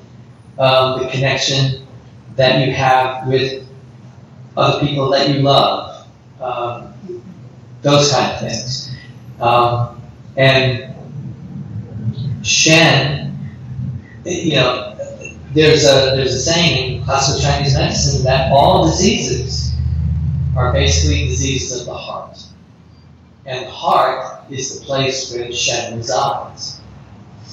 um, 0.60 1.04
the 1.04 1.10
connection 1.10 1.88
that 2.36 2.66
you 2.66 2.74
have 2.74 3.28
with 3.28 3.66
other 4.56 4.80
people 4.86 5.10
that 5.10 5.30
you 5.30 5.42
love, 5.42 6.08
um, 6.40 6.94
those 7.82 8.12
kind 8.12 8.32
of 8.32 8.40
things. 8.40 8.96
Um, 9.40 10.02
and 10.38 10.94
Shen, 12.44 13.38
you 14.26 14.56
know, 14.56 14.98
there's 15.54 15.84
a 15.84 16.16
there's 16.16 16.34
a 16.34 16.40
saying 16.40 16.98
in 16.98 17.04
classical 17.04 17.42
Chinese 17.42 17.74
medicine 17.74 18.24
that 18.24 18.52
all 18.52 18.86
diseases 18.86 19.74
are 20.56 20.72
basically 20.72 21.28
diseases 21.28 21.82
of 21.82 21.88
the 21.88 21.94
heart, 21.94 22.38
and 23.46 23.66
the 23.66 23.72
heart 23.72 24.39
is 24.50 24.80
the 24.80 24.86
place 24.86 25.34
where 25.34 25.52
Shen 25.52 25.98
resides. 25.98 26.82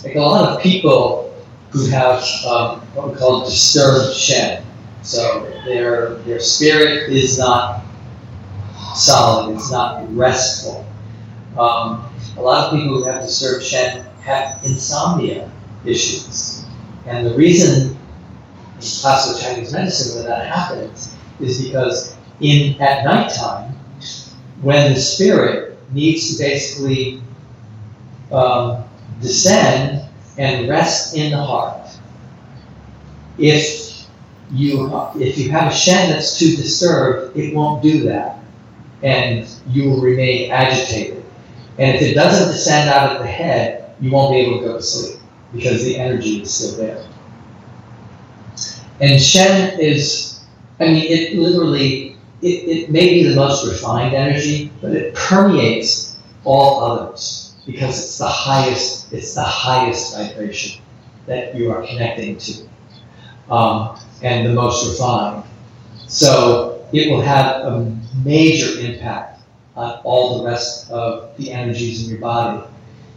Like 0.04 0.14
a 0.14 0.20
lot 0.20 0.50
of 0.50 0.62
people 0.62 1.34
who 1.70 1.86
have 1.86 2.22
um, 2.46 2.80
what 2.94 3.12
we 3.12 3.18
call 3.18 3.44
disturbed 3.44 4.14
Shen, 4.14 4.64
so 5.02 5.50
their 5.64 6.14
their 6.24 6.40
spirit 6.40 7.10
is 7.10 7.38
not 7.38 7.84
solid, 8.94 9.54
it's 9.54 9.70
not 9.70 10.14
restful. 10.16 10.86
Um, 11.58 12.08
a 12.36 12.42
lot 12.42 12.66
of 12.66 12.78
people 12.78 12.98
who 12.98 13.04
have 13.04 13.22
disturbed 13.22 13.64
Shen 13.64 14.04
have 14.20 14.62
insomnia 14.64 15.50
issues. 15.84 16.64
And 17.06 17.26
the 17.26 17.34
reason 17.34 17.90
in 17.90 17.96
classical 18.80 19.40
Chinese 19.40 19.72
medicine 19.72 20.18
when 20.18 20.28
that 20.28 20.46
happens 20.46 21.14
is 21.40 21.64
because 21.64 22.16
in 22.40 22.80
at 22.80 23.04
nighttime, 23.04 23.72
when 24.62 24.92
the 24.92 25.00
spirit 25.00 25.65
needs 25.96 26.36
to 26.36 26.42
basically 26.42 27.20
um, 28.30 28.84
descend 29.20 30.08
and 30.38 30.68
rest 30.68 31.16
in 31.16 31.32
the 31.32 31.42
heart, 31.42 31.88
if 33.38 34.06
you 34.52 34.88
if 35.16 35.38
you 35.38 35.50
have 35.50 35.72
a 35.72 35.74
Shen 35.74 36.10
that's 36.10 36.38
too 36.38 36.54
disturbed, 36.54 37.36
it 37.36 37.54
won't 37.54 37.82
do 37.82 38.04
that, 38.04 38.38
and 39.02 39.48
you 39.68 39.90
will 39.90 40.00
remain 40.00 40.52
agitated. 40.52 41.24
And 41.78 41.96
if 41.96 42.02
it 42.02 42.14
doesn't 42.14 42.52
descend 42.52 42.88
out 42.88 43.16
of 43.16 43.22
the 43.22 43.26
head, 43.26 43.94
you 44.00 44.10
won't 44.10 44.32
be 44.32 44.38
able 44.38 44.60
to 44.60 44.66
go 44.66 44.76
to 44.76 44.82
sleep 44.82 45.18
because 45.52 45.84
the 45.84 45.98
energy 45.98 46.42
is 46.42 46.52
still 46.52 46.78
there. 46.78 47.04
And 49.00 49.20
Shen 49.20 49.78
is, 49.78 50.44
I 50.80 50.84
mean, 50.84 51.04
it 51.04 51.36
literally, 51.36 52.05
it, 52.42 52.46
it 52.46 52.90
may 52.90 53.10
be 53.10 53.28
the 53.28 53.36
most 53.36 53.66
refined 53.66 54.14
energy, 54.14 54.70
but 54.80 54.92
it 54.92 55.14
permeates 55.14 56.18
all 56.44 56.84
others 56.84 57.54
because 57.66 57.98
it's 57.98 58.18
the 58.18 58.28
highest, 58.28 59.12
it's 59.12 59.34
the 59.34 59.42
highest 59.42 60.14
vibration 60.14 60.82
that 61.26 61.54
you 61.56 61.72
are 61.72 61.84
connecting 61.86 62.36
to, 62.38 62.68
um, 63.50 63.98
and 64.22 64.46
the 64.46 64.52
most 64.52 64.88
refined. 64.88 65.44
So 66.06 66.86
it 66.92 67.10
will 67.10 67.22
have 67.22 67.62
a 67.62 67.96
major 68.24 68.78
impact 68.80 69.42
on 69.74 70.00
all 70.04 70.38
the 70.38 70.44
rest 70.48 70.90
of 70.90 71.36
the 71.36 71.50
energies 71.52 72.04
in 72.04 72.10
your 72.10 72.20
body. 72.20 72.64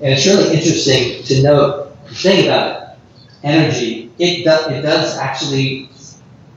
And 0.01 0.13
it's 0.13 0.25
really 0.25 0.55
interesting 0.55 1.23
to 1.23 1.43
note 1.43 2.05
the 2.07 2.15
thing 2.15 2.45
about 2.45 2.97
energy, 3.43 4.11
it 4.17 4.43
does, 4.43 4.71
it 4.71 4.81
does 4.81 5.17
actually 5.17 5.89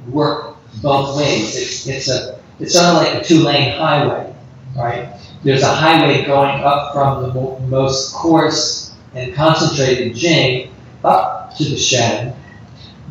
work 0.08 0.56
both 0.80 1.16
ways. 1.16 1.56
It's, 1.56 1.86
it's, 1.86 2.08
a, 2.08 2.31
it's 2.62 2.76
of 2.76 2.94
like 2.94 3.14
a 3.14 3.24
two 3.24 3.40
lane 3.40 3.76
highway, 3.76 4.32
right? 4.76 5.18
There's 5.42 5.62
a 5.62 5.74
highway 5.74 6.24
going 6.24 6.62
up 6.62 6.94
from 6.94 7.22
the 7.22 7.34
mo- 7.34 7.58
most 7.66 8.14
coarse 8.14 8.94
and 9.14 9.34
concentrated 9.34 10.14
Jing 10.14 10.72
up 11.02 11.54
to 11.56 11.64
the 11.64 11.76
Shen, 11.76 12.34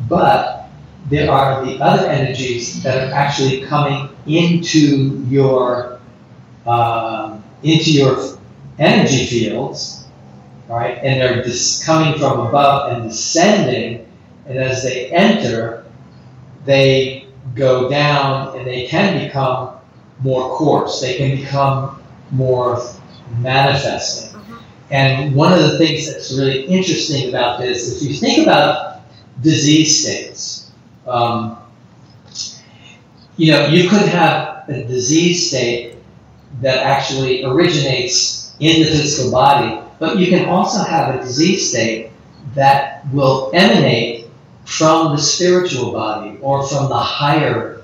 but 0.08 0.70
there 1.10 1.30
are 1.30 1.64
the 1.64 1.78
other 1.80 2.06
energies 2.06 2.82
that 2.82 2.96
are 2.96 3.14
actually 3.14 3.62
coming 3.66 4.08
into 4.26 5.22
your 5.28 6.00
um, 6.66 7.44
into 7.62 7.92
your 7.92 8.38
energy 8.78 9.26
fields, 9.26 10.06
right? 10.68 10.96
And 11.02 11.20
they're 11.20 11.42
just 11.42 11.84
coming 11.84 12.18
from 12.18 12.40
above 12.40 12.92
and 12.92 13.10
descending, 13.10 14.06
and 14.46 14.58
as 14.58 14.82
they 14.82 15.10
enter, 15.10 15.84
they 16.64 17.21
go 17.54 17.88
down 17.88 18.56
and 18.56 18.66
they 18.66 18.86
can 18.86 19.24
become 19.24 19.76
more 20.22 20.56
coarse. 20.56 21.00
They 21.00 21.16
can 21.16 21.36
become 21.36 22.02
more 22.30 22.82
manifesting. 23.38 24.40
And 24.90 25.34
one 25.34 25.52
of 25.52 25.60
the 25.60 25.78
things 25.78 26.12
that's 26.12 26.32
really 26.36 26.64
interesting 26.66 27.28
about 27.28 27.60
this 27.60 27.88
is 27.88 28.02
if 28.02 28.10
you 28.10 28.16
think 28.16 28.42
about 28.42 29.00
disease 29.40 30.00
states, 30.00 30.70
um, 31.06 31.58
you 33.36 33.52
know, 33.52 33.66
you 33.66 33.88
could 33.88 34.06
have 34.08 34.68
a 34.68 34.84
disease 34.84 35.48
state 35.48 35.96
that 36.60 36.78
actually 36.78 37.44
originates 37.44 38.54
in 38.60 38.82
the 38.82 38.88
physical 38.88 39.32
body, 39.32 39.80
but 39.98 40.18
you 40.18 40.26
can 40.26 40.48
also 40.48 40.82
have 40.84 41.14
a 41.14 41.18
disease 41.22 41.70
state 41.70 42.10
that 42.54 43.06
will 43.12 43.50
emanate 43.54 44.21
from 44.76 45.14
the 45.14 45.20
spiritual 45.20 45.92
body 45.92 46.38
or 46.40 46.66
from 46.66 46.88
the 46.88 46.98
higher 46.98 47.82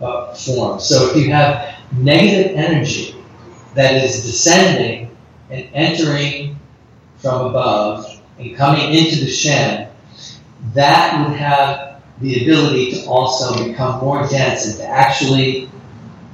uh, 0.00 0.34
form. 0.34 0.80
So 0.80 1.10
if 1.10 1.16
you 1.16 1.30
have 1.32 1.78
negative 1.98 2.56
energy 2.56 3.14
that 3.74 4.02
is 4.02 4.22
descending 4.24 5.14
and 5.50 5.68
entering 5.74 6.58
from 7.18 7.46
above 7.46 8.20
and 8.38 8.56
coming 8.56 8.94
into 8.94 9.16
the 9.16 9.30
Shen, 9.30 9.90
that 10.72 11.26
would 11.26 11.36
have 11.36 12.02
the 12.20 12.42
ability 12.42 12.92
to 12.92 13.06
also 13.06 13.66
become 13.66 14.00
more 14.00 14.26
dense 14.26 14.66
and 14.66 14.78
to 14.78 14.86
actually 14.86 15.70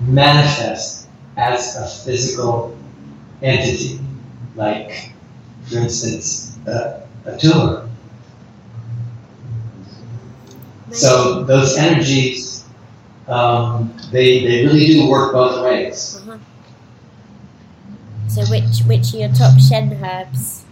manifest 0.00 1.08
as 1.36 1.76
a 1.76 1.86
physical 2.04 2.76
entity, 3.42 3.98
like, 4.54 5.12
for 5.64 5.78
instance, 5.78 6.56
uh, 6.68 7.00
a 7.24 7.36
tumor. 7.36 7.88
So 10.92 11.44
those 11.44 11.76
energies, 11.76 12.64
um, 13.28 13.96
they, 14.10 14.44
they 14.46 14.66
really 14.66 14.86
do 14.86 15.08
work 15.08 15.32
both 15.32 15.64
ways. 15.64 16.20
Uh-huh. 16.22 16.38
So 18.28 18.42
which 18.46 18.80
which 18.86 19.14
are 19.14 19.18
your 19.18 19.28
top 19.28 19.58
Shen 19.60 19.92
herbs? 20.02 20.64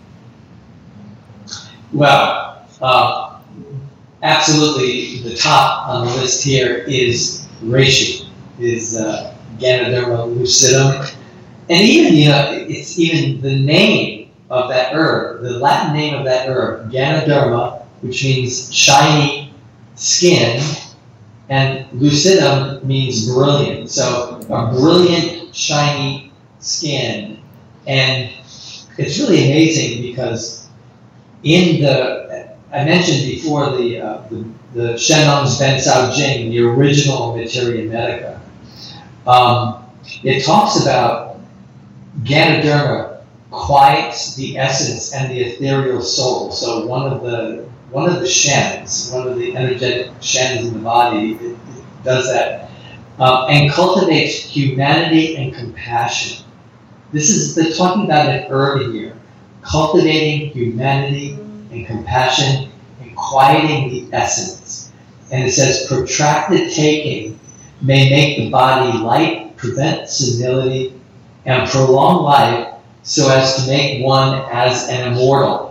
Well, 1.92 2.66
uh, 2.80 3.40
absolutely, 4.22 5.22
the 5.28 5.36
top 5.36 5.88
on 5.88 6.06
the 6.06 6.12
list 6.14 6.42
here 6.42 6.78
is 6.88 7.46
reishi, 7.62 8.28
is 8.58 8.96
uh, 8.96 9.36
Ganoderma 9.58 10.34
lucidum, 10.34 11.14
and 11.68 11.80
even 11.82 12.14
you 12.14 12.28
know 12.28 12.48
it's 12.50 12.98
even 12.98 13.40
the 13.42 13.58
name 13.58 14.30
of 14.48 14.68
that 14.70 14.94
herb, 14.94 15.42
the 15.42 15.58
Latin 15.58 15.94
name 15.94 16.14
of 16.14 16.24
that 16.24 16.48
herb, 16.48 16.90
Ganoderma, 16.90 17.82
which 18.00 18.24
means 18.24 18.74
shiny 18.74 19.39
skin, 20.00 20.62
and 21.50 21.84
lucidum 21.92 22.82
means 22.84 23.30
brilliant. 23.32 23.90
So 23.90 24.40
a 24.48 24.72
brilliant, 24.72 25.54
shiny 25.54 26.32
skin, 26.58 27.38
and 27.86 28.32
it's 28.96 29.18
really 29.18 29.44
amazing 29.44 30.02
because 30.02 30.68
in 31.42 31.82
the 31.82 32.56
I 32.72 32.84
mentioned 32.84 33.30
before 33.30 33.70
the 33.76 34.00
uh, 34.00 34.22
the, 34.30 34.44
the 34.72 34.98
Shennong's 34.98 35.58
Ben 35.58 35.78
Cao 35.80 36.14
Jing, 36.14 36.50
the 36.50 36.60
original 36.60 37.36
Materia 37.36 37.90
Medica. 37.90 38.40
Um, 39.26 39.84
it 40.24 40.44
talks 40.44 40.80
about 40.80 41.40
Ganoderma 42.22 43.22
quiets 43.50 44.34
the 44.36 44.56
essence 44.56 45.12
and 45.12 45.30
the 45.30 45.40
ethereal 45.40 46.00
soul. 46.00 46.52
So 46.52 46.86
one 46.86 47.12
of 47.12 47.22
the 47.22 47.68
one 47.90 48.08
of 48.08 48.20
the 48.20 48.28
shens, 48.28 49.10
one 49.12 49.26
of 49.26 49.36
the 49.36 49.56
energetic 49.56 50.12
shens 50.20 50.66
in 50.66 50.74
the 50.74 50.80
body, 50.80 51.32
it, 51.32 51.42
it 51.42 51.58
does 52.04 52.26
that, 52.26 52.70
uh, 53.18 53.46
and 53.46 53.70
cultivates 53.72 54.34
humanity 54.34 55.36
and 55.36 55.54
compassion. 55.54 56.44
This 57.12 57.30
is 57.30 57.54
they're 57.54 57.72
talking 57.72 58.04
about 58.04 58.28
an 58.28 58.46
herb 58.48 58.92
here, 58.92 59.16
cultivating 59.62 60.50
humanity 60.50 61.32
and 61.70 61.86
compassion 61.86 62.70
and 63.00 63.16
quieting 63.16 63.90
the 63.90 64.16
essence. 64.16 64.92
And 65.32 65.44
it 65.44 65.52
says 65.52 65.86
protracted 65.86 66.72
taking 66.72 67.38
may 67.80 68.10
make 68.10 68.36
the 68.38 68.50
body 68.50 68.96
light, 68.98 69.56
prevent 69.56 70.08
senility, 70.08 70.94
and 71.46 71.68
prolong 71.68 72.22
life 72.22 72.74
so 73.02 73.30
as 73.30 73.56
to 73.56 73.70
make 73.70 74.04
one 74.04 74.44
as 74.52 74.88
an 74.88 75.12
immortal. 75.12 75.69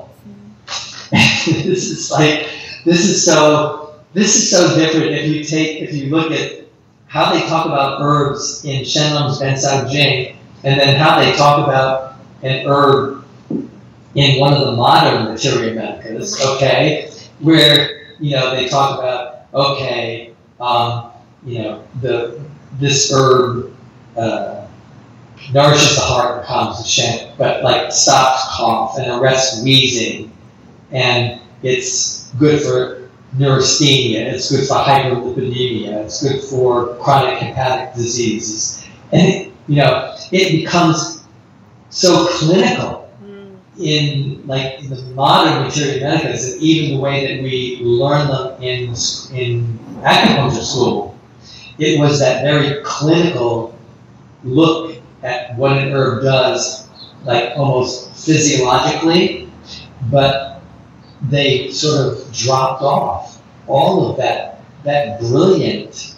this 1.45 1.89
is 1.89 2.11
like 2.11 2.47
this 2.85 3.05
is 3.05 3.25
so 3.25 3.95
this 4.13 4.35
is 4.35 4.49
so 4.49 4.75
different 4.75 5.11
if 5.11 5.27
you 5.27 5.43
take 5.43 5.81
if 5.81 5.93
you 5.93 6.09
look 6.09 6.31
at 6.31 6.65
how 7.07 7.33
they 7.33 7.41
talk 7.47 7.65
about 7.65 8.01
herbs 8.01 8.63
in 8.65 8.83
Shennong's 8.83 9.39
Ben 9.39 9.55
Cao 9.55 9.89
Jing 9.89 10.37
and 10.63 10.79
then 10.79 10.95
how 10.97 11.19
they 11.19 11.31
talk 11.33 11.67
about 11.67 12.15
an 12.43 12.67
herb 12.67 13.25
in 14.15 14.39
one 14.39 14.53
of 14.53 14.65
the 14.65 14.71
modern 14.71 15.25
materia 15.25 15.73
medicas, 15.73 16.43
okay, 16.55 17.11
where 17.39 18.15
you 18.19 18.31
know 18.31 18.55
they 18.55 18.67
talk 18.67 18.99
about 18.99 19.45
okay, 19.53 20.33
um, 20.59 21.11
you 21.45 21.59
know 21.59 21.87
the 22.01 22.41
this 22.79 23.11
herb 23.13 23.75
uh, 24.17 24.67
nourishes 25.53 25.95
the 25.95 26.01
heart 26.01 26.39
and 26.39 26.47
calms 26.47 26.81
the 26.81 26.87
shen, 26.87 27.33
but 27.37 27.63
like 27.63 27.91
stops 27.91 28.43
cough 28.55 28.97
and 28.97 29.07
arrests 29.21 29.63
wheezing, 29.63 30.31
and 30.91 31.41
it's 31.63 32.29
good 32.39 32.61
for 32.61 33.09
neurasthenia, 33.37 34.33
it's 34.33 34.49
good 34.49 34.67
for 34.67 34.75
hyperlipidemia, 34.75 36.05
it's 36.05 36.23
good 36.23 36.41
for 36.43 36.95
chronic 36.95 37.37
hepatic 37.39 37.93
diseases, 37.95 38.87
and 39.11 39.27
it, 39.27 39.51
you 39.67 39.75
know 39.75 40.15
it 40.31 40.51
becomes 40.51 41.23
so 41.89 42.27
clinical 42.27 43.09
hmm. 43.19 43.55
in 43.79 44.45
like 44.47 44.87
the 44.89 45.01
modern 45.13 45.63
materia 45.63 46.01
medicas 46.01 46.53
and 46.53 46.61
even 46.61 46.97
the 46.97 47.01
way 47.01 47.27
that 47.27 47.43
we 47.43 47.79
learn 47.81 48.27
them 48.27 48.61
in 48.61 48.89
in 49.33 49.79
acupuncture 50.01 50.63
school, 50.63 51.17
it 51.77 51.99
was 51.99 52.19
that 52.19 52.43
very 52.43 52.81
clinical 52.83 53.77
look 54.43 54.95
at 55.23 55.55
what 55.57 55.77
an 55.77 55.91
herb 55.91 56.23
does, 56.23 56.87
like 57.25 57.53
almost 57.57 58.11
physiologically, 58.25 59.49
but 60.09 60.48
they 61.23 61.71
sort 61.71 62.07
of 62.07 62.33
dropped 62.33 62.81
off 62.81 63.41
all 63.67 64.09
of 64.09 64.17
that 64.17 64.61
that 64.83 65.19
brilliant 65.19 66.15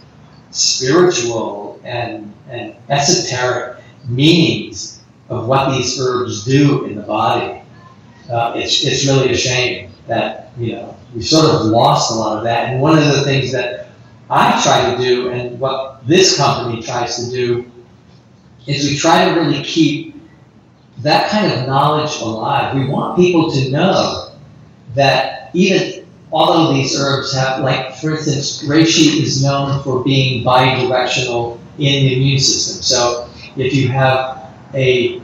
spiritual 0.51 1.79
and, 1.83 2.33
and 2.49 2.75
esoteric 2.89 3.79
meanings 4.07 5.01
of 5.29 5.47
what 5.47 5.71
these 5.71 5.99
herbs 5.99 6.43
do 6.45 6.85
in 6.85 6.95
the 6.95 7.01
body. 7.01 7.61
Uh, 8.29 8.53
it's, 8.55 8.83
it's 8.83 9.05
really 9.05 9.31
a 9.31 9.37
shame 9.37 9.91
that, 10.07 10.51
you 10.57 10.73
know, 10.73 10.95
we 11.15 11.21
sort 11.21 11.45
of 11.45 11.65
lost 11.65 12.11
a 12.11 12.13
lot 12.13 12.37
of 12.37 12.43
that. 12.43 12.69
And 12.69 12.81
one 12.81 12.97
of 12.97 13.05
the 13.05 13.23
things 13.23 13.51
that 13.51 13.89
I 14.29 14.61
try 14.63 14.93
to 14.93 15.01
do 15.01 15.29
and 15.29 15.59
what 15.59 16.05
this 16.07 16.37
company 16.37 16.81
tries 16.81 17.25
to 17.25 17.31
do 17.31 17.69
is 18.67 18.89
we 18.89 18.97
try 18.97 19.25
to 19.25 19.39
really 19.39 19.63
keep 19.63 20.15
that 20.99 21.29
kind 21.31 21.51
of 21.51 21.67
knowledge 21.67 22.21
alive. 22.21 22.75
We 22.75 22.87
want 22.87 23.17
people 23.17 23.51
to 23.51 23.71
know 23.71 24.30
that 24.95 25.51
even 25.53 26.05
although 26.31 26.73
these 26.73 26.99
herbs 26.99 27.33
have, 27.33 27.61
like, 27.61 27.95
for 27.95 28.11
instance, 28.11 28.63
reishi 28.63 29.21
is 29.21 29.43
known 29.43 29.83
for 29.83 30.03
being 30.03 30.43
bidirectional 30.43 31.59
in 31.77 32.05
the 32.05 32.15
immune 32.15 32.39
system. 32.39 32.81
So 32.81 33.29
if 33.55 33.73
you 33.73 33.89
have 33.89 34.51
a 34.73 35.21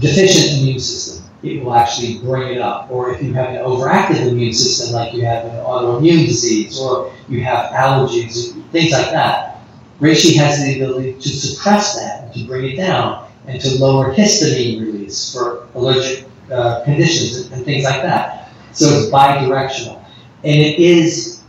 deficient 0.00 0.60
immune 0.60 0.78
system, 0.78 1.24
it 1.42 1.64
will 1.64 1.74
actually 1.74 2.18
bring 2.18 2.54
it 2.54 2.60
up. 2.60 2.90
Or 2.90 3.12
if 3.12 3.22
you 3.22 3.32
have 3.34 3.50
an 3.50 3.56
overactive 3.56 4.26
immune 4.26 4.52
system, 4.52 4.92
like 4.92 5.12
you 5.14 5.24
have 5.24 5.44
an 5.44 5.56
autoimmune 5.64 6.26
disease, 6.26 6.78
or 6.78 7.12
you 7.28 7.42
have 7.42 7.70
allergies, 7.72 8.60
things 8.70 8.92
like 8.92 9.10
that, 9.10 9.60
reishi 10.00 10.36
has 10.36 10.64
the 10.64 10.76
ability 10.76 11.14
to 11.14 11.28
suppress 11.28 11.96
that 11.96 12.24
and 12.24 12.34
to 12.34 12.44
bring 12.46 12.72
it 12.72 12.76
down 12.76 13.28
and 13.46 13.60
to 13.60 13.78
lower 13.78 14.14
histamine 14.14 14.80
release 14.80 15.32
for 15.32 15.66
allergic 15.74 16.26
uh, 16.52 16.82
conditions 16.84 17.50
and 17.50 17.64
things 17.64 17.84
like 17.84 18.02
that. 18.02 18.47
So 18.78 18.86
it's 18.96 19.10
bidirectional. 19.10 20.04
And 20.44 20.60
it 20.60 20.78
is 20.78 21.42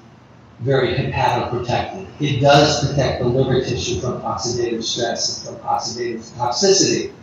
very 0.62 0.96
hepatoprotective. 0.96 2.08
It 2.20 2.40
does 2.40 2.88
protect 2.88 3.22
the 3.22 3.28
liver 3.28 3.64
tissue 3.64 4.02
from 4.02 4.20
oxidative 4.22 4.84
stress 4.84 5.46
and 5.48 5.56
from 5.56 5.68
oxidative 5.68 6.28
toxicity. 6.32 7.14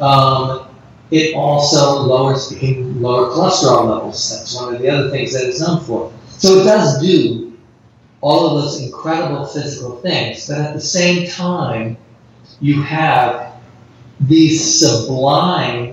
Um, 0.00 0.68
it 1.10 1.34
also 1.34 2.02
lowers 2.02 2.52
lower 2.52 3.30
cholesterol 3.30 3.88
levels. 3.88 4.30
That's 4.30 4.54
one 4.54 4.74
of 4.74 4.82
the 4.82 4.88
other 4.90 5.10
things 5.10 5.32
that 5.32 5.48
it's 5.48 5.60
known 5.60 5.82
for. 5.82 6.12
So 6.28 6.58
it 6.58 6.64
does 6.64 7.00
do 7.00 7.56
all 8.20 8.50
of 8.50 8.62
those 8.62 8.82
incredible 8.82 9.46
physical 9.46 9.96
things, 9.96 10.46
but 10.46 10.58
at 10.58 10.74
the 10.74 10.80
same 10.80 11.26
time, 11.28 11.96
you 12.60 12.82
have 12.82 13.54
these 14.20 14.78
sublime 14.78 15.91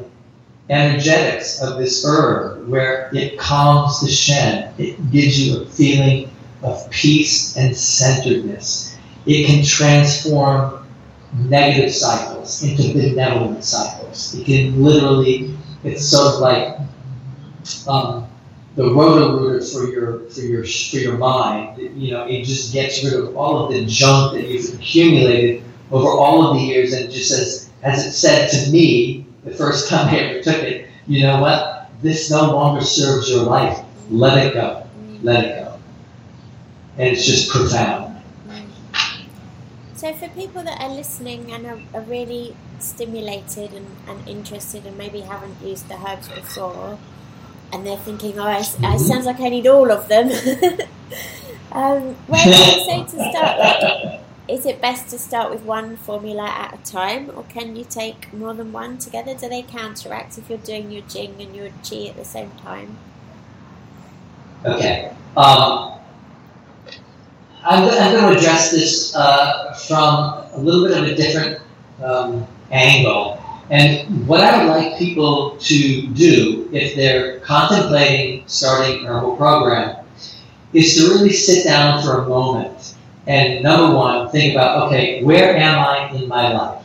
energetics 0.70 1.62
of 1.62 1.80
this 1.80 2.06
herb 2.06 2.68
where 2.68 3.10
it 3.14 3.40
calms 3.40 4.02
the 4.02 4.08
shen. 4.08 4.74
It 4.78 5.12
gives 5.12 5.40
you 5.40 5.62
a 5.62 5.66
feeling 5.66 6.32
of 6.62 6.90
peace 6.92 7.58
and 7.58 7.76
centeredness. 7.76 8.98
It 9.26 9.48
can 9.48 9.66
transform 9.66 10.86
negative 11.34 11.94
cycles 11.94 12.64
into 12.64 12.94
benevolent 12.94 13.64
cycles. 13.64 14.36
It 14.36 14.46
can 14.46 14.84
literally, 14.84 15.58
it's 15.84 16.06
sort 16.06 16.36
of 16.36 16.40
like 16.42 16.78
um, 17.88 18.28
the 18.76 18.92
rotor 18.94 19.64
for 19.66 19.90
your 19.90 20.30
for 20.30 20.42
your 20.42 20.64
for 20.64 20.98
your 20.98 21.18
mind. 21.18 21.78
You 21.78 22.12
know, 22.12 22.26
it 22.26 22.44
just 22.44 22.74
gets 22.74 23.04
rid 23.04 23.14
of 23.14 23.36
all 23.36 23.66
of 23.66 23.74
the 23.74 23.86
junk 23.86 24.34
that 24.34 24.48
you've 24.48 24.74
accumulated 24.74 25.64
over 25.92 26.10
all 26.10 26.48
of 26.48 26.58
the 26.58 26.64
years, 26.64 26.94
and 26.94 27.12
just 27.12 27.30
says, 27.30 27.70
as 27.84 28.06
it 28.06 28.12
said 28.12 28.50
to 28.50 28.72
me 28.72 29.26
the 29.44 29.52
first 29.52 29.90
time 29.90 30.08
I 30.08 30.20
ever 30.20 30.42
took 30.42 30.62
it, 30.64 30.90
you 31.08 31.24
know 31.24 31.42
what? 31.42 31.90
This 32.02 32.30
no 32.32 32.52
longer 32.52 32.84
serves 32.84 33.30
your 33.30 33.44
life. 33.44 33.80
Let 34.10 34.46
it 34.46 34.54
go. 34.54 34.88
let 35.22 35.46
it 35.46 35.64
go. 35.64 35.80
And 36.98 37.10
it's 37.10 37.26
just 37.26 37.50
profound. 37.50 38.10
So, 39.96 40.14
for 40.14 40.30
people 40.30 40.64
that 40.64 40.80
are 40.80 40.90
listening 40.90 41.52
and 41.52 41.66
are, 41.66 41.82
are 41.94 42.02
really 42.04 42.56
stimulated 42.80 43.74
and, 43.74 43.88
and, 44.08 44.30
interested 44.30 44.86
and 44.86 44.98
maybe 44.98 45.20
haven't 45.20 45.62
used 45.62 45.90
the 45.90 45.96
herbs 45.96 46.30
before, 46.30 46.98
and 47.74 47.86
they're 47.86 47.98
thinking, 47.98 48.40
oh, 48.40 48.44
I, 48.44 48.60
mm-hmm. 48.60 48.86
it 48.86 49.00
sounds 49.00 49.26
like 49.26 49.42
I 49.42 49.50
need 49.50 49.68
all 49.68 49.92
of 49.92 50.08
them. 50.08 50.28
um, 51.74 52.16
where 52.28 52.44
do 52.46 52.50
you 52.50 52.56
say 52.56 53.04
to 53.04 53.10
start? 53.10 53.60
Like, 53.60 54.19
is 54.50 54.66
it 54.66 54.82
best 54.82 55.10
to 55.10 55.20
start 55.20 55.52
with 55.52 55.62
one 55.62 55.96
formula 55.96 56.48
at 56.48 56.74
a 56.74 56.92
time, 56.92 57.32
or 57.36 57.44
can 57.44 57.76
you 57.76 57.86
take 57.86 58.34
more 58.34 58.54
than 58.54 58.72
one 58.72 58.98
together? 58.98 59.36
Do 59.36 59.48
they 59.48 59.62
counteract 59.62 60.38
if 60.38 60.50
you're 60.50 60.58
doing 60.58 60.92
your 60.92 61.04
Jing 61.04 61.36
and 61.40 61.56
your 61.56 61.70
Qi 61.84 62.10
at 62.10 62.16
the 62.16 62.26
same 62.26 62.52
time? 62.64 62.98
Okay. 64.66 65.14
Um, 65.38 66.00
I'm, 67.64 67.88
going 67.88 68.34
to 68.34 68.40
address 68.40 68.72
this 68.72 69.16
uh, 69.16 69.74
from 69.88 70.44
a 70.54 70.58
little 70.58 70.88
bit 70.88 70.98
of 70.98 71.04
a 71.04 71.16
different 71.16 71.62
um, 72.04 72.48
angle. 72.72 73.42
And 73.70 74.28
what 74.28 74.42
I 74.42 74.64
would 74.64 74.72
like 74.72 74.98
people 74.98 75.58
to 75.58 76.08
do 76.08 76.68
if 76.74 76.96
they're 76.96 77.40
contemplating 77.42 78.48
starting 78.48 79.06
a 79.06 79.10
herbal 79.10 79.38
program 79.38 80.04
is 80.74 80.96
to 80.96 81.14
really 81.14 81.34
sit 81.34 81.66
down 81.66 82.02
for 82.02 82.24
a 82.24 82.28
moment 82.28 82.79
and 83.30 83.62
number 83.64 83.96
one, 83.96 84.28
think 84.30 84.56
about 84.56 84.88
okay, 84.88 85.24
where 85.24 85.56
am 85.56 85.78
I 85.78 86.10
in 86.18 86.28
my 86.28 86.52
life? 86.52 86.84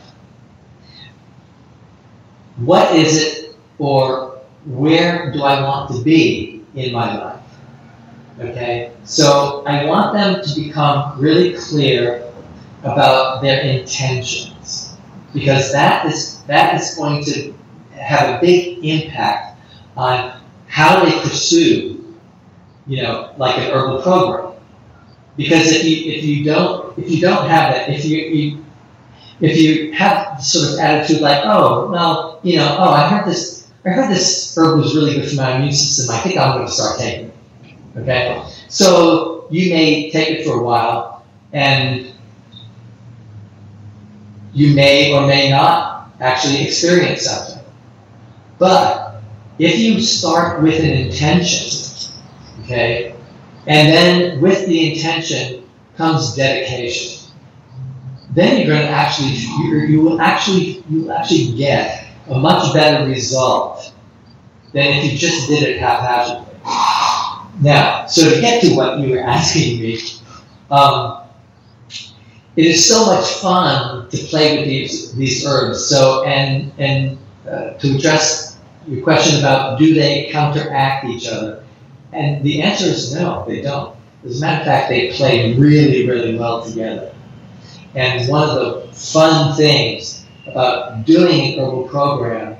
What 2.57 2.95
is 2.95 3.17
it, 3.17 3.55
or 3.79 4.39
where 4.65 5.31
do 5.31 5.41
I 5.41 5.63
want 5.63 5.91
to 5.95 6.03
be 6.03 6.61
in 6.75 6.93
my 6.93 7.17
life? 7.17 7.41
Okay, 8.39 8.91
so 9.05 9.63
I 9.65 9.85
want 9.85 10.13
them 10.13 10.43
to 10.43 10.61
become 10.61 11.19
really 11.19 11.57
clear 11.57 12.31
about 12.83 13.41
their 13.41 13.61
intentions 13.61 14.95
because 15.33 15.71
that 15.71 16.05
is 16.05 16.43
that 16.43 16.79
is 16.79 16.93
going 16.93 17.23
to 17.25 17.55
have 17.97 18.37
a 18.37 18.39
big 18.39 18.85
impact 18.85 19.59
on 19.97 20.39
how 20.67 21.03
they 21.03 21.19
pursue, 21.21 22.15
you 22.85 23.01
know, 23.01 23.33
like 23.37 23.57
an 23.57 23.71
herbal 23.71 24.03
program. 24.03 24.44
Because 25.37 25.71
if 25.71 25.83
you 25.83 26.13
if 26.13 26.23
you 26.23 26.43
don't 26.45 26.97
if 26.97 27.09
you 27.09 27.21
don't 27.21 27.49
have 27.49 27.73
that, 27.73 27.89
if 27.89 28.05
you, 28.05 28.17
you 28.17 28.65
if 29.41 29.57
you 29.57 29.91
have 29.93 30.41
sort 30.41 30.73
of 30.73 30.79
attitude 30.79 31.21
like, 31.21 31.43
oh 31.43 31.89
well, 31.89 32.39
you 32.43 32.57
know, 32.57 32.77
oh 32.79 32.89
I 32.91 33.09
heard 33.09 33.25
this 33.27 33.67
I 33.85 33.89
heard 33.89 34.09
this 34.09 34.55
herb 34.57 34.79
was 34.79 34.95
really 34.95 35.15
good 35.15 35.29
for 35.29 35.35
my 35.35 35.57
immune 35.57 35.73
system, 35.73 36.15
I 36.15 36.19
think 36.19 36.37
I'm 36.37 36.57
going 36.57 36.65
to 36.65 36.71
start 36.71 36.99
taking 36.99 37.27
it. 37.27 37.33
Okay, 37.97 38.43
so 38.67 39.47
you 39.49 39.71
may 39.73 40.09
take 40.11 40.39
it 40.39 40.45
for 40.45 40.59
a 40.59 40.63
while, 40.63 41.25
and 41.53 42.11
you 44.53 44.73
may 44.73 45.13
or 45.13 45.27
may 45.27 45.49
not 45.49 46.11
actually 46.19 46.63
experience 46.63 47.23
something. 47.23 47.63
But 48.57 49.21
if 49.59 49.77
you 49.77 50.01
start 50.01 50.61
with 50.61 50.79
an 50.79 50.89
intention, 50.89 52.11
okay, 52.63 53.14
and 53.67 53.89
then 53.89 54.41
with 54.41 54.65
the 54.67 54.93
intention 54.93 55.67
comes 55.97 56.35
dedication. 56.35 57.31
Then 58.31 58.57
you're 58.57 58.67
going 58.67 58.81
to 58.81 58.89
actually, 58.89 59.31
you 59.89 60.01
will 60.01 60.21
actually, 60.21 60.83
you 60.89 61.01
will 61.01 61.11
actually 61.13 61.55
get 61.55 62.07
a 62.27 62.37
much 62.37 62.73
better 62.73 63.07
result 63.07 63.93
than 64.73 64.87
if 64.87 65.11
you 65.11 65.17
just 65.17 65.47
did 65.47 65.63
it 65.63 65.79
haphazardly. 65.79 66.53
Now, 67.61 68.05
so 68.07 68.29
to 68.29 68.41
get 68.41 68.61
to 68.63 68.75
what 68.75 68.99
you 68.99 69.11
were 69.11 69.21
asking 69.21 69.79
me, 69.79 69.99
um, 70.69 71.21
it 72.55 72.65
is 72.65 72.87
so 72.87 73.05
much 73.05 73.25
fun 73.35 74.09
to 74.09 74.17
play 74.17 74.57
with 74.57 74.67
these 74.67 75.13
these 75.15 75.45
herbs. 75.45 75.85
So, 75.85 76.23
and 76.23 76.71
and 76.77 77.17
uh, 77.47 77.73
to 77.73 77.95
address 77.95 78.57
your 78.87 79.03
question 79.03 79.39
about 79.39 79.79
do 79.79 79.93
they 79.93 80.29
counteract 80.31 81.05
each 81.05 81.27
other? 81.27 81.64
And 82.15 82.43
the 82.43 82.61
answer 82.61 82.85
is 82.85 83.13
no, 83.13 83.43
they 83.45 83.61
don't. 83.61 83.95
As 84.23 84.37
a 84.37 84.41
matter 84.41 84.61
of 84.61 84.65
fact, 84.65 84.89
they 84.89 85.11
play 85.11 85.53
really, 85.53 86.07
really 86.07 86.37
well 86.37 86.65
together. 86.65 87.13
And 87.93 88.27
one 88.29 88.49
of 88.49 88.55
the 88.55 88.93
fun 88.93 89.55
things 89.55 90.25
about 90.47 91.05
doing 91.05 91.59
a 91.59 91.59
herbal 91.59 91.89
program 91.89 92.57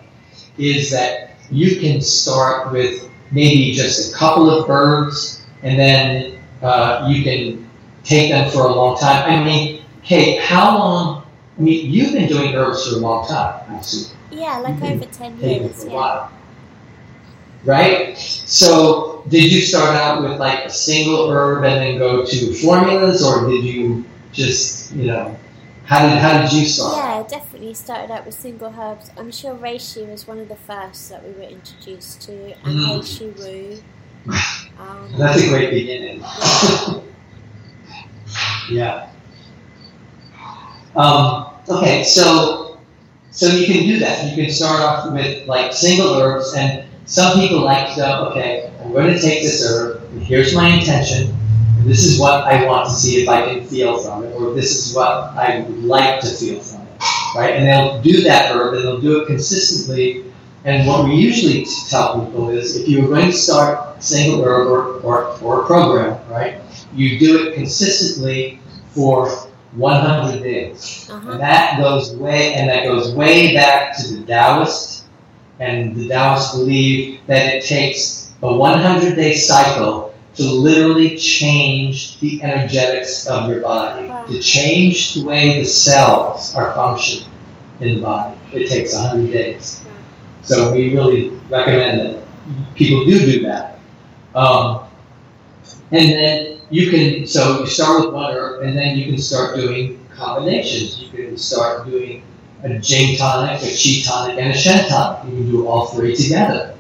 is 0.57 0.91
that 0.91 1.37
you 1.49 1.79
can 1.79 2.01
start 2.01 2.71
with 2.73 3.09
maybe 3.31 3.71
just 3.71 4.13
a 4.13 4.17
couple 4.17 4.49
of 4.49 4.69
herbs 4.69 5.45
and 5.63 5.79
then 5.79 6.39
uh, 6.61 7.07
you 7.09 7.23
can 7.23 7.69
take 8.03 8.31
them 8.31 8.51
for 8.51 8.67
a 8.67 8.73
long 8.73 8.97
time. 8.97 9.29
I 9.29 9.43
mean, 9.43 9.83
Kate, 10.03 10.41
how 10.41 10.77
long? 10.77 11.25
I 11.57 11.61
mean, 11.61 11.89
you've 11.89 12.11
been 12.11 12.27
doing 12.27 12.53
herbs 12.55 12.87
for 12.87 12.95
a 12.95 12.99
long 12.99 13.27
time. 13.27 13.81
Yeah, 14.31 14.59
like 14.59 14.81
over 14.81 15.05
10 15.05 15.39
years. 15.39 15.85
Yeah 15.85 16.29
right? 17.65 18.17
So 18.17 19.23
did 19.27 19.51
you 19.51 19.61
start 19.61 19.95
out 19.95 20.21
with 20.21 20.39
like 20.39 20.65
a 20.65 20.69
single 20.69 21.29
herb 21.29 21.63
and 21.63 21.81
then 21.81 21.97
go 21.97 22.25
to 22.25 22.53
formulas, 22.53 23.23
or 23.23 23.49
did 23.49 23.63
you 23.63 24.05
just, 24.31 24.93
you 24.93 25.07
know, 25.07 25.37
how 25.85 26.07
did 26.07 26.17
how 26.17 26.41
did 26.41 26.51
you 26.51 26.65
start? 26.65 26.97
Yeah, 26.97 27.37
definitely 27.39 27.73
started 27.73 28.11
out 28.11 28.25
with 28.25 28.35
single 28.35 28.73
herbs. 28.77 29.11
I'm 29.17 29.31
sure 29.31 29.55
reishi 29.55 30.09
was 30.09 30.27
one 30.27 30.39
of 30.39 30.49
the 30.49 30.55
first 30.55 31.09
that 31.09 31.23
we 31.23 31.31
were 31.33 31.49
introduced 31.49 32.21
to, 32.23 32.53
and 32.63 32.79
mm. 32.79 32.99
reishi 32.99 33.37
wu. 33.37 33.83
Um, 34.79 35.13
That's 35.17 35.43
a 35.43 35.49
great 35.49 35.71
beginning. 35.71 36.21
Yeah. 36.21 37.01
yeah. 38.69 39.09
Um, 40.95 41.53
okay, 41.69 42.03
so 42.03 42.79
so 43.31 43.47
you 43.47 43.65
can 43.65 43.85
do 43.85 43.99
that. 43.99 44.29
You 44.29 44.43
can 44.43 44.51
start 44.51 44.81
off 44.81 45.11
with 45.11 45.47
like 45.47 45.73
single 45.73 46.15
herbs 46.15 46.53
and 46.55 46.84
some 47.05 47.39
people 47.39 47.61
like 47.61 47.89
to 47.89 47.95
go, 47.97 48.27
okay, 48.29 48.71
I'm 48.81 48.91
going 48.91 49.13
to 49.13 49.19
take 49.19 49.43
this 49.43 49.63
herb, 49.65 50.03
and 50.11 50.21
here's 50.21 50.55
my 50.55 50.69
intention, 50.69 51.35
and 51.77 51.85
this 51.85 52.03
is 52.03 52.19
what 52.19 52.43
I 52.43 52.65
want 52.65 52.89
to 52.89 52.93
see 52.93 53.21
if 53.21 53.29
I 53.29 53.45
can 53.45 53.65
feel 53.65 53.99
from 53.99 54.23
it, 54.23 54.33
or 54.33 54.53
this 54.53 54.87
is 54.87 54.95
what 54.95 55.07
I 55.07 55.61
would 55.61 55.83
like 55.83 56.19
to 56.21 56.27
feel 56.27 56.59
from 56.59 56.81
it, 56.81 57.01
right? 57.35 57.53
And 57.53 57.67
they'll 57.67 58.01
do 58.01 58.23
that 58.23 58.55
herb, 58.55 58.73
and 58.73 58.83
they'll 58.83 59.01
do 59.01 59.21
it 59.21 59.27
consistently. 59.27 60.25
And 60.63 60.87
what 60.87 61.05
we 61.05 61.13
usually 61.13 61.67
tell 61.89 62.25
people 62.25 62.49
is, 62.49 62.75
if 62.75 62.87
you're 62.87 63.07
going 63.07 63.27
to 63.27 63.37
start 63.37 63.97
a 63.97 64.01
single 64.01 64.43
herb 64.43 64.67
or, 64.67 64.99
or, 65.01 65.37
or 65.43 65.61
a 65.61 65.65
program, 65.67 66.19
right, 66.27 66.59
you 66.95 67.19
do 67.19 67.47
it 67.47 67.53
consistently 67.53 68.59
for 68.95 69.29
100 69.73 70.41
days. 70.41 71.07
Uh-huh. 71.11 71.31
And 71.31 71.39
that 71.39 71.77
goes 71.77 72.15
way, 72.15 72.55
and 72.55 72.67
that 72.67 72.85
goes 72.85 73.13
way 73.13 73.53
back 73.53 73.95
to 73.97 74.15
the 74.15 74.25
Taoist 74.25 74.94
and 75.59 75.95
the 75.95 76.07
Taoists 76.09 76.55
believe 76.55 77.21
that 77.27 77.55
it 77.55 77.63
takes 77.65 78.33
a 78.41 78.53
100 78.53 79.15
day 79.15 79.35
cycle 79.35 80.13
to 80.35 80.43
literally 80.43 81.17
change 81.17 82.19
the 82.19 82.43
energetics 82.43 83.25
of 83.27 83.49
your 83.49 83.61
body, 83.61 84.07
wow. 84.07 84.25
to 84.25 84.39
change 84.41 85.13
the 85.13 85.23
way 85.23 85.59
the 85.59 85.65
cells 85.65 86.53
are 86.55 86.73
functioning 86.73 87.29
in 87.79 87.95
the 87.95 88.01
body. 88.01 88.37
It 88.51 88.67
takes 88.67 88.93
100 88.93 89.31
days. 89.31 89.85
So 90.41 90.73
we 90.73 90.93
really 90.93 91.29
recommend 91.49 92.01
that 92.01 92.23
people 92.75 93.05
do 93.05 93.19
do 93.19 93.43
that. 93.43 93.79
Um, 94.35 94.87
and 95.91 96.11
then 96.11 96.59
you 96.69 96.91
can, 96.91 97.25
so 97.25 97.61
you 97.61 97.67
start 97.67 98.05
with 98.05 98.13
one 98.13 98.35
herb, 98.35 98.63
and 98.63 98.77
then 98.77 98.97
you 98.97 99.05
can 99.05 99.17
start 99.17 99.55
doing 99.55 100.05
combinations. 100.13 100.99
You 100.99 101.09
can 101.09 101.37
start 101.37 101.85
doing 101.87 102.23
a 102.71 102.79
Jing 102.79 103.17
tonic, 103.17 103.61
a 103.61 103.65
Qi 103.65 104.05
tonic, 104.05 104.37
and 104.39 104.51
a 104.51 104.57
Shen 104.57 104.87
tonic. 104.87 105.31
You 105.31 105.37
can 105.37 105.51
do 105.51 105.67
all 105.67 105.87
three 105.87 106.15
together. 106.15 106.75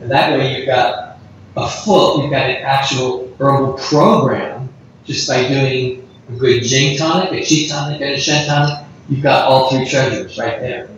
And 0.00 0.10
that 0.10 0.36
way 0.36 0.56
you've 0.56 0.66
got 0.66 1.18
a 1.56 1.68
full, 1.68 2.22
you've 2.22 2.30
got 2.30 2.48
an 2.48 2.56
actual 2.62 3.32
herbal 3.38 3.74
program 3.74 4.68
just 5.04 5.28
by 5.28 5.46
doing 5.46 6.08
a 6.28 6.32
good 6.32 6.62
Jing 6.62 6.96
tonic, 6.96 7.32
a 7.32 7.44
Qi 7.44 7.68
tonic, 7.68 8.00
and 8.00 8.10
a 8.14 8.18
Shen 8.18 8.46
tonic. 8.46 8.86
You've 9.08 9.22
got 9.22 9.46
all 9.46 9.70
three 9.70 9.88
treasures 9.88 10.38
right 10.38 10.60
there. 10.60 10.88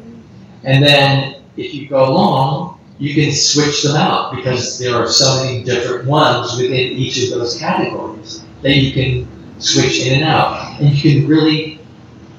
And 0.65 0.85
then 0.85 1.43
if 1.57 1.75
you 1.75 1.89
go 1.89 2.09
along, 2.09 2.79
you 2.99 3.15
can 3.15 3.33
switch 3.33 3.83
them 3.83 3.97
out 3.97 4.35
because 4.37 4.79
there 4.79 4.95
are 4.95 5.09
so 5.09 5.43
many 5.43 5.65
different 5.65 6.07
ones 6.07 6.57
within 6.57 6.93
each 6.93 7.23
of 7.25 7.31
those 7.31 7.59
categories 7.59 8.45
that 8.63 8.77
you 8.77 8.93
can 8.93 9.27
switch 9.61 10.07
in 10.07 10.15
and 10.15 10.25
out. 10.25 10.81
And 10.81 10.91
you 10.91 11.01
can 11.01 11.29
really 11.29 11.81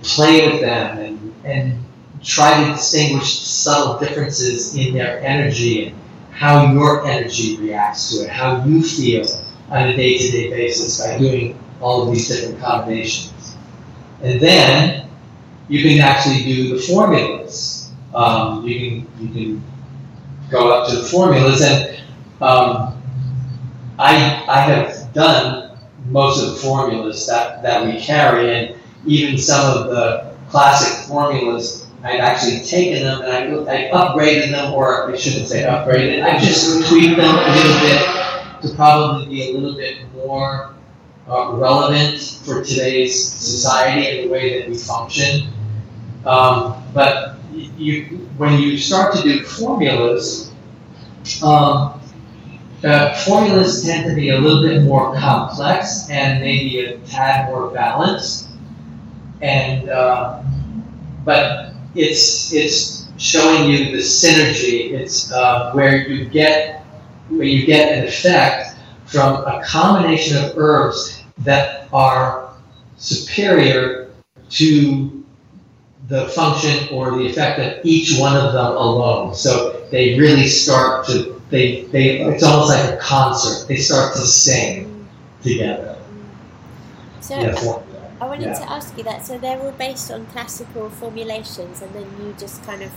play 0.04 0.50
with 0.50 0.62
them 0.62 1.03
and, 1.44 1.80
try 2.24 2.64
to 2.64 2.72
distinguish 2.72 3.40
subtle 3.40 4.00
differences 4.00 4.78
in 4.78 4.94
their 4.94 5.20
energy 5.20 5.88
and 5.88 5.96
how 6.32 6.72
your 6.72 7.06
energy 7.06 7.58
reacts 7.58 8.16
to 8.16 8.24
it, 8.24 8.30
how 8.30 8.64
you 8.64 8.82
feel 8.82 9.28
on 9.70 9.90
a 9.90 9.96
day 9.96 10.18
to 10.18 10.32
day 10.32 10.50
basis 10.50 11.06
by 11.06 11.18
doing 11.18 11.60
all 11.82 12.08
of 12.08 12.14
these 12.14 12.30
different 12.30 12.60
combinations. 12.62 13.58
And 14.22 14.40
then 14.40 15.10
you 15.68 15.84
can 15.84 16.00
actually 16.00 16.44
do 16.44 16.78
the 16.78 16.82
formulas. 16.82 17.92
Um, 18.14 18.66
you 18.66 18.80
can 18.80 19.08
you 19.20 19.34
can 19.34 19.64
go 20.50 20.72
up 20.72 20.90
to 20.90 20.96
the 20.96 21.04
formulas 21.04 21.62
and 21.62 22.00
um, 22.42 23.02
I, 24.00 24.44
I 24.48 24.60
have 24.62 25.14
done 25.14 25.78
most 26.08 26.44
of 26.44 26.54
the 26.54 26.56
formulas 26.58 27.28
that, 27.28 27.64
that 27.64 27.86
we 27.86 28.00
carry, 28.00 28.54
and 28.54 28.76
even 29.06 29.38
some 29.38 29.78
of 29.78 29.90
the 29.90 30.33
classic 30.54 31.08
formulas, 31.08 31.88
I've 32.04 32.20
actually 32.20 32.62
taken 32.62 33.02
them 33.02 33.24
and 33.24 33.68
I, 33.68 33.88
I 33.88 33.92
upgraded 33.92 34.52
them, 34.52 34.72
or 34.72 35.12
I 35.12 35.18
shouldn't 35.18 35.48
say 35.48 35.64
upgraded, 35.64 36.22
I've 36.22 36.40
just 36.40 36.88
tweaked 36.88 37.18
them 37.18 37.36
a 37.36 37.56
little 37.56 37.80
bit 37.80 38.62
to 38.62 38.76
probably 38.76 39.26
be 39.26 39.50
a 39.50 39.58
little 39.58 39.76
bit 39.76 39.98
more 40.14 40.76
uh, 41.28 41.54
relevant 41.54 42.22
for 42.46 42.64
today's 42.64 43.20
society 43.20 44.08
and 44.20 44.30
the 44.30 44.32
way 44.32 44.60
that 44.60 44.70
we 44.70 44.78
function. 44.78 45.48
Um, 46.24 46.84
but 46.94 47.38
you, 47.52 48.04
when 48.38 48.60
you 48.60 48.78
start 48.78 49.16
to 49.16 49.24
do 49.24 49.42
formulas, 49.42 50.52
um, 51.42 52.00
uh, 52.84 53.16
formulas 53.26 53.84
tend 53.84 54.08
to 54.08 54.16
be 54.16 54.30
a 54.30 54.38
little 54.38 54.62
bit 54.62 54.84
more 54.84 55.16
complex 55.16 56.12
and 56.12 56.42
maybe 56.42 56.86
a 56.86 57.00
tad 57.00 57.50
more 57.50 57.72
balanced. 57.72 58.43
And 59.44 59.90
uh, 59.90 60.42
but 61.26 61.74
it's 61.96 62.54
it's 62.54 63.10
showing 63.18 63.70
you 63.70 63.92
the 63.92 63.98
synergy. 63.98 64.92
It's 64.92 65.32
uh, 65.32 65.72
where 65.74 66.08
you 66.08 66.26
get 66.26 66.82
where 67.30 67.44
you 67.44 67.66
get 67.66 67.98
an 67.98 68.06
effect 68.06 68.78
from 69.06 69.46
a 69.46 69.62
combination 69.64 70.44
of 70.44 70.58
herbs 70.58 71.24
that 71.40 71.88
are 71.94 72.54
superior 72.98 74.12
to 74.50 75.24
the 76.08 76.28
function 76.30 76.88
or 76.90 77.12
the 77.12 77.26
effect 77.26 77.60
of 77.60 77.86
each 77.86 78.18
one 78.18 78.36
of 78.36 78.54
them 78.54 78.78
alone. 78.78 79.36
So 79.36 79.86
they 79.92 80.18
really 80.18 80.48
start 80.48 81.06
to 81.08 81.42
they 81.50 81.84
they 81.86 82.22
it's 82.22 82.44
almost 82.44 82.70
like 82.70 82.94
a 82.94 82.98
concert. 82.98 83.68
They 83.68 83.78
start 83.78 84.14
to 84.14 84.22
sing 84.22 85.08
together. 85.44 85.98
So 87.22 87.36
I 87.36 87.52
wanted 88.34 88.48
yeah. 88.48 88.66
to 88.66 88.72
ask 88.72 88.98
you 88.98 89.04
that. 89.04 89.26
So 89.26 89.38
they're 89.38 89.60
all 89.60 89.72
based 89.72 90.12
on 90.12 90.26
classical 90.28 90.90
formulations, 90.90 91.82
and 91.82 91.94
then 91.94 92.08
you 92.20 92.34
just 92.38 92.64
kind 92.64 92.82
of 92.82 92.92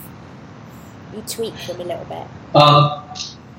you 1.15 1.23
tweak 1.23 1.55
them 1.67 1.81
a 1.81 1.85
little 1.85 2.05
bit. 2.07 2.27
Um, 2.55 3.03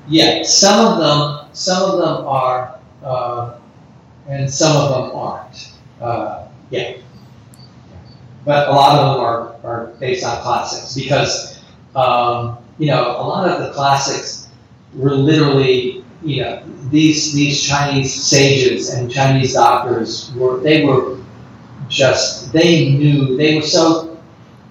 yeah, 0.08 0.42
some 0.42 0.86
of 0.86 0.98
them, 0.98 1.48
some 1.52 1.90
of 1.90 1.98
them 1.98 2.26
are, 2.26 2.78
uh, 3.04 3.58
and 4.28 4.50
some 4.50 4.76
of 4.76 4.90
them 4.90 5.16
aren't. 5.16 5.72
Uh, 6.00 6.48
yeah, 6.70 6.96
but 8.44 8.68
a 8.68 8.72
lot 8.72 8.98
of 8.98 9.14
them 9.14 9.24
are, 9.24 9.40
are 9.64 9.86
based 10.00 10.24
on 10.24 10.42
classics 10.42 10.94
because 10.94 11.62
um, 11.94 12.58
you 12.78 12.86
know 12.86 13.02
a 13.02 13.24
lot 13.24 13.48
of 13.48 13.62
the 13.62 13.72
classics 13.72 14.48
were 14.94 15.14
literally 15.14 16.04
you 16.22 16.42
know 16.42 16.62
these 16.90 17.32
these 17.32 17.62
Chinese 17.62 18.12
sages 18.12 18.92
and 18.92 19.10
Chinese 19.10 19.54
doctors 19.54 20.32
were 20.34 20.58
they 20.58 20.84
were 20.84 21.18
just 21.88 22.52
they 22.52 22.90
knew 22.90 23.36
they 23.36 23.56
were 23.56 23.62
so 23.62 24.20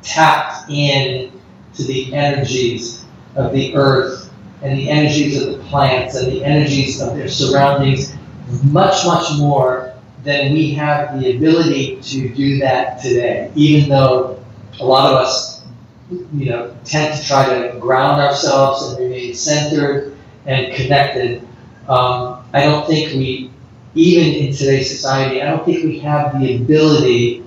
tapped 0.01 0.69
in 0.69 1.31
to 1.73 1.83
the 1.83 2.13
energies 2.13 3.05
of 3.35 3.53
the 3.53 3.75
earth 3.75 4.31
and 4.61 4.77
the 4.77 4.89
energies 4.89 5.41
of 5.41 5.53
the 5.53 5.63
plants 5.65 6.15
and 6.15 6.31
the 6.31 6.43
energies 6.43 7.01
of 7.01 7.15
their 7.15 7.27
surroundings 7.27 8.15
much, 8.63 9.05
much 9.05 9.37
more 9.37 9.93
than 10.23 10.53
we 10.53 10.71
have 10.71 11.19
the 11.19 11.37
ability 11.37 12.01
to 12.01 12.33
do 12.33 12.59
that 12.59 13.01
today. 13.01 13.51
Even 13.55 13.89
though 13.89 14.43
a 14.79 14.85
lot 14.85 15.11
of 15.11 15.21
us, 15.21 15.65
you 16.09 16.49
know, 16.49 16.75
tend 16.83 17.19
to 17.19 17.27
try 17.27 17.45
to 17.45 17.77
ground 17.79 18.21
ourselves 18.21 18.83
and 18.83 18.99
remain 18.99 19.33
centered 19.33 20.17
and 20.45 20.73
connected, 20.73 21.41
um, 21.87 22.43
I 22.53 22.63
don't 22.63 22.87
think 22.87 23.13
we, 23.13 23.51
even 23.97 24.33
in 24.33 24.53
today's 24.53 24.89
society, 24.89 25.41
I 25.41 25.49
don't 25.49 25.65
think 25.65 25.83
we 25.83 25.99
have 25.99 26.39
the 26.39 26.55
ability 26.57 27.43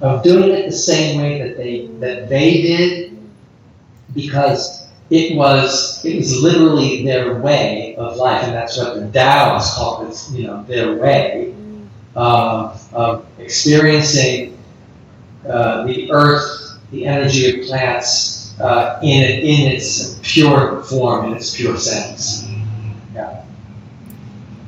of 0.00 0.22
doing 0.22 0.50
it 0.50 0.66
the 0.66 0.76
same 0.76 1.20
way 1.20 1.38
that 1.42 1.56
they 1.56 1.86
that 2.00 2.28
they 2.28 2.62
did 2.62 3.18
because 4.14 4.88
it 5.10 5.36
was 5.36 6.04
it 6.04 6.16
was 6.16 6.42
literally 6.42 7.04
their 7.04 7.40
way 7.40 7.94
of 7.96 8.16
life, 8.16 8.44
and 8.44 8.52
that's 8.52 8.76
what 8.76 8.96
the 8.96 9.06
Taoists 9.12 9.76
called 9.76 10.10
it. 10.10 10.28
You 10.32 10.48
know, 10.48 10.62
their 10.64 10.96
way 10.96 11.54
uh, 12.16 12.76
of 12.92 13.26
experiencing 13.38 14.58
uh, 15.48 15.84
the 15.84 16.10
earth, 16.10 16.78
the 16.90 17.06
energy 17.06 17.60
of 17.60 17.66
plants 17.68 18.58
uh, 18.60 18.98
in 19.02 19.22
in 19.22 19.72
its 19.72 20.18
pure 20.22 20.82
form, 20.82 21.26
in 21.26 21.36
its 21.36 21.54
pure 21.54 21.76
sense. 21.76 22.48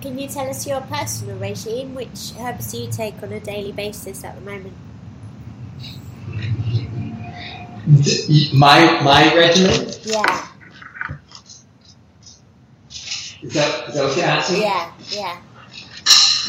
Can 0.00 0.18
you 0.18 0.28
tell 0.28 0.48
us 0.48 0.66
your 0.66 0.80
personal 0.82 1.36
regime? 1.38 1.94
Which 1.94 2.32
herbs 2.38 2.70
do 2.72 2.78
you 2.78 2.90
take 2.90 3.20
on 3.22 3.32
a 3.32 3.40
daily 3.40 3.72
basis 3.72 4.24
at 4.24 4.34
the 4.36 4.40
moment? 4.42 4.74
My 8.52 9.00
my 9.02 9.34
regimen 9.34 9.88
Yeah, 10.04 10.46
is 13.42 13.54
that 13.54 13.88
is 13.88 13.94
that 13.94 14.04
what 14.04 14.16
you're 14.16 14.26
asking? 14.26 14.62
yeah, 14.62 14.90
yeah, 15.10 15.36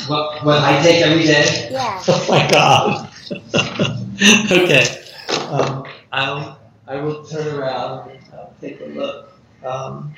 What 0.07 0.43
what 0.43 0.61
I 0.63 0.81
take 0.81 1.01
every 1.05 1.23
day? 1.23 1.69
yeah. 1.71 2.03
Oh 2.07 2.25
my 2.29 2.47
god. 2.51 3.09
okay. 4.51 4.85
Um, 5.49 5.85
I'll 6.11 6.59
I 6.87 6.97
will 7.01 7.23
turn 7.23 7.55
around 7.55 8.09
and 8.09 8.19
I'll 8.33 8.53
take 8.59 8.81
a 8.81 8.85
look. 8.85 9.31
Um, 9.63 10.13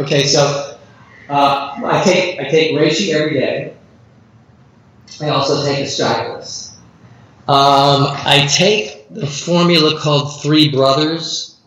okay, 0.00 0.24
so 0.26 0.75
uh, 1.28 1.80
I 1.84 2.02
take 2.04 2.40
I 2.40 2.48
take 2.48 2.72
reishi 2.72 3.12
every 3.12 3.34
day. 3.34 3.74
I 5.20 5.30
also 5.30 5.64
take 5.64 5.86
astragalus. 5.86 6.74
Um, 7.48 8.08
I 8.08 8.48
take 8.52 9.06
the 9.10 9.26
formula 9.26 9.98
called 9.98 10.42
Three 10.42 10.70
Brothers, 10.70 11.58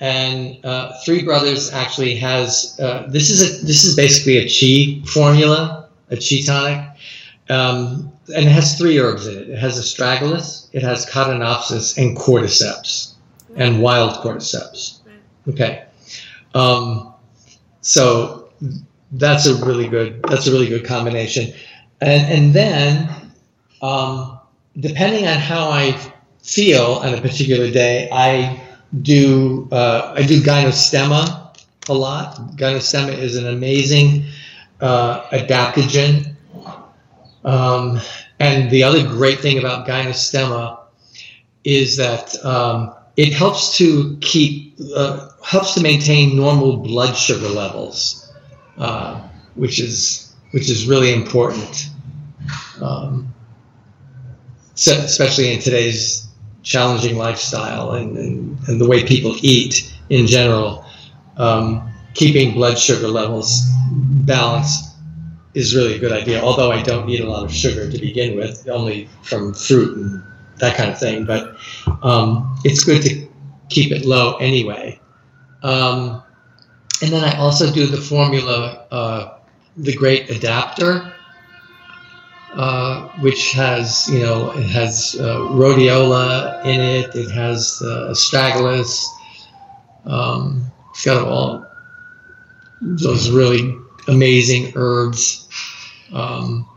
and 0.00 0.64
uh, 0.64 0.92
Three 1.04 1.22
Brothers 1.22 1.72
actually 1.72 2.16
has 2.16 2.78
uh, 2.80 3.06
this 3.08 3.30
is 3.30 3.42
a 3.42 3.66
this 3.66 3.84
is 3.84 3.96
basically 3.96 4.38
a 4.38 4.48
chi 4.48 5.04
formula, 5.06 5.88
a 6.10 6.16
chi 6.16 6.42
tonic. 6.44 6.90
Um, 7.50 8.10
and 8.34 8.46
it 8.46 8.52
has 8.52 8.78
three 8.78 8.98
herbs 8.98 9.26
in 9.26 9.36
it. 9.36 9.50
It 9.50 9.58
has 9.58 9.78
astragalus, 9.78 10.68
it 10.72 10.82
has 10.82 11.04
codonopsis, 11.04 11.98
and 11.98 12.16
cordyceps, 12.16 13.12
and 13.56 13.82
wild 13.82 14.22
cordyceps. 14.22 15.00
Okay, 15.48 15.84
um, 16.54 17.12
so 17.82 18.43
that's 19.12 19.46
a 19.46 19.64
really 19.64 19.88
good 19.88 20.22
that's 20.28 20.46
a 20.46 20.52
really 20.52 20.68
good 20.68 20.84
combination. 20.84 21.52
And 22.00 22.32
and 22.32 22.54
then 22.54 23.08
um, 23.82 24.40
depending 24.78 25.26
on 25.26 25.38
how 25.38 25.70
I 25.70 25.98
feel 26.42 27.00
on 27.02 27.14
a 27.14 27.20
particular 27.20 27.70
day, 27.70 28.08
I 28.12 28.60
do 29.02 29.68
uh, 29.72 30.14
I 30.16 30.22
do 30.22 30.40
gynostemma 30.40 31.56
a 31.88 31.94
lot. 31.94 32.36
Gynostemma 32.56 33.16
is 33.16 33.36
an 33.36 33.46
amazing 33.46 34.26
uh, 34.80 35.22
adaptogen. 35.28 36.34
Um, 37.44 38.00
and 38.40 38.70
the 38.70 38.82
other 38.82 39.06
great 39.06 39.40
thing 39.40 39.58
about 39.58 39.86
gynostemma 39.86 40.80
is 41.64 41.96
that 41.96 42.42
um, 42.44 42.94
it 43.16 43.32
helps 43.32 43.76
to 43.78 44.16
keep, 44.20 44.74
uh, 44.94 45.28
helps 45.44 45.74
to 45.74 45.82
maintain 45.82 46.36
normal 46.36 46.78
blood 46.78 47.14
sugar 47.14 47.48
levels, 47.48 48.23
uh, 48.78 49.20
which 49.54 49.80
is 49.80 50.34
which 50.52 50.70
is 50.70 50.86
really 50.86 51.12
important, 51.12 51.90
um, 52.80 53.32
so 54.74 54.92
especially 54.92 55.52
in 55.52 55.60
today's 55.60 56.28
challenging 56.62 57.16
lifestyle 57.16 57.92
and, 57.92 58.16
and, 58.16 58.58
and 58.68 58.80
the 58.80 58.88
way 58.88 59.04
people 59.04 59.36
eat 59.42 59.92
in 60.10 60.26
general. 60.26 60.84
Um, 61.36 61.90
keeping 62.14 62.54
blood 62.54 62.78
sugar 62.78 63.08
levels 63.08 63.60
balanced 64.24 64.96
is 65.54 65.74
really 65.74 65.94
a 65.94 65.98
good 65.98 66.12
idea. 66.12 66.40
Although 66.42 66.70
I 66.70 66.82
don't 66.82 67.08
eat 67.08 67.20
a 67.20 67.28
lot 67.28 67.44
of 67.44 67.52
sugar 67.52 67.90
to 67.90 67.98
begin 67.98 68.36
with, 68.36 68.68
only 68.68 69.08
from 69.22 69.54
fruit 69.54 69.96
and 69.96 70.22
that 70.58 70.76
kind 70.76 70.90
of 70.90 70.98
thing. 70.98 71.24
But 71.24 71.56
um, 72.02 72.56
it's 72.64 72.84
good 72.84 73.02
to 73.02 73.28
keep 73.68 73.92
it 73.92 74.04
low 74.04 74.36
anyway. 74.36 75.00
Um, 75.62 76.22
and 77.02 77.12
then 77.12 77.24
I 77.24 77.36
also 77.38 77.72
do 77.72 77.86
the 77.86 78.00
formula, 78.00 78.86
uh, 78.90 79.38
the 79.76 79.94
Great 79.94 80.30
Adapter, 80.30 81.12
uh, 82.54 83.08
which 83.18 83.52
has 83.52 84.08
you 84.08 84.20
know 84.20 84.52
it 84.52 84.68
has 84.70 85.16
uh, 85.18 85.38
rhodiola 85.50 86.64
in 86.64 86.80
it. 86.80 87.14
It 87.14 87.30
has 87.30 87.82
uh, 87.84 88.12
astragalus. 88.12 89.04
Um, 90.04 90.70
it's 90.90 91.04
got 91.04 91.26
all 91.26 91.66
those 92.80 93.30
really 93.30 93.76
amazing 94.06 94.72
herbs. 94.76 95.48
Um, 96.12 96.68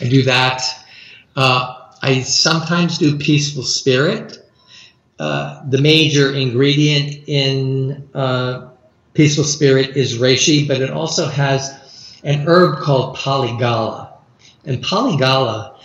I 0.00 0.08
do 0.08 0.22
that. 0.24 0.62
Uh, 1.36 1.88
I 2.02 2.20
sometimes 2.22 2.98
do 2.98 3.16
peaceful 3.16 3.62
spirit. 3.62 4.38
Uh, 5.18 5.62
the 5.70 5.80
major 5.80 6.34
ingredient 6.34 7.28
in 7.28 8.08
uh, 8.12 8.70
peaceful 9.14 9.44
spirit 9.44 9.96
is 9.96 10.18
reishi, 10.18 10.66
but 10.66 10.80
it 10.80 10.90
also 10.90 11.26
has 11.26 12.20
an 12.24 12.46
herb 12.46 12.78
called 12.78 13.16
polygala. 13.16 14.12
And 14.64 14.82
polygala 14.82 15.76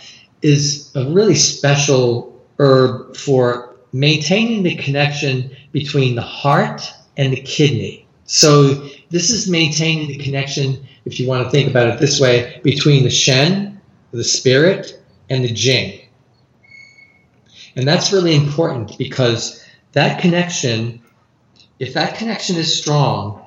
is 0.42 0.90
a 0.94 1.04
really 1.10 1.34
special 1.34 2.40
herb 2.58 3.16
for 3.16 3.76
maintaining 3.92 4.62
the 4.62 4.76
connection 4.76 5.50
between 5.72 6.14
the 6.14 6.22
heart 6.22 6.82
and 7.16 7.32
the 7.32 7.40
kidney. 7.40 8.06
So 8.24 8.88
this 9.10 9.30
is 9.30 9.48
maintaining 9.48 10.08
the 10.08 10.18
connection, 10.18 10.86
if 11.04 11.18
you 11.18 11.26
want 11.26 11.44
to 11.44 11.50
think 11.50 11.70
about 11.70 11.88
it 11.88 11.98
this 11.98 12.20
way, 12.20 12.60
between 12.62 13.02
the 13.02 13.10
Shen, 13.10 13.80
the 14.12 14.24
spirit, 14.24 15.02
and 15.30 15.44
the 15.44 15.52
Jing. 15.52 16.00
And 17.76 17.86
that's 17.86 18.12
really 18.12 18.34
important 18.34 18.98
because 18.98 19.64
that 19.92 20.20
connection, 20.20 21.00
if 21.78 21.94
that 21.94 22.16
connection 22.16 22.56
is 22.56 22.76
strong, 22.76 23.44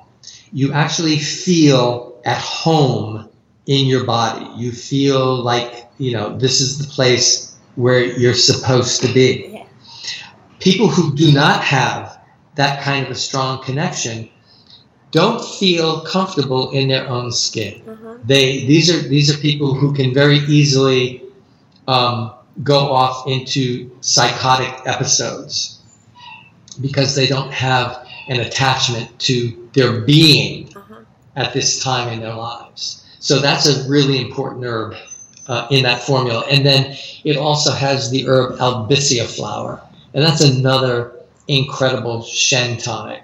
you 0.52 0.72
actually 0.72 1.18
feel 1.18 2.20
at 2.24 2.38
home 2.38 3.28
in 3.66 3.86
your 3.86 4.04
body. 4.04 4.46
You 4.56 4.72
feel 4.72 5.42
like, 5.42 5.88
you 5.98 6.12
know, 6.12 6.36
this 6.36 6.60
is 6.60 6.78
the 6.78 6.92
place 6.92 7.56
where 7.76 8.04
you're 8.04 8.34
supposed 8.34 9.02
to 9.02 9.12
be. 9.12 9.50
Yeah. 9.52 9.66
People 10.60 10.88
who 10.88 11.14
do 11.14 11.32
not 11.32 11.62
have 11.62 12.20
that 12.54 12.82
kind 12.82 13.04
of 13.04 13.12
a 13.12 13.14
strong 13.14 13.62
connection 13.62 14.28
don't 15.10 15.44
feel 15.44 16.00
comfortable 16.02 16.70
in 16.70 16.88
their 16.88 17.06
own 17.08 17.30
skin. 17.32 17.82
Uh-huh. 17.86 18.16
They 18.24 18.64
these 18.66 18.90
are 18.90 19.08
these 19.08 19.34
are 19.34 19.38
people 19.38 19.74
who 19.74 19.92
can 19.92 20.14
very 20.14 20.38
easily 20.38 21.22
um, 21.86 22.32
go 22.62 22.92
off 22.92 23.26
into 23.26 23.90
psychotic 24.00 24.74
episodes 24.86 25.80
because 26.80 27.14
they 27.14 27.26
don't 27.26 27.52
have 27.52 28.01
an 28.28 28.40
attachment 28.40 29.18
to 29.20 29.68
their 29.74 30.00
being 30.00 30.68
Uh-huh. 30.74 31.00
at 31.36 31.52
this 31.52 31.82
time 31.82 32.08
in 32.12 32.20
their 32.20 32.34
lives. 32.34 33.04
So 33.20 33.38
that's 33.38 33.66
a 33.66 33.88
really 33.88 34.20
important 34.20 34.64
herb 34.64 34.94
uh, 35.48 35.66
in 35.70 35.82
that 35.84 36.02
formula. 36.02 36.44
And 36.50 36.64
then 36.64 36.96
it 37.24 37.36
also 37.36 37.72
has 37.72 38.10
the 38.10 38.26
herb 38.26 38.58
albizia 38.58 39.26
flower, 39.26 39.80
and 40.14 40.24
that's 40.24 40.40
another 40.42 41.12
incredible 41.48 42.22
Shen 42.22 42.76
tonic. 42.78 43.22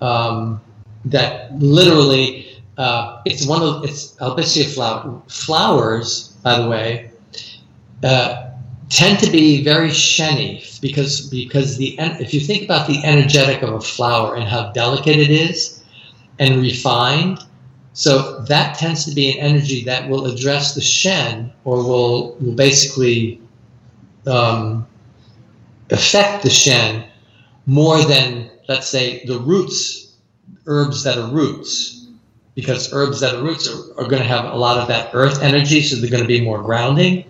Um, 0.00 0.60
that 1.06 1.54
literally, 1.58 2.62
uh, 2.78 3.20
it's 3.24 3.46
one 3.46 3.62
of 3.62 3.84
it's 3.84 4.14
albizia 4.16 4.66
flower 4.74 5.20
flowers. 5.28 6.28
By 6.42 6.60
the 6.60 6.68
way, 6.68 7.10
uh, 8.02 8.43
tend 8.88 9.18
to 9.18 9.30
be 9.30 9.64
very 9.64 9.90
shiny 9.90 10.62
because 10.80 11.28
because 11.30 11.76
the 11.76 11.96
if 11.98 12.34
you 12.34 12.40
think 12.40 12.64
about 12.64 12.86
the 12.86 13.02
energetic 13.04 13.62
of 13.62 13.72
a 13.72 13.80
flower 13.80 14.36
and 14.36 14.44
how 14.44 14.70
delicate 14.72 15.16
it 15.16 15.30
is 15.30 15.82
and 16.38 16.60
refined 16.60 17.38
so 17.94 18.40
that 18.40 18.76
tends 18.76 19.04
to 19.04 19.14
be 19.14 19.30
an 19.30 19.38
energy 19.38 19.84
that 19.84 20.08
will 20.08 20.26
address 20.26 20.74
the 20.74 20.80
shen 20.80 21.52
or 21.64 21.76
will, 21.76 22.34
will 22.40 22.54
basically 22.54 23.40
um, 24.26 24.84
affect 25.90 26.42
the 26.42 26.50
shen 26.50 27.04
more 27.66 28.02
than 28.02 28.50
let's 28.68 28.88
say 28.88 29.24
the 29.26 29.38
roots 29.38 30.16
herbs 30.66 31.04
that 31.04 31.16
are 31.18 31.30
roots 31.30 32.08
because 32.54 32.92
herbs 32.92 33.20
that 33.20 33.34
are 33.34 33.42
roots 33.42 33.68
are, 33.68 34.00
are 34.00 34.08
going 34.08 34.22
to 34.22 34.28
have 34.28 34.44
a 34.44 34.56
lot 34.56 34.78
of 34.78 34.88
that 34.88 35.10
earth 35.14 35.40
energy 35.42 35.80
so 35.80 35.96
they're 35.96 36.10
going 36.10 36.22
to 36.22 36.28
be 36.28 36.40
more 36.40 36.62
grounding 36.62 37.24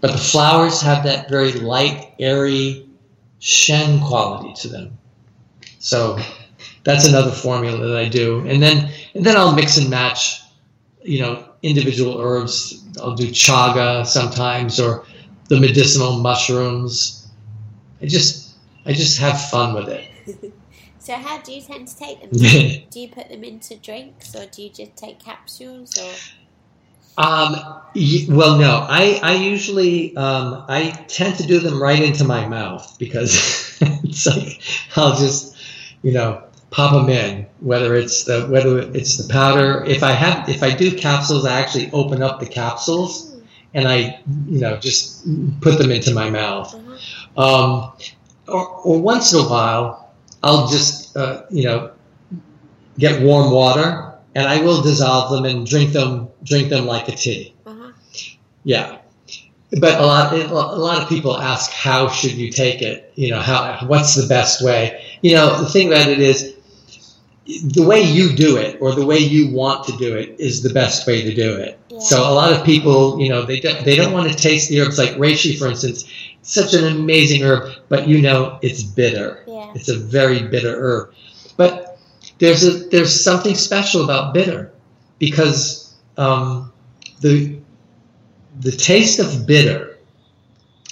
but 0.00 0.12
the 0.12 0.18
flowers 0.18 0.80
have 0.82 1.04
that 1.04 1.28
very 1.28 1.52
light, 1.52 2.14
airy 2.18 2.88
Shen 3.40 4.00
quality 4.00 4.52
to 4.62 4.68
them. 4.68 4.98
So 5.78 6.18
that's 6.82 7.06
another 7.06 7.30
formula 7.30 7.86
that 7.86 7.96
I 7.96 8.08
do. 8.08 8.40
And 8.48 8.60
then 8.60 8.90
and 9.14 9.24
then 9.24 9.36
I'll 9.36 9.54
mix 9.54 9.76
and 9.76 9.88
match, 9.88 10.40
you 11.02 11.20
know, 11.20 11.48
individual 11.62 12.20
herbs. 12.20 12.84
I'll 13.00 13.14
do 13.14 13.28
chaga 13.28 14.04
sometimes 14.04 14.80
or 14.80 15.04
the 15.48 15.60
medicinal 15.60 16.18
mushrooms. 16.18 17.28
I 18.02 18.06
just 18.06 18.56
I 18.84 18.92
just 18.92 19.20
have 19.20 19.40
fun 19.50 19.74
with 19.74 19.88
it. 19.88 20.52
So 21.00 21.14
how 21.14 21.38
do 21.38 21.52
you 21.52 21.62
tend 21.62 21.88
to 21.88 21.96
take 21.96 22.20
them? 22.20 22.28
Do 22.90 23.00
you, 23.00 23.08
put 23.08 23.30
them 23.30 23.42
into 23.42 23.76
drinks 23.76 24.36
or 24.36 24.44
do 24.44 24.62
you 24.62 24.68
just 24.68 24.94
take 24.94 25.18
capsules 25.18 25.96
or 25.96 26.12
Um, 27.18 27.56
well, 28.28 28.58
no, 28.58 28.86
I, 28.88 29.18
I 29.24 29.34
usually, 29.34 30.16
um, 30.16 30.64
I 30.68 30.90
tend 31.08 31.36
to 31.38 31.46
do 31.46 31.58
them 31.58 31.82
right 31.82 32.00
into 32.00 32.22
my 32.22 32.46
mouth 32.46 32.96
because 32.96 33.76
it's 33.80 34.24
like, 34.24 34.62
I'll 34.94 35.16
just, 35.16 35.56
you 36.02 36.12
know, 36.12 36.44
pop 36.70 36.92
them 36.92 37.08
in, 37.08 37.44
whether 37.58 37.96
it's 37.96 38.22
the, 38.24 38.46
whether 38.46 38.78
it's 38.78 39.16
the 39.16 39.32
powder. 39.32 39.84
If 39.84 40.04
I 40.04 40.12
have, 40.12 40.48
if 40.48 40.62
I 40.62 40.72
do 40.72 40.96
capsules, 40.96 41.44
I 41.44 41.58
actually 41.58 41.90
open 41.90 42.22
up 42.22 42.38
the 42.38 42.46
capsules 42.46 43.36
and 43.74 43.88
I, 43.88 44.20
you 44.46 44.60
know, 44.60 44.76
just 44.76 45.26
put 45.60 45.76
them 45.78 45.90
into 45.90 46.14
my 46.14 46.30
mouth. 46.30 46.72
Um, 47.36 47.92
or, 48.46 48.68
or 48.68 49.00
once 49.00 49.32
in 49.32 49.40
a 49.40 49.48
while, 49.48 50.14
I'll 50.44 50.68
just, 50.68 51.16
uh, 51.16 51.42
you 51.50 51.64
know, 51.64 51.90
get 52.96 53.22
warm 53.22 53.50
water 53.50 54.07
and 54.38 54.46
I 54.46 54.62
will 54.62 54.82
dissolve 54.82 55.32
them 55.32 55.44
and 55.44 55.66
drink 55.66 55.92
them, 55.92 56.28
drink 56.44 56.68
them 56.68 56.86
like 56.86 57.08
a 57.08 57.12
tea. 57.12 57.56
Uh-huh. 57.66 57.90
Yeah. 58.62 58.98
But 59.80 59.98
a 59.98 60.06
lot, 60.06 60.32
a 60.32 60.46
lot 60.54 61.02
of 61.02 61.08
people 61.08 61.36
ask, 61.36 61.72
how 61.72 62.08
should 62.08 62.34
you 62.34 62.52
take 62.52 62.80
it? 62.80 63.12
You 63.16 63.30
know, 63.30 63.40
how, 63.40 63.80
what's 63.88 64.14
the 64.14 64.28
best 64.28 64.62
way? 64.64 65.04
You 65.22 65.34
know, 65.34 65.60
the 65.60 65.68
thing 65.68 65.88
about 65.88 66.08
it 66.08 66.20
is, 66.20 66.54
the 67.46 67.82
way 67.82 68.02
you 68.02 68.36
do 68.36 68.58
it 68.58 68.80
or 68.80 68.94
the 68.94 69.04
way 69.04 69.18
you 69.18 69.50
want 69.50 69.86
to 69.86 69.96
do 69.96 70.16
it 70.16 70.38
is 70.38 70.62
the 70.62 70.72
best 70.72 71.06
way 71.06 71.22
to 71.22 71.34
do 71.34 71.56
it. 71.56 71.80
Yeah. 71.88 71.98
So 71.98 72.20
a 72.20 72.30
lot 72.30 72.52
of 72.52 72.64
people, 72.64 73.18
you 73.20 73.30
know, 73.30 73.42
they 73.44 73.58
don't, 73.58 73.84
they 73.84 73.96
don't 73.96 74.12
want 74.12 74.30
to 74.30 74.36
taste 74.36 74.68
the 74.68 74.80
herbs 74.82 74.98
like 74.98 75.12
reishi, 75.12 75.58
for 75.58 75.66
instance. 75.66 76.04
Such 76.42 76.74
an 76.74 76.84
amazing 76.84 77.42
herb, 77.42 77.72
but 77.88 78.06
you 78.06 78.22
know 78.22 78.58
it's 78.62 78.82
bitter. 78.82 79.42
Yeah. 79.46 79.72
It's 79.74 79.88
a 79.88 79.98
very 79.98 80.46
bitter 80.46 80.78
herb. 80.78 81.14
There's 82.38 82.64
a 82.64 82.88
there's 82.88 83.22
something 83.22 83.54
special 83.54 84.04
about 84.04 84.34
bitter 84.34 84.72
because 85.18 85.94
um, 86.16 86.72
the 87.20 87.58
the 88.60 88.72
taste 88.72 89.18
of 89.18 89.46
bitter, 89.46 89.98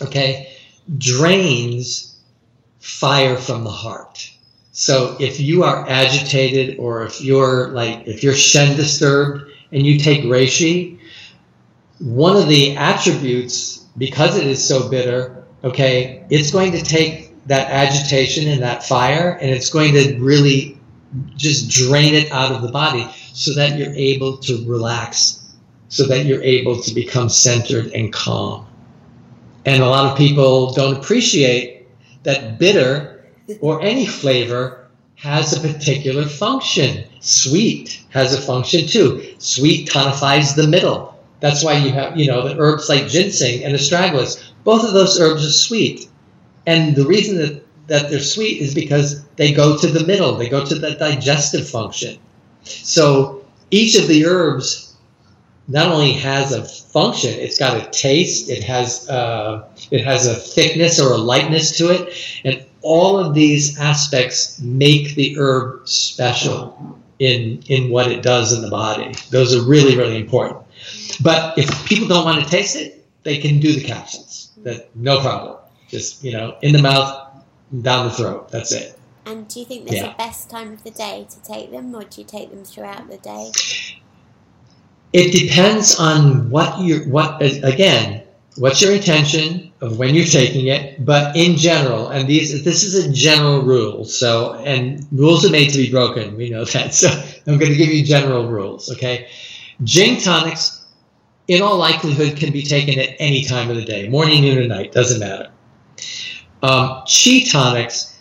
okay, 0.02 0.52
drains 0.98 2.18
fire 2.80 3.36
from 3.36 3.64
the 3.64 3.70
heart. 3.70 4.30
So 4.72 5.16
if 5.18 5.40
you 5.40 5.64
are 5.64 5.88
agitated 5.88 6.78
or 6.78 7.04
if 7.04 7.20
you're 7.20 7.68
like 7.68 8.06
if 8.06 8.22
you're 8.22 8.34
shen 8.34 8.76
disturbed 8.76 9.50
and 9.72 9.86
you 9.86 9.98
take 9.98 10.24
reishi, 10.24 10.98
one 11.98 12.36
of 12.36 12.48
the 12.48 12.76
attributes 12.76 13.78
because 13.96 14.36
it 14.36 14.46
is 14.46 14.66
so 14.66 14.88
bitter, 14.88 15.44
okay, 15.64 16.24
it's 16.30 16.50
going 16.50 16.72
to 16.72 16.82
take 16.82 17.32
that 17.46 17.70
agitation 17.70 18.48
and 18.48 18.62
that 18.62 18.84
fire 18.84 19.38
and 19.40 19.50
it's 19.50 19.70
going 19.70 19.94
to 19.94 20.18
really 20.18 20.75
just 21.36 21.70
drain 21.70 22.14
it 22.14 22.30
out 22.32 22.52
of 22.52 22.62
the 22.62 22.70
body 22.70 23.08
so 23.32 23.54
that 23.54 23.78
you're 23.78 23.94
able 23.94 24.38
to 24.38 24.64
relax, 24.68 25.54
so 25.88 26.04
that 26.04 26.24
you're 26.26 26.42
able 26.42 26.80
to 26.82 26.94
become 26.94 27.28
centered 27.28 27.86
and 27.88 28.12
calm. 28.12 28.66
And 29.64 29.82
a 29.82 29.88
lot 29.88 30.10
of 30.10 30.16
people 30.16 30.72
don't 30.72 30.96
appreciate 30.96 31.88
that 32.22 32.58
bitter 32.58 33.24
or 33.60 33.82
any 33.82 34.06
flavor 34.06 34.86
has 35.16 35.52
a 35.52 35.60
particular 35.60 36.24
function. 36.24 37.04
Sweet 37.20 38.02
has 38.10 38.34
a 38.34 38.40
function 38.40 38.86
too. 38.86 39.34
Sweet 39.38 39.88
tonifies 39.88 40.54
the 40.54 40.68
middle. 40.68 41.18
That's 41.40 41.64
why 41.64 41.74
you 41.74 41.90
have, 41.90 42.16
you 42.16 42.26
know, 42.26 42.48
the 42.48 42.58
herbs 42.58 42.88
like 42.88 43.08
ginseng 43.08 43.64
and 43.64 43.74
astragalus. 43.74 44.42
Both 44.64 44.84
of 44.84 44.92
those 44.92 45.20
herbs 45.20 45.44
are 45.44 45.50
sweet. 45.50 46.08
And 46.66 46.96
the 46.96 47.06
reason 47.06 47.38
that, 47.38 47.65
that 47.86 48.10
they're 48.10 48.20
sweet 48.20 48.60
is 48.60 48.74
because 48.74 49.24
they 49.36 49.52
go 49.52 49.76
to 49.76 49.86
the 49.86 50.06
middle, 50.06 50.34
they 50.34 50.48
go 50.48 50.64
to 50.64 50.74
the 50.74 50.92
digestive 50.92 51.68
function. 51.68 52.18
So 52.64 53.44
each 53.70 53.96
of 53.96 54.08
the 54.08 54.26
herbs 54.26 54.86
not 55.68 55.88
only 55.88 56.12
has 56.12 56.52
a 56.52 56.64
function, 56.64 57.34
it's 57.38 57.58
got 57.58 57.76
a 57.76 57.90
taste, 57.90 58.48
it 58.48 58.62
has 58.64 59.08
uh, 59.08 59.68
it 59.90 60.04
has 60.04 60.26
a 60.26 60.34
thickness 60.34 61.00
or 61.00 61.12
a 61.12 61.18
lightness 61.18 61.76
to 61.78 61.90
it, 61.90 62.14
and 62.44 62.64
all 62.82 63.18
of 63.18 63.34
these 63.34 63.78
aspects 63.78 64.60
make 64.60 65.14
the 65.16 65.36
herb 65.38 65.88
special 65.88 66.98
in 67.18 67.62
in 67.68 67.90
what 67.90 68.10
it 68.10 68.22
does 68.22 68.52
in 68.52 68.62
the 68.62 68.70
body. 68.70 69.14
Those 69.30 69.54
are 69.54 69.62
really 69.62 69.96
really 69.96 70.18
important. 70.18 70.62
But 71.20 71.58
if 71.58 71.68
people 71.86 72.06
don't 72.06 72.24
want 72.24 72.42
to 72.44 72.48
taste 72.48 72.76
it, 72.76 73.04
they 73.24 73.38
can 73.38 73.58
do 73.58 73.72
the 73.72 73.82
capsules. 73.82 74.50
That 74.62 74.94
no 74.94 75.20
problem. 75.20 75.56
Just 75.88 76.22
you 76.22 76.32
know, 76.32 76.56
in 76.62 76.72
the 76.72 76.82
mouth, 76.82 77.25
down 77.82 78.06
the 78.06 78.12
throat. 78.12 78.50
That's 78.50 78.72
it. 78.72 78.98
And 79.26 79.48
do 79.48 79.58
you 79.60 79.66
think 79.66 79.86
there's 79.86 80.02
Yeah. 80.02 80.14
a 80.14 80.16
best 80.16 80.48
time 80.48 80.72
of 80.72 80.84
the 80.84 80.90
day 80.90 81.26
to 81.28 81.42
take 81.42 81.72
them 81.72 81.94
or 81.94 82.04
do 82.04 82.20
you 82.20 82.26
take 82.26 82.50
them 82.50 82.64
throughout 82.64 83.10
the 83.10 83.16
day? 83.18 83.50
It 85.12 85.32
depends 85.32 85.98
on 85.98 86.50
what 86.50 86.78
you 86.80 87.00
what 87.08 87.40
again. 87.42 88.22
What's 88.56 88.80
your 88.80 88.92
intention 88.92 89.72
of 89.80 89.98
when 89.98 90.14
you're 90.14 90.24
taking 90.24 90.66
it? 90.68 91.04
But 91.04 91.36
in 91.36 91.56
general, 91.56 92.08
and 92.08 92.28
these 92.28 92.64
this 92.64 92.84
is 92.84 92.94
a 93.04 93.12
general 93.12 93.62
rule. 93.62 94.04
So 94.04 94.54
and 94.54 95.06
rules 95.12 95.44
are 95.44 95.50
made 95.50 95.70
to 95.70 95.78
be 95.78 95.90
broken. 95.90 96.36
We 96.36 96.50
know 96.50 96.64
that. 96.64 96.94
So 97.02 97.08
I'm 97.46 97.58
going 97.58 97.72
to 97.72 97.76
give 97.76 97.88
you 97.88 98.04
general 98.04 98.48
rules. 98.48 98.90
Okay. 98.92 99.28
Jing 99.84 100.20
tonics, 100.20 100.84
in 101.48 101.62
all 101.62 101.76
likelihood, 101.76 102.36
can 102.36 102.50
be 102.52 102.62
taken 102.62 102.98
at 102.98 103.10
any 103.18 103.44
time 103.44 103.70
of 103.70 103.76
the 103.76 103.84
day, 103.84 104.08
morning, 104.08 104.42
noon, 104.42 104.58
or 104.58 104.66
night, 104.66 104.92
doesn't 104.92 105.20
matter. 105.20 105.50
Um, 106.66 107.04
chi 107.06 107.44
tonics, 107.48 108.18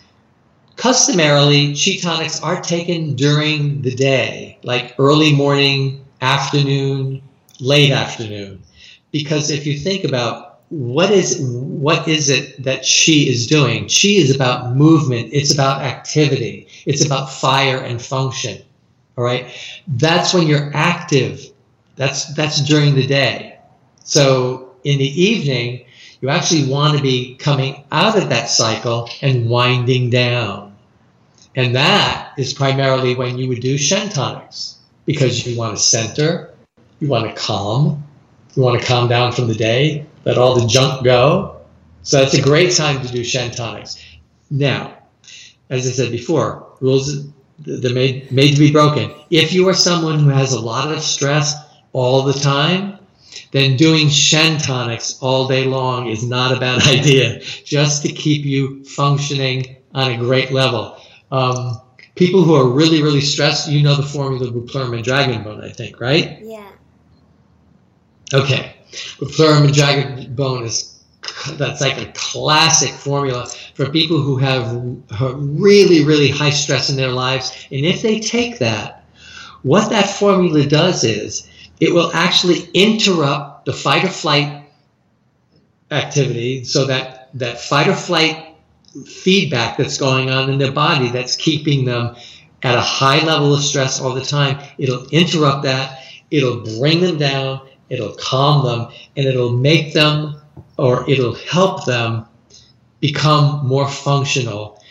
customarily, 0.76 1.74
chi 1.74 1.96
tonics 2.00 2.40
are 2.44 2.60
taken 2.60 3.16
during 3.16 3.82
the 3.82 3.92
day, 3.92 4.56
like 4.62 4.94
early 5.00 5.34
morning, 5.34 6.04
afternoon, 6.20 7.22
late 7.58 7.90
afternoon. 7.90 8.62
Because 9.10 9.50
if 9.50 9.66
you 9.66 9.76
think 9.76 10.04
about 10.04 10.60
what 10.68 11.10
is 11.10 11.40
what 11.40 12.06
is 12.06 12.28
it 12.28 12.62
that 12.62 12.82
chi 12.82 13.14
is 13.14 13.48
doing? 13.48 13.88
Chi 13.88 14.14
is 14.22 14.32
about 14.32 14.76
movement, 14.76 15.30
it's 15.32 15.52
about 15.52 15.82
activity, 15.82 16.68
it's 16.86 17.04
about 17.04 17.32
fire 17.32 17.78
and 17.78 18.00
function. 18.00 18.62
All 19.18 19.24
right? 19.24 19.50
That's 19.88 20.32
when 20.32 20.46
you're 20.46 20.70
active. 20.72 21.50
That's 21.96 22.32
that's 22.34 22.60
during 22.60 22.94
the 22.94 23.08
day. 23.08 23.58
So 24.04 24.76
in 24.84 24.98
the 24.98 25.20
evening, 25.20 25.85
you 26.20 26.28
actually 26.28 26.70
want 26.70 26.96
to 26.96 27.02
be 27.02 27.36
coming 27.36 27.84
out 27.92 28.16
of 28.16 28.28
that 28.30 28.48
cycle 28.48 29.08
and 29.22 29.48
winding 29.48 30.10
down. 30.10 30.74
And 31.54 31.74
that 31.74 32.32
is 32.36 32.52
primarily 32.52 33.14
when 33.14 33.38
you 33.38 33.48
would 33.48 33.60
do 33.60 33.78
Shen 33.78 34.08
tonics 34.08 34.78
because 35.04 35.46
you 35.46 35.58
want 35.58 35.76
to 35.76 35.82
center, 35.82 36.54
you 37.00 37.08
want 37.08 37.28
to 37.28 37.40
calm, 37.40 38.04
you 38.54 38.62
want 38.62 38.80
to 38.80 38.86
calm 38.86 39.08
down 39.08 39.32
from 39.32 39.48
the 39.48 39.54
day, 39.54 40.06
let 40.24 40.38
all 40.38 40.58
the 40.58 40.66
junk 40.66 41.04
go. 41.04 41.60
So 42.02 42.20
it's 42.22 42.34
a 42.34 42.42
great 42.42 42.72
time 42.72 43.00
to 43.02 43.12
do 43.12 43.24
Shen 43.24 43.50
tonics. 43.50 44.02
Now, 44.50 44.96
as 45.70 45.86
I 45.86 45.90
said 45.90 46.12
before, 46.12 46.66
rules 46.80 47.26
they're 47.58 47.94
made 47.94 48.30
made 48.30 48.54
to 48.54 48.60
be 48.60 48.70
broken. 48.70 49.10
If 49.30 49.52
you 49.52 49.68
are 49.68 49.74
someone 49.74 50.18
who 50.18 50.28
has 50.28 50.52
a 50.52 50.60
lot 50.60 50.92
of 50.92 51.02
stress 51.02 51.54
all 51.92 52.22
the 52.22 52.34
time, 52.34 52.98
then 53.52 53.76
doing 53.76 54.08
Shen 54.08 54.58
tonics 54.58 55.18
all 55.20 55.48
day 55.48 55.64
long 55.64 56.08
is 56.08 56.24
not 56.24 56.56
a 56.56 56.60
bad 56.60 56.82
idea, 56.86 57.40
just 57.40 58.02
to 58.02 58.12
keep 58.12 58.44
you 58.44 58.84
functioning 58.84 59.76
on 59.94 60.12
a 60.12 60.16
great 60.16 60.52
level. 60.52 60.98
Um, 61.30 61.80
people 62.14 62.42
who 62.42 62.54
are 62.54 62.68
really, 62.68 63.02
really 63.02 63.20
stressed, 63.20 63.68
you 63.70 63.82
know 63.82 63.94
the 63.94 64.02
formula 64.02 64.48
of 64.48 64.54
Bupleurum 64.54 64.94
and 64.94 65.04
Dragon 65.04 65.42
Bone, 65.42 65.62
I 65.62 65.70
think, 65.70 66.00
right? 66.00 66.38
Yeah. 66.42 66.70
Okay. 68.32 68.74
Bupleurum 69.18 69.64
and 69.64 69.74
Dragon 69.74 70.34
Bone 70.34 70.64
is 70.64 70.96
that's 71.52 71.80
like 71.80 71.98
a 71.98 72.12
classic 72.14 72.90
formula 72.90 73.46
for 73.74 73.88
people 73.90 74.20
who 74.20 74.36
have 74.36 74.72
really, 75.36 76.04
really 76.04 76.28
high 76.28 76.50
stress 76.50 76.88
in 76.90 76.96
their 76.96 77.10
lives. 77.10 77.66
And 77.70 77.84
if 77.84 78.02
they 78.02 78.20
take 78.20 78.58
that, 78.58 79.04
what 79.62 79.90
that 79.90 80.08
formula 80.08 80.64
does 80.64 81.04
is 81.04 81.48
it 81.80 81.92
will 81.92 82.10
actually 82.12 82.68
interrupt 82.74 83.66
the 83.66 83.72
fight 83.72 84.04
or 84.04 84.08
flight 84.08 84.64
activity 85.90 86.64
so 86.64 86.86
that 86.86 87.30
that 87.34 87.60
fight 87.60 87.88
or 87.88 87.94
flight 87.94 88.54
feedback 89.06 89.76
that's 89.76 89.98
going 89.98 90.30
on 90.30 90.50
in 90.50 90.58
their 90.58 90.72
body 90.72 91.10
that's 91.10 91.36
keeping 91.36 91.84
them 91.84 92.16
at 92.62 92.76
a 92.76 92.80
high 92.80 93.22
level 93.24 93.54
of 93.54 93.62
stress 93.62 94.00
all 94.00 94.14
the 94.14 94.24
time 94.24 94.58
it'll 94.78 95.06
interrupt 95.10 95.64
that 95.64 96.00
it'll 96.30 96.62
bring 96.78 97.00
them 97.00 97.18
down 97.18 97.60
it'll 97.88 98.14
calm 98.14 98.64
them 98.64 98.88
and 99.16 99.26
it'll 99.26 99.52
make 99.52 99.92
them 99.92 100.34
or 100.78 101.08
it'll 101.08 101.34
help 101.34 101.84
them 101.86 102.26
become 103.00 103.66
more 103.66 103.88
functional. 103.88 104.82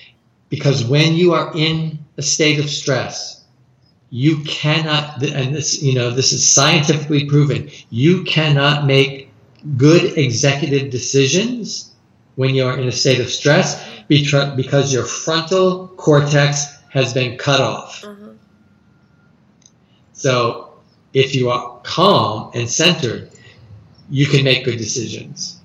Because 0.50 0.86
when 0.86 1.14
you 1.14 1.34
are 1.34 1.52
in 1.56 2.00
a 2.18 2.22
state 2.22 2.60
of 2.60 2.70
stress 2.70 3.44
you 4.24 4.34
cannot 4.46 5.22
and 5.24 5.54
this 5.54 5.82
you 5.84 5.94
know 5.94 6.10
this 6.20 6.32
is 6.32 6.42
scientifically 6.58 7.26
proven 7.26 7.70
you 7.90 8.24
cannot 8.24 8.86
make 8.86 9.30
good 9.78 10.04
executive 10.18 10.90
decisions 10.90 11.92
when 12.36 12.56
you 12.56 12.64
are 12.66 12.78
in 12.82 12.88
a 12.88 12.92
state 13.04 13.20
of 13.20 13.30
stress 13.30 13.68
because 14.08 14.94
your 14.94 15.04
frontal 15.04 15.88
cortex 16.06 16.50
has 16.98 17.14
been 17.14 17.38
cut 17.38 17.60
off 17.60 18.04
Uh-huh. 18.06 18.30
so 20.14 20.74
if 21.14 21.36
you 21.36 21.50
are 21.50 21.80
calm 21.84 22.52
and 22.54 22.70
centered 22.70 23.30
you 24.10 24.26
can 24.28 24.44
make 24.44 24.64
good 24.64 24.78
decisions 24.78 25.60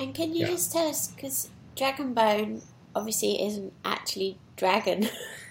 And 0.00 0.14
can 0.14 0.28
you 0.34 0.42
Yeah. 0.42 0.52
just 0.54 0.70
tell 0.72 0.86
us, 0.88 1.08
because 1.08 1.48
Dragon 1.74 2.14
Bone 2.14 2.62
obviously 2.94 3.32
isn't 3.46 3.72
actually 3.84 4.38
dragon, 4.56 5.08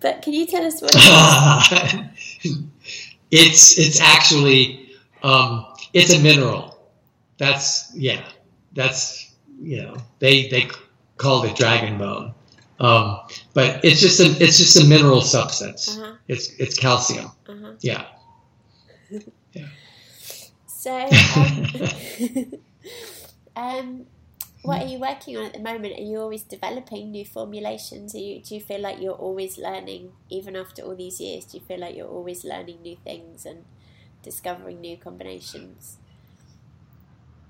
but 0.00 0.22
can 0.22 0.32
you 0.32 0.46
tell 0.46 0.64
us 0.64 0.80
what 0.82 0.92
it 0.94 2.58
it's 3.30 3.78
it's 3.78 4.00
actually 4.00 4.90
um, 5.22 5.66
it's 5.92 6.12
a 6.12 6.18
mineral. 6.20 6.78
That's 7.38 7.92
yeah. 7.94 8.22
That's 8.74 9.34
you 9.60 9.82
know 9.82 9.96
they 10.18 10.48
they 10.48 10.68
called 11.16 11.44
it 11.46 11.56
dragon 11.56 11.98
bone, 11.98 12.32
um, 12.80 13.18
but 13.54 13.84
it's 13.84 14.00
just 14.00 14.20
a 14.20 14.26
it's 14.42 14.58
just 14.58 14.76
a 14.82 14.86
mineral 14.86 15.20
substance. 15.20 15.98
Uh-huh, 15.98 16.14
It's 16.28 16.50
it's 16.58 16.78
calcium. 16.78 17.30
uh-huh. 17.48 17.72
Yeah. 17.80 18.06
So, 20.66 20.94
um, 21.36 21.66
um, 23.56 24.06
what 24.68 24.82
are 24.82 24.86
you 24.86 24.98
working 24.98 25.34
on 25.38 25.46
at 25.46 25.54
the 25.54 25.58
moment? 25.58 25.98
Are 25.98 26.02
you 26.02 26.20
always 26.20 26.42
developing 26.42 27.10
new 27.10 27.24
formulations? 27.24 28.14
Are 28.14 28.18
you, 28.18 28.40
do 28.40 28.54
you 28.54 28.60
feel 28.60 28.80
like 28.80 29.00
you're 29.00 29.14
always 29.14 29.56
learning, 29.56 30.12
even 30.28 30.54
after 30.54 30.82
all 30.82 30.94
these 30.94 31.20
years? 31.20 31.46
Do 31.46 31.56
you 31.56 31.64
feel 31.64 31.80
like 31.80 31.96
you're 31.96 32.06
always 32.06 32.44
learning 32.44 32.82
new 32.82 32.96
things 33.02 33.46
and 33.46 33.64
discovering 34.22 34.82
new 34.82 34.98
combinations? 34.98 35.96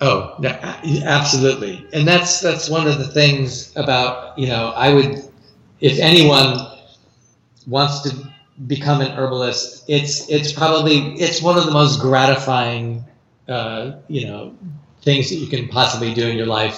Oh, 0.01 0.37
absolutely, 0.45 1.85
and 1.93 2.07
that's 2.07 2.41
that's 2.41 2.71
one 2.71 2.87
of 2.87 2.99
the 2.99 3.09
things 3.09 3.77
about 3.77 4.39
you 4.39 4.47
know 4.47 4.69
I 4.69 4.95
would, 4.95 5.25
if 5.81 5.99
anyone 5.99 6.57
wants 7.67 8.03
to 8.03 8.15
become 8.69 9.01
an 9.01 9.11
herbalist, 9.11 9.85
it's 9.89 10.31
it's 10.31 10.53
probably 10.53 11.15
it's 11.19 11.43
one 11.43 11.59
of 11.59 11.65
the 11.67 11.73
most 11.73 12.01
gratifying 12.01 13.05
uh, 13.49 13.97
you 14.07 14.29
know 14.29 14.55
things 15.09 15.31
that 15.31 15.37
you 15.37 15.47
can 15.47 15.69
possibly 15.69 16.13
do 16.13 16.25
in 16.29 16.37
your 16.37 16.51
life 16.61 16.77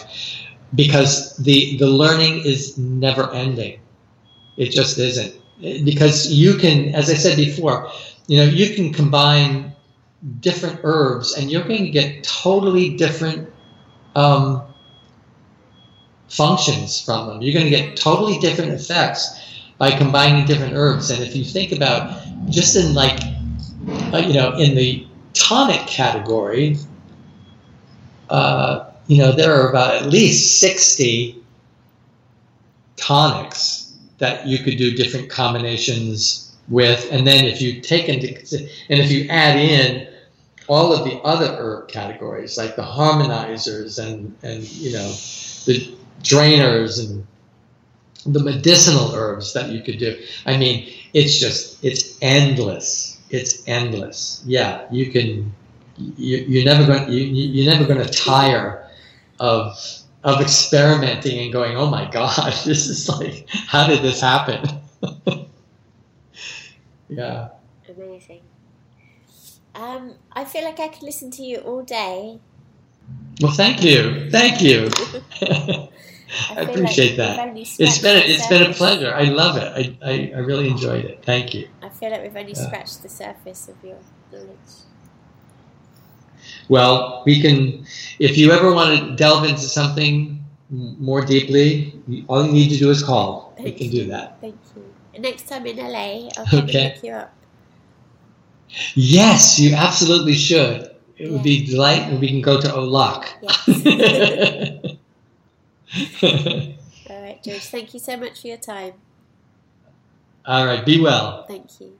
because 0.74 1.37
the 1.39 1.76
the 1.78 1.91
learning 2.03 2.35
is 2.53 2.78
never 2.78 3.24
ending. 3.33 3.81
It 4.57 4.70
just 4.70 4.99
isn't 4.99 5.35
because 5.91 6.16
you 6.33 6.55
can, 6.55 6.95
as 6.95 7.11
I 7.11 7.14
said 7.14 7.37
before, 7.37 7.91
you 8.28 8.37
know 8.39 8.45
you 8.61 8.74
can 8.76 8.93
combine 8.93 9.72
different 10.41 10.81
herbs 10.85 11.35
and 11.37 11.51
you're 11.51 11.66
going 11.66 11.85
to 11.85 11.91
get 11.91 12.22
totally 12.22 12.97
different 12.97 13.51
um, 14.14 14.62
functions 16.28 17.01
from 17.01 17.26
them. 17.26 17.43
You're 17.43 17.55
going 17.55 17.70
to 17.70 17.76
get 17.76 17.97
totally 17.97 18.39
different 18.39 18.72
effects 18.72 19.22
by 19.78 19.91
combining 19.91 20.45
different 20.47 20.74
herbs. 20.74 21.11
And 21.11 21.22
if 21.22 21.35
you 21.35 21.45
think 21.45 21.72
about 21.72 22.22
just 22.51 22.76
in 22.76 22.95
like, 22.95 23.18
uh, 24.12 24.18
you 24.18 24.35
know, 24.35 24.53
in 24.57 24.74
the 24.74 25.07
tonic 25.33 25.81
category, 25.87 26.76
uh, 28.31 28.91
you 29.07 29.18
know, 29.18 29.33
there 29.33 29.55
are 29.55 29.68
about 29.68 29.97
at 29.97 30.07
least 30.07 30.61
60 30.61 31.43
tonics 32.97 33.97
that 34.18 34.47
you 34.47 34.59
could 34.59 34.76
do 34.76 34.95
different 34.95 35.28
combinations 35.28 36.57
with. 36.68 37.09
And 37.11 37.26
then 37.26 37.45
if 37.45 37.61
you 37.61 37.81
take 37.81 38.09
into, 38.09 38.28
and 38.89 39.01
if 39.01 39.11
you 39.11 39.28
add 39.28 39.57
in 39.59 40.09
all 40.68 40.93
of 40.93 41.05
the 41.05 41.16
other 41.22 41.57
herb 41.59 41.89
categories, 41.89 42.57
like 42.57 42.76
the 42.76 42.83
harmonizers 42.83 43.99
and, 43.99 44.37
and 44.43 44.62
you 44.70 44.93
know, 44.93 45.09
the 45.66 45.97
drainers 46.22 47.05
and 47.05 47.26
the 48.26 48.41
medicinal 48.41 49.14
herbs 49.14 49.53
that 49.55 49.70
you 49.70 49.81
could 49.83 49.99
do. 49.99 50.22
I 50.47 50.57
mean, 50.57 50.93
it's 51.14 51.41
just, 51.41 51.83
it's 51.85 52.18
endless. 52.22 53.18
It's 53.31 53.66
endless. 53.66 54.43
Yeah, 54.47 54.87
you 54.91 55.11
can, 55.11 55.53
you, 55.97 56.38
you're 56.38 56.64
never 56.64 56.86
going, 56.86 57.11
you, 57.12 57.20
you- 57.20 57.49
you're 57.62 57.72
never 57.72 57.86
going 57.86 58.05
to 58.05 58.12
tire 58.12 58.88
of, 59.38 59.76
of 60.24 60.41
experimenting 60.41 61.38
and 61.38 61.53
going, 61.53 61.76
oh 61.76 61.88
my 61.91 62.11
God, 62.11 62.53
this 62.64 62.86
is 62.88 63.09
like, 63.09 63.47
how 63.51 63.86
did 63.86 64.03
this 64.03 64.20
happen? 64.20 64.62
yeah. 67.09 67.49
Amazing. 67.88 68.41
Um, 69.74 70.14
I 70.32 70.45
feel 70.45 70.64
like 70.64 70.80
I 70.80 70.88
could 70.88 71.03
listen 71.03 71.30
to 71.32 71.43
you 71.43 71.59
all 71.59 71.82
day. 71.82 72.38
Well, 73.41 73.53
thank 73.53 73.82
you. 73.82 74.30
Thank 74.30 74.61
you. 74.61 74.88
I 76.51 76.55
feel 76.55 76.68
appreciate 76.70 77.18
like 77.18 77.36
that. 77.36 77.57
It's 77.57 77.99
been 77.99 78.16
a, 78.16 78.20
it's 78.20 78.47
been 78.47 78.70
a 78.70 78.74
pleasure. 78.74 79.12
I 79.14 79.24
love 79.24 79.57
it. 79.57 79.97
I, 80.03 80.09
I, 80.09 80.32
I 80.36 80.38
really 80.41 80.68
enjoyed 80.68 81.05
it. 81.05 81.24
Thank 81.24 81.55
you. 81.55 81.68
I 81.82 81.88
feel 81.88 82.11
like 82.11 82.22
we've 82.22 82.36
only 82.36 82.53
Yeah. 82.53 82.66
scratched 82.66 83.03
the 83.03 83.09
surface 83.09 83.68
of 83.68 83.76
your 83.82 83.99
knowledge. 84.32 84.57
Well, 86.71 87.25
we 87.27 87.43
can, 87.43 87.85
if 88.21 88.39
you 88.39 88.53
ever 88.53 88.73
want 88.73 88.97
to 88.97 89.16
delve 89.16 89.45
into 89.45 89.62
something 89.62 90.43
more 90.71 91.21
deeply, 91.21 92.01
all 92.29 92.47
you 92.47 92.53
need 92.53 92.68
to 92.68 92.79
do 92.79 92.91
is 92.91 93.03
call. 93.03 93.53
Thank 93.57 93.66
we 93.66 93.73
can 93.73 93.87
you. 93.91 94.03
do 94.05 94.09
that. 94.11 94.41
Thank 94.41 94.55
you. 94.77 94.85
Next 95.18 95.49
time 95.49 95.66
in 95.66 95.79
LA, 95.79 96.31
I'll 96.39 96.47
come 96.47 96.61
okay. 96.61 96.93
pick 96.95 97.03
you 97.03 97.12
up. 97.12 97.35
Yes, 98.95 99.59
you 99.59 99.75
absolutely 99.75 100.35
should. 100.35 100.95
It 101.16 101.33
would 101.33 101.43
be 101.43 101.66
delight, 101.66 102.03
and 102.03 102.21
we 102.21 102.29
can 102.29 102.41
go 102.41 102.61
to 102.61 102.68
Olak. 102.68 103.27
Yes. 103.43 103.68
all 107.11 107.21
right, 107.21 107.43
George. 107.43 107.62
Thank 107.62 107.95
you 107.95 108.01
so 108.01 108.16
much 108.16 108.43
for 108.43 108.47
your 108.47 108.59
time. 108.59 108.93
All 110.47 110.64
right. 110.64 110.87
Be 110.87 111.01
well. 111.01 111.47
Thank 111.49 111.81
you. 111.81 112.00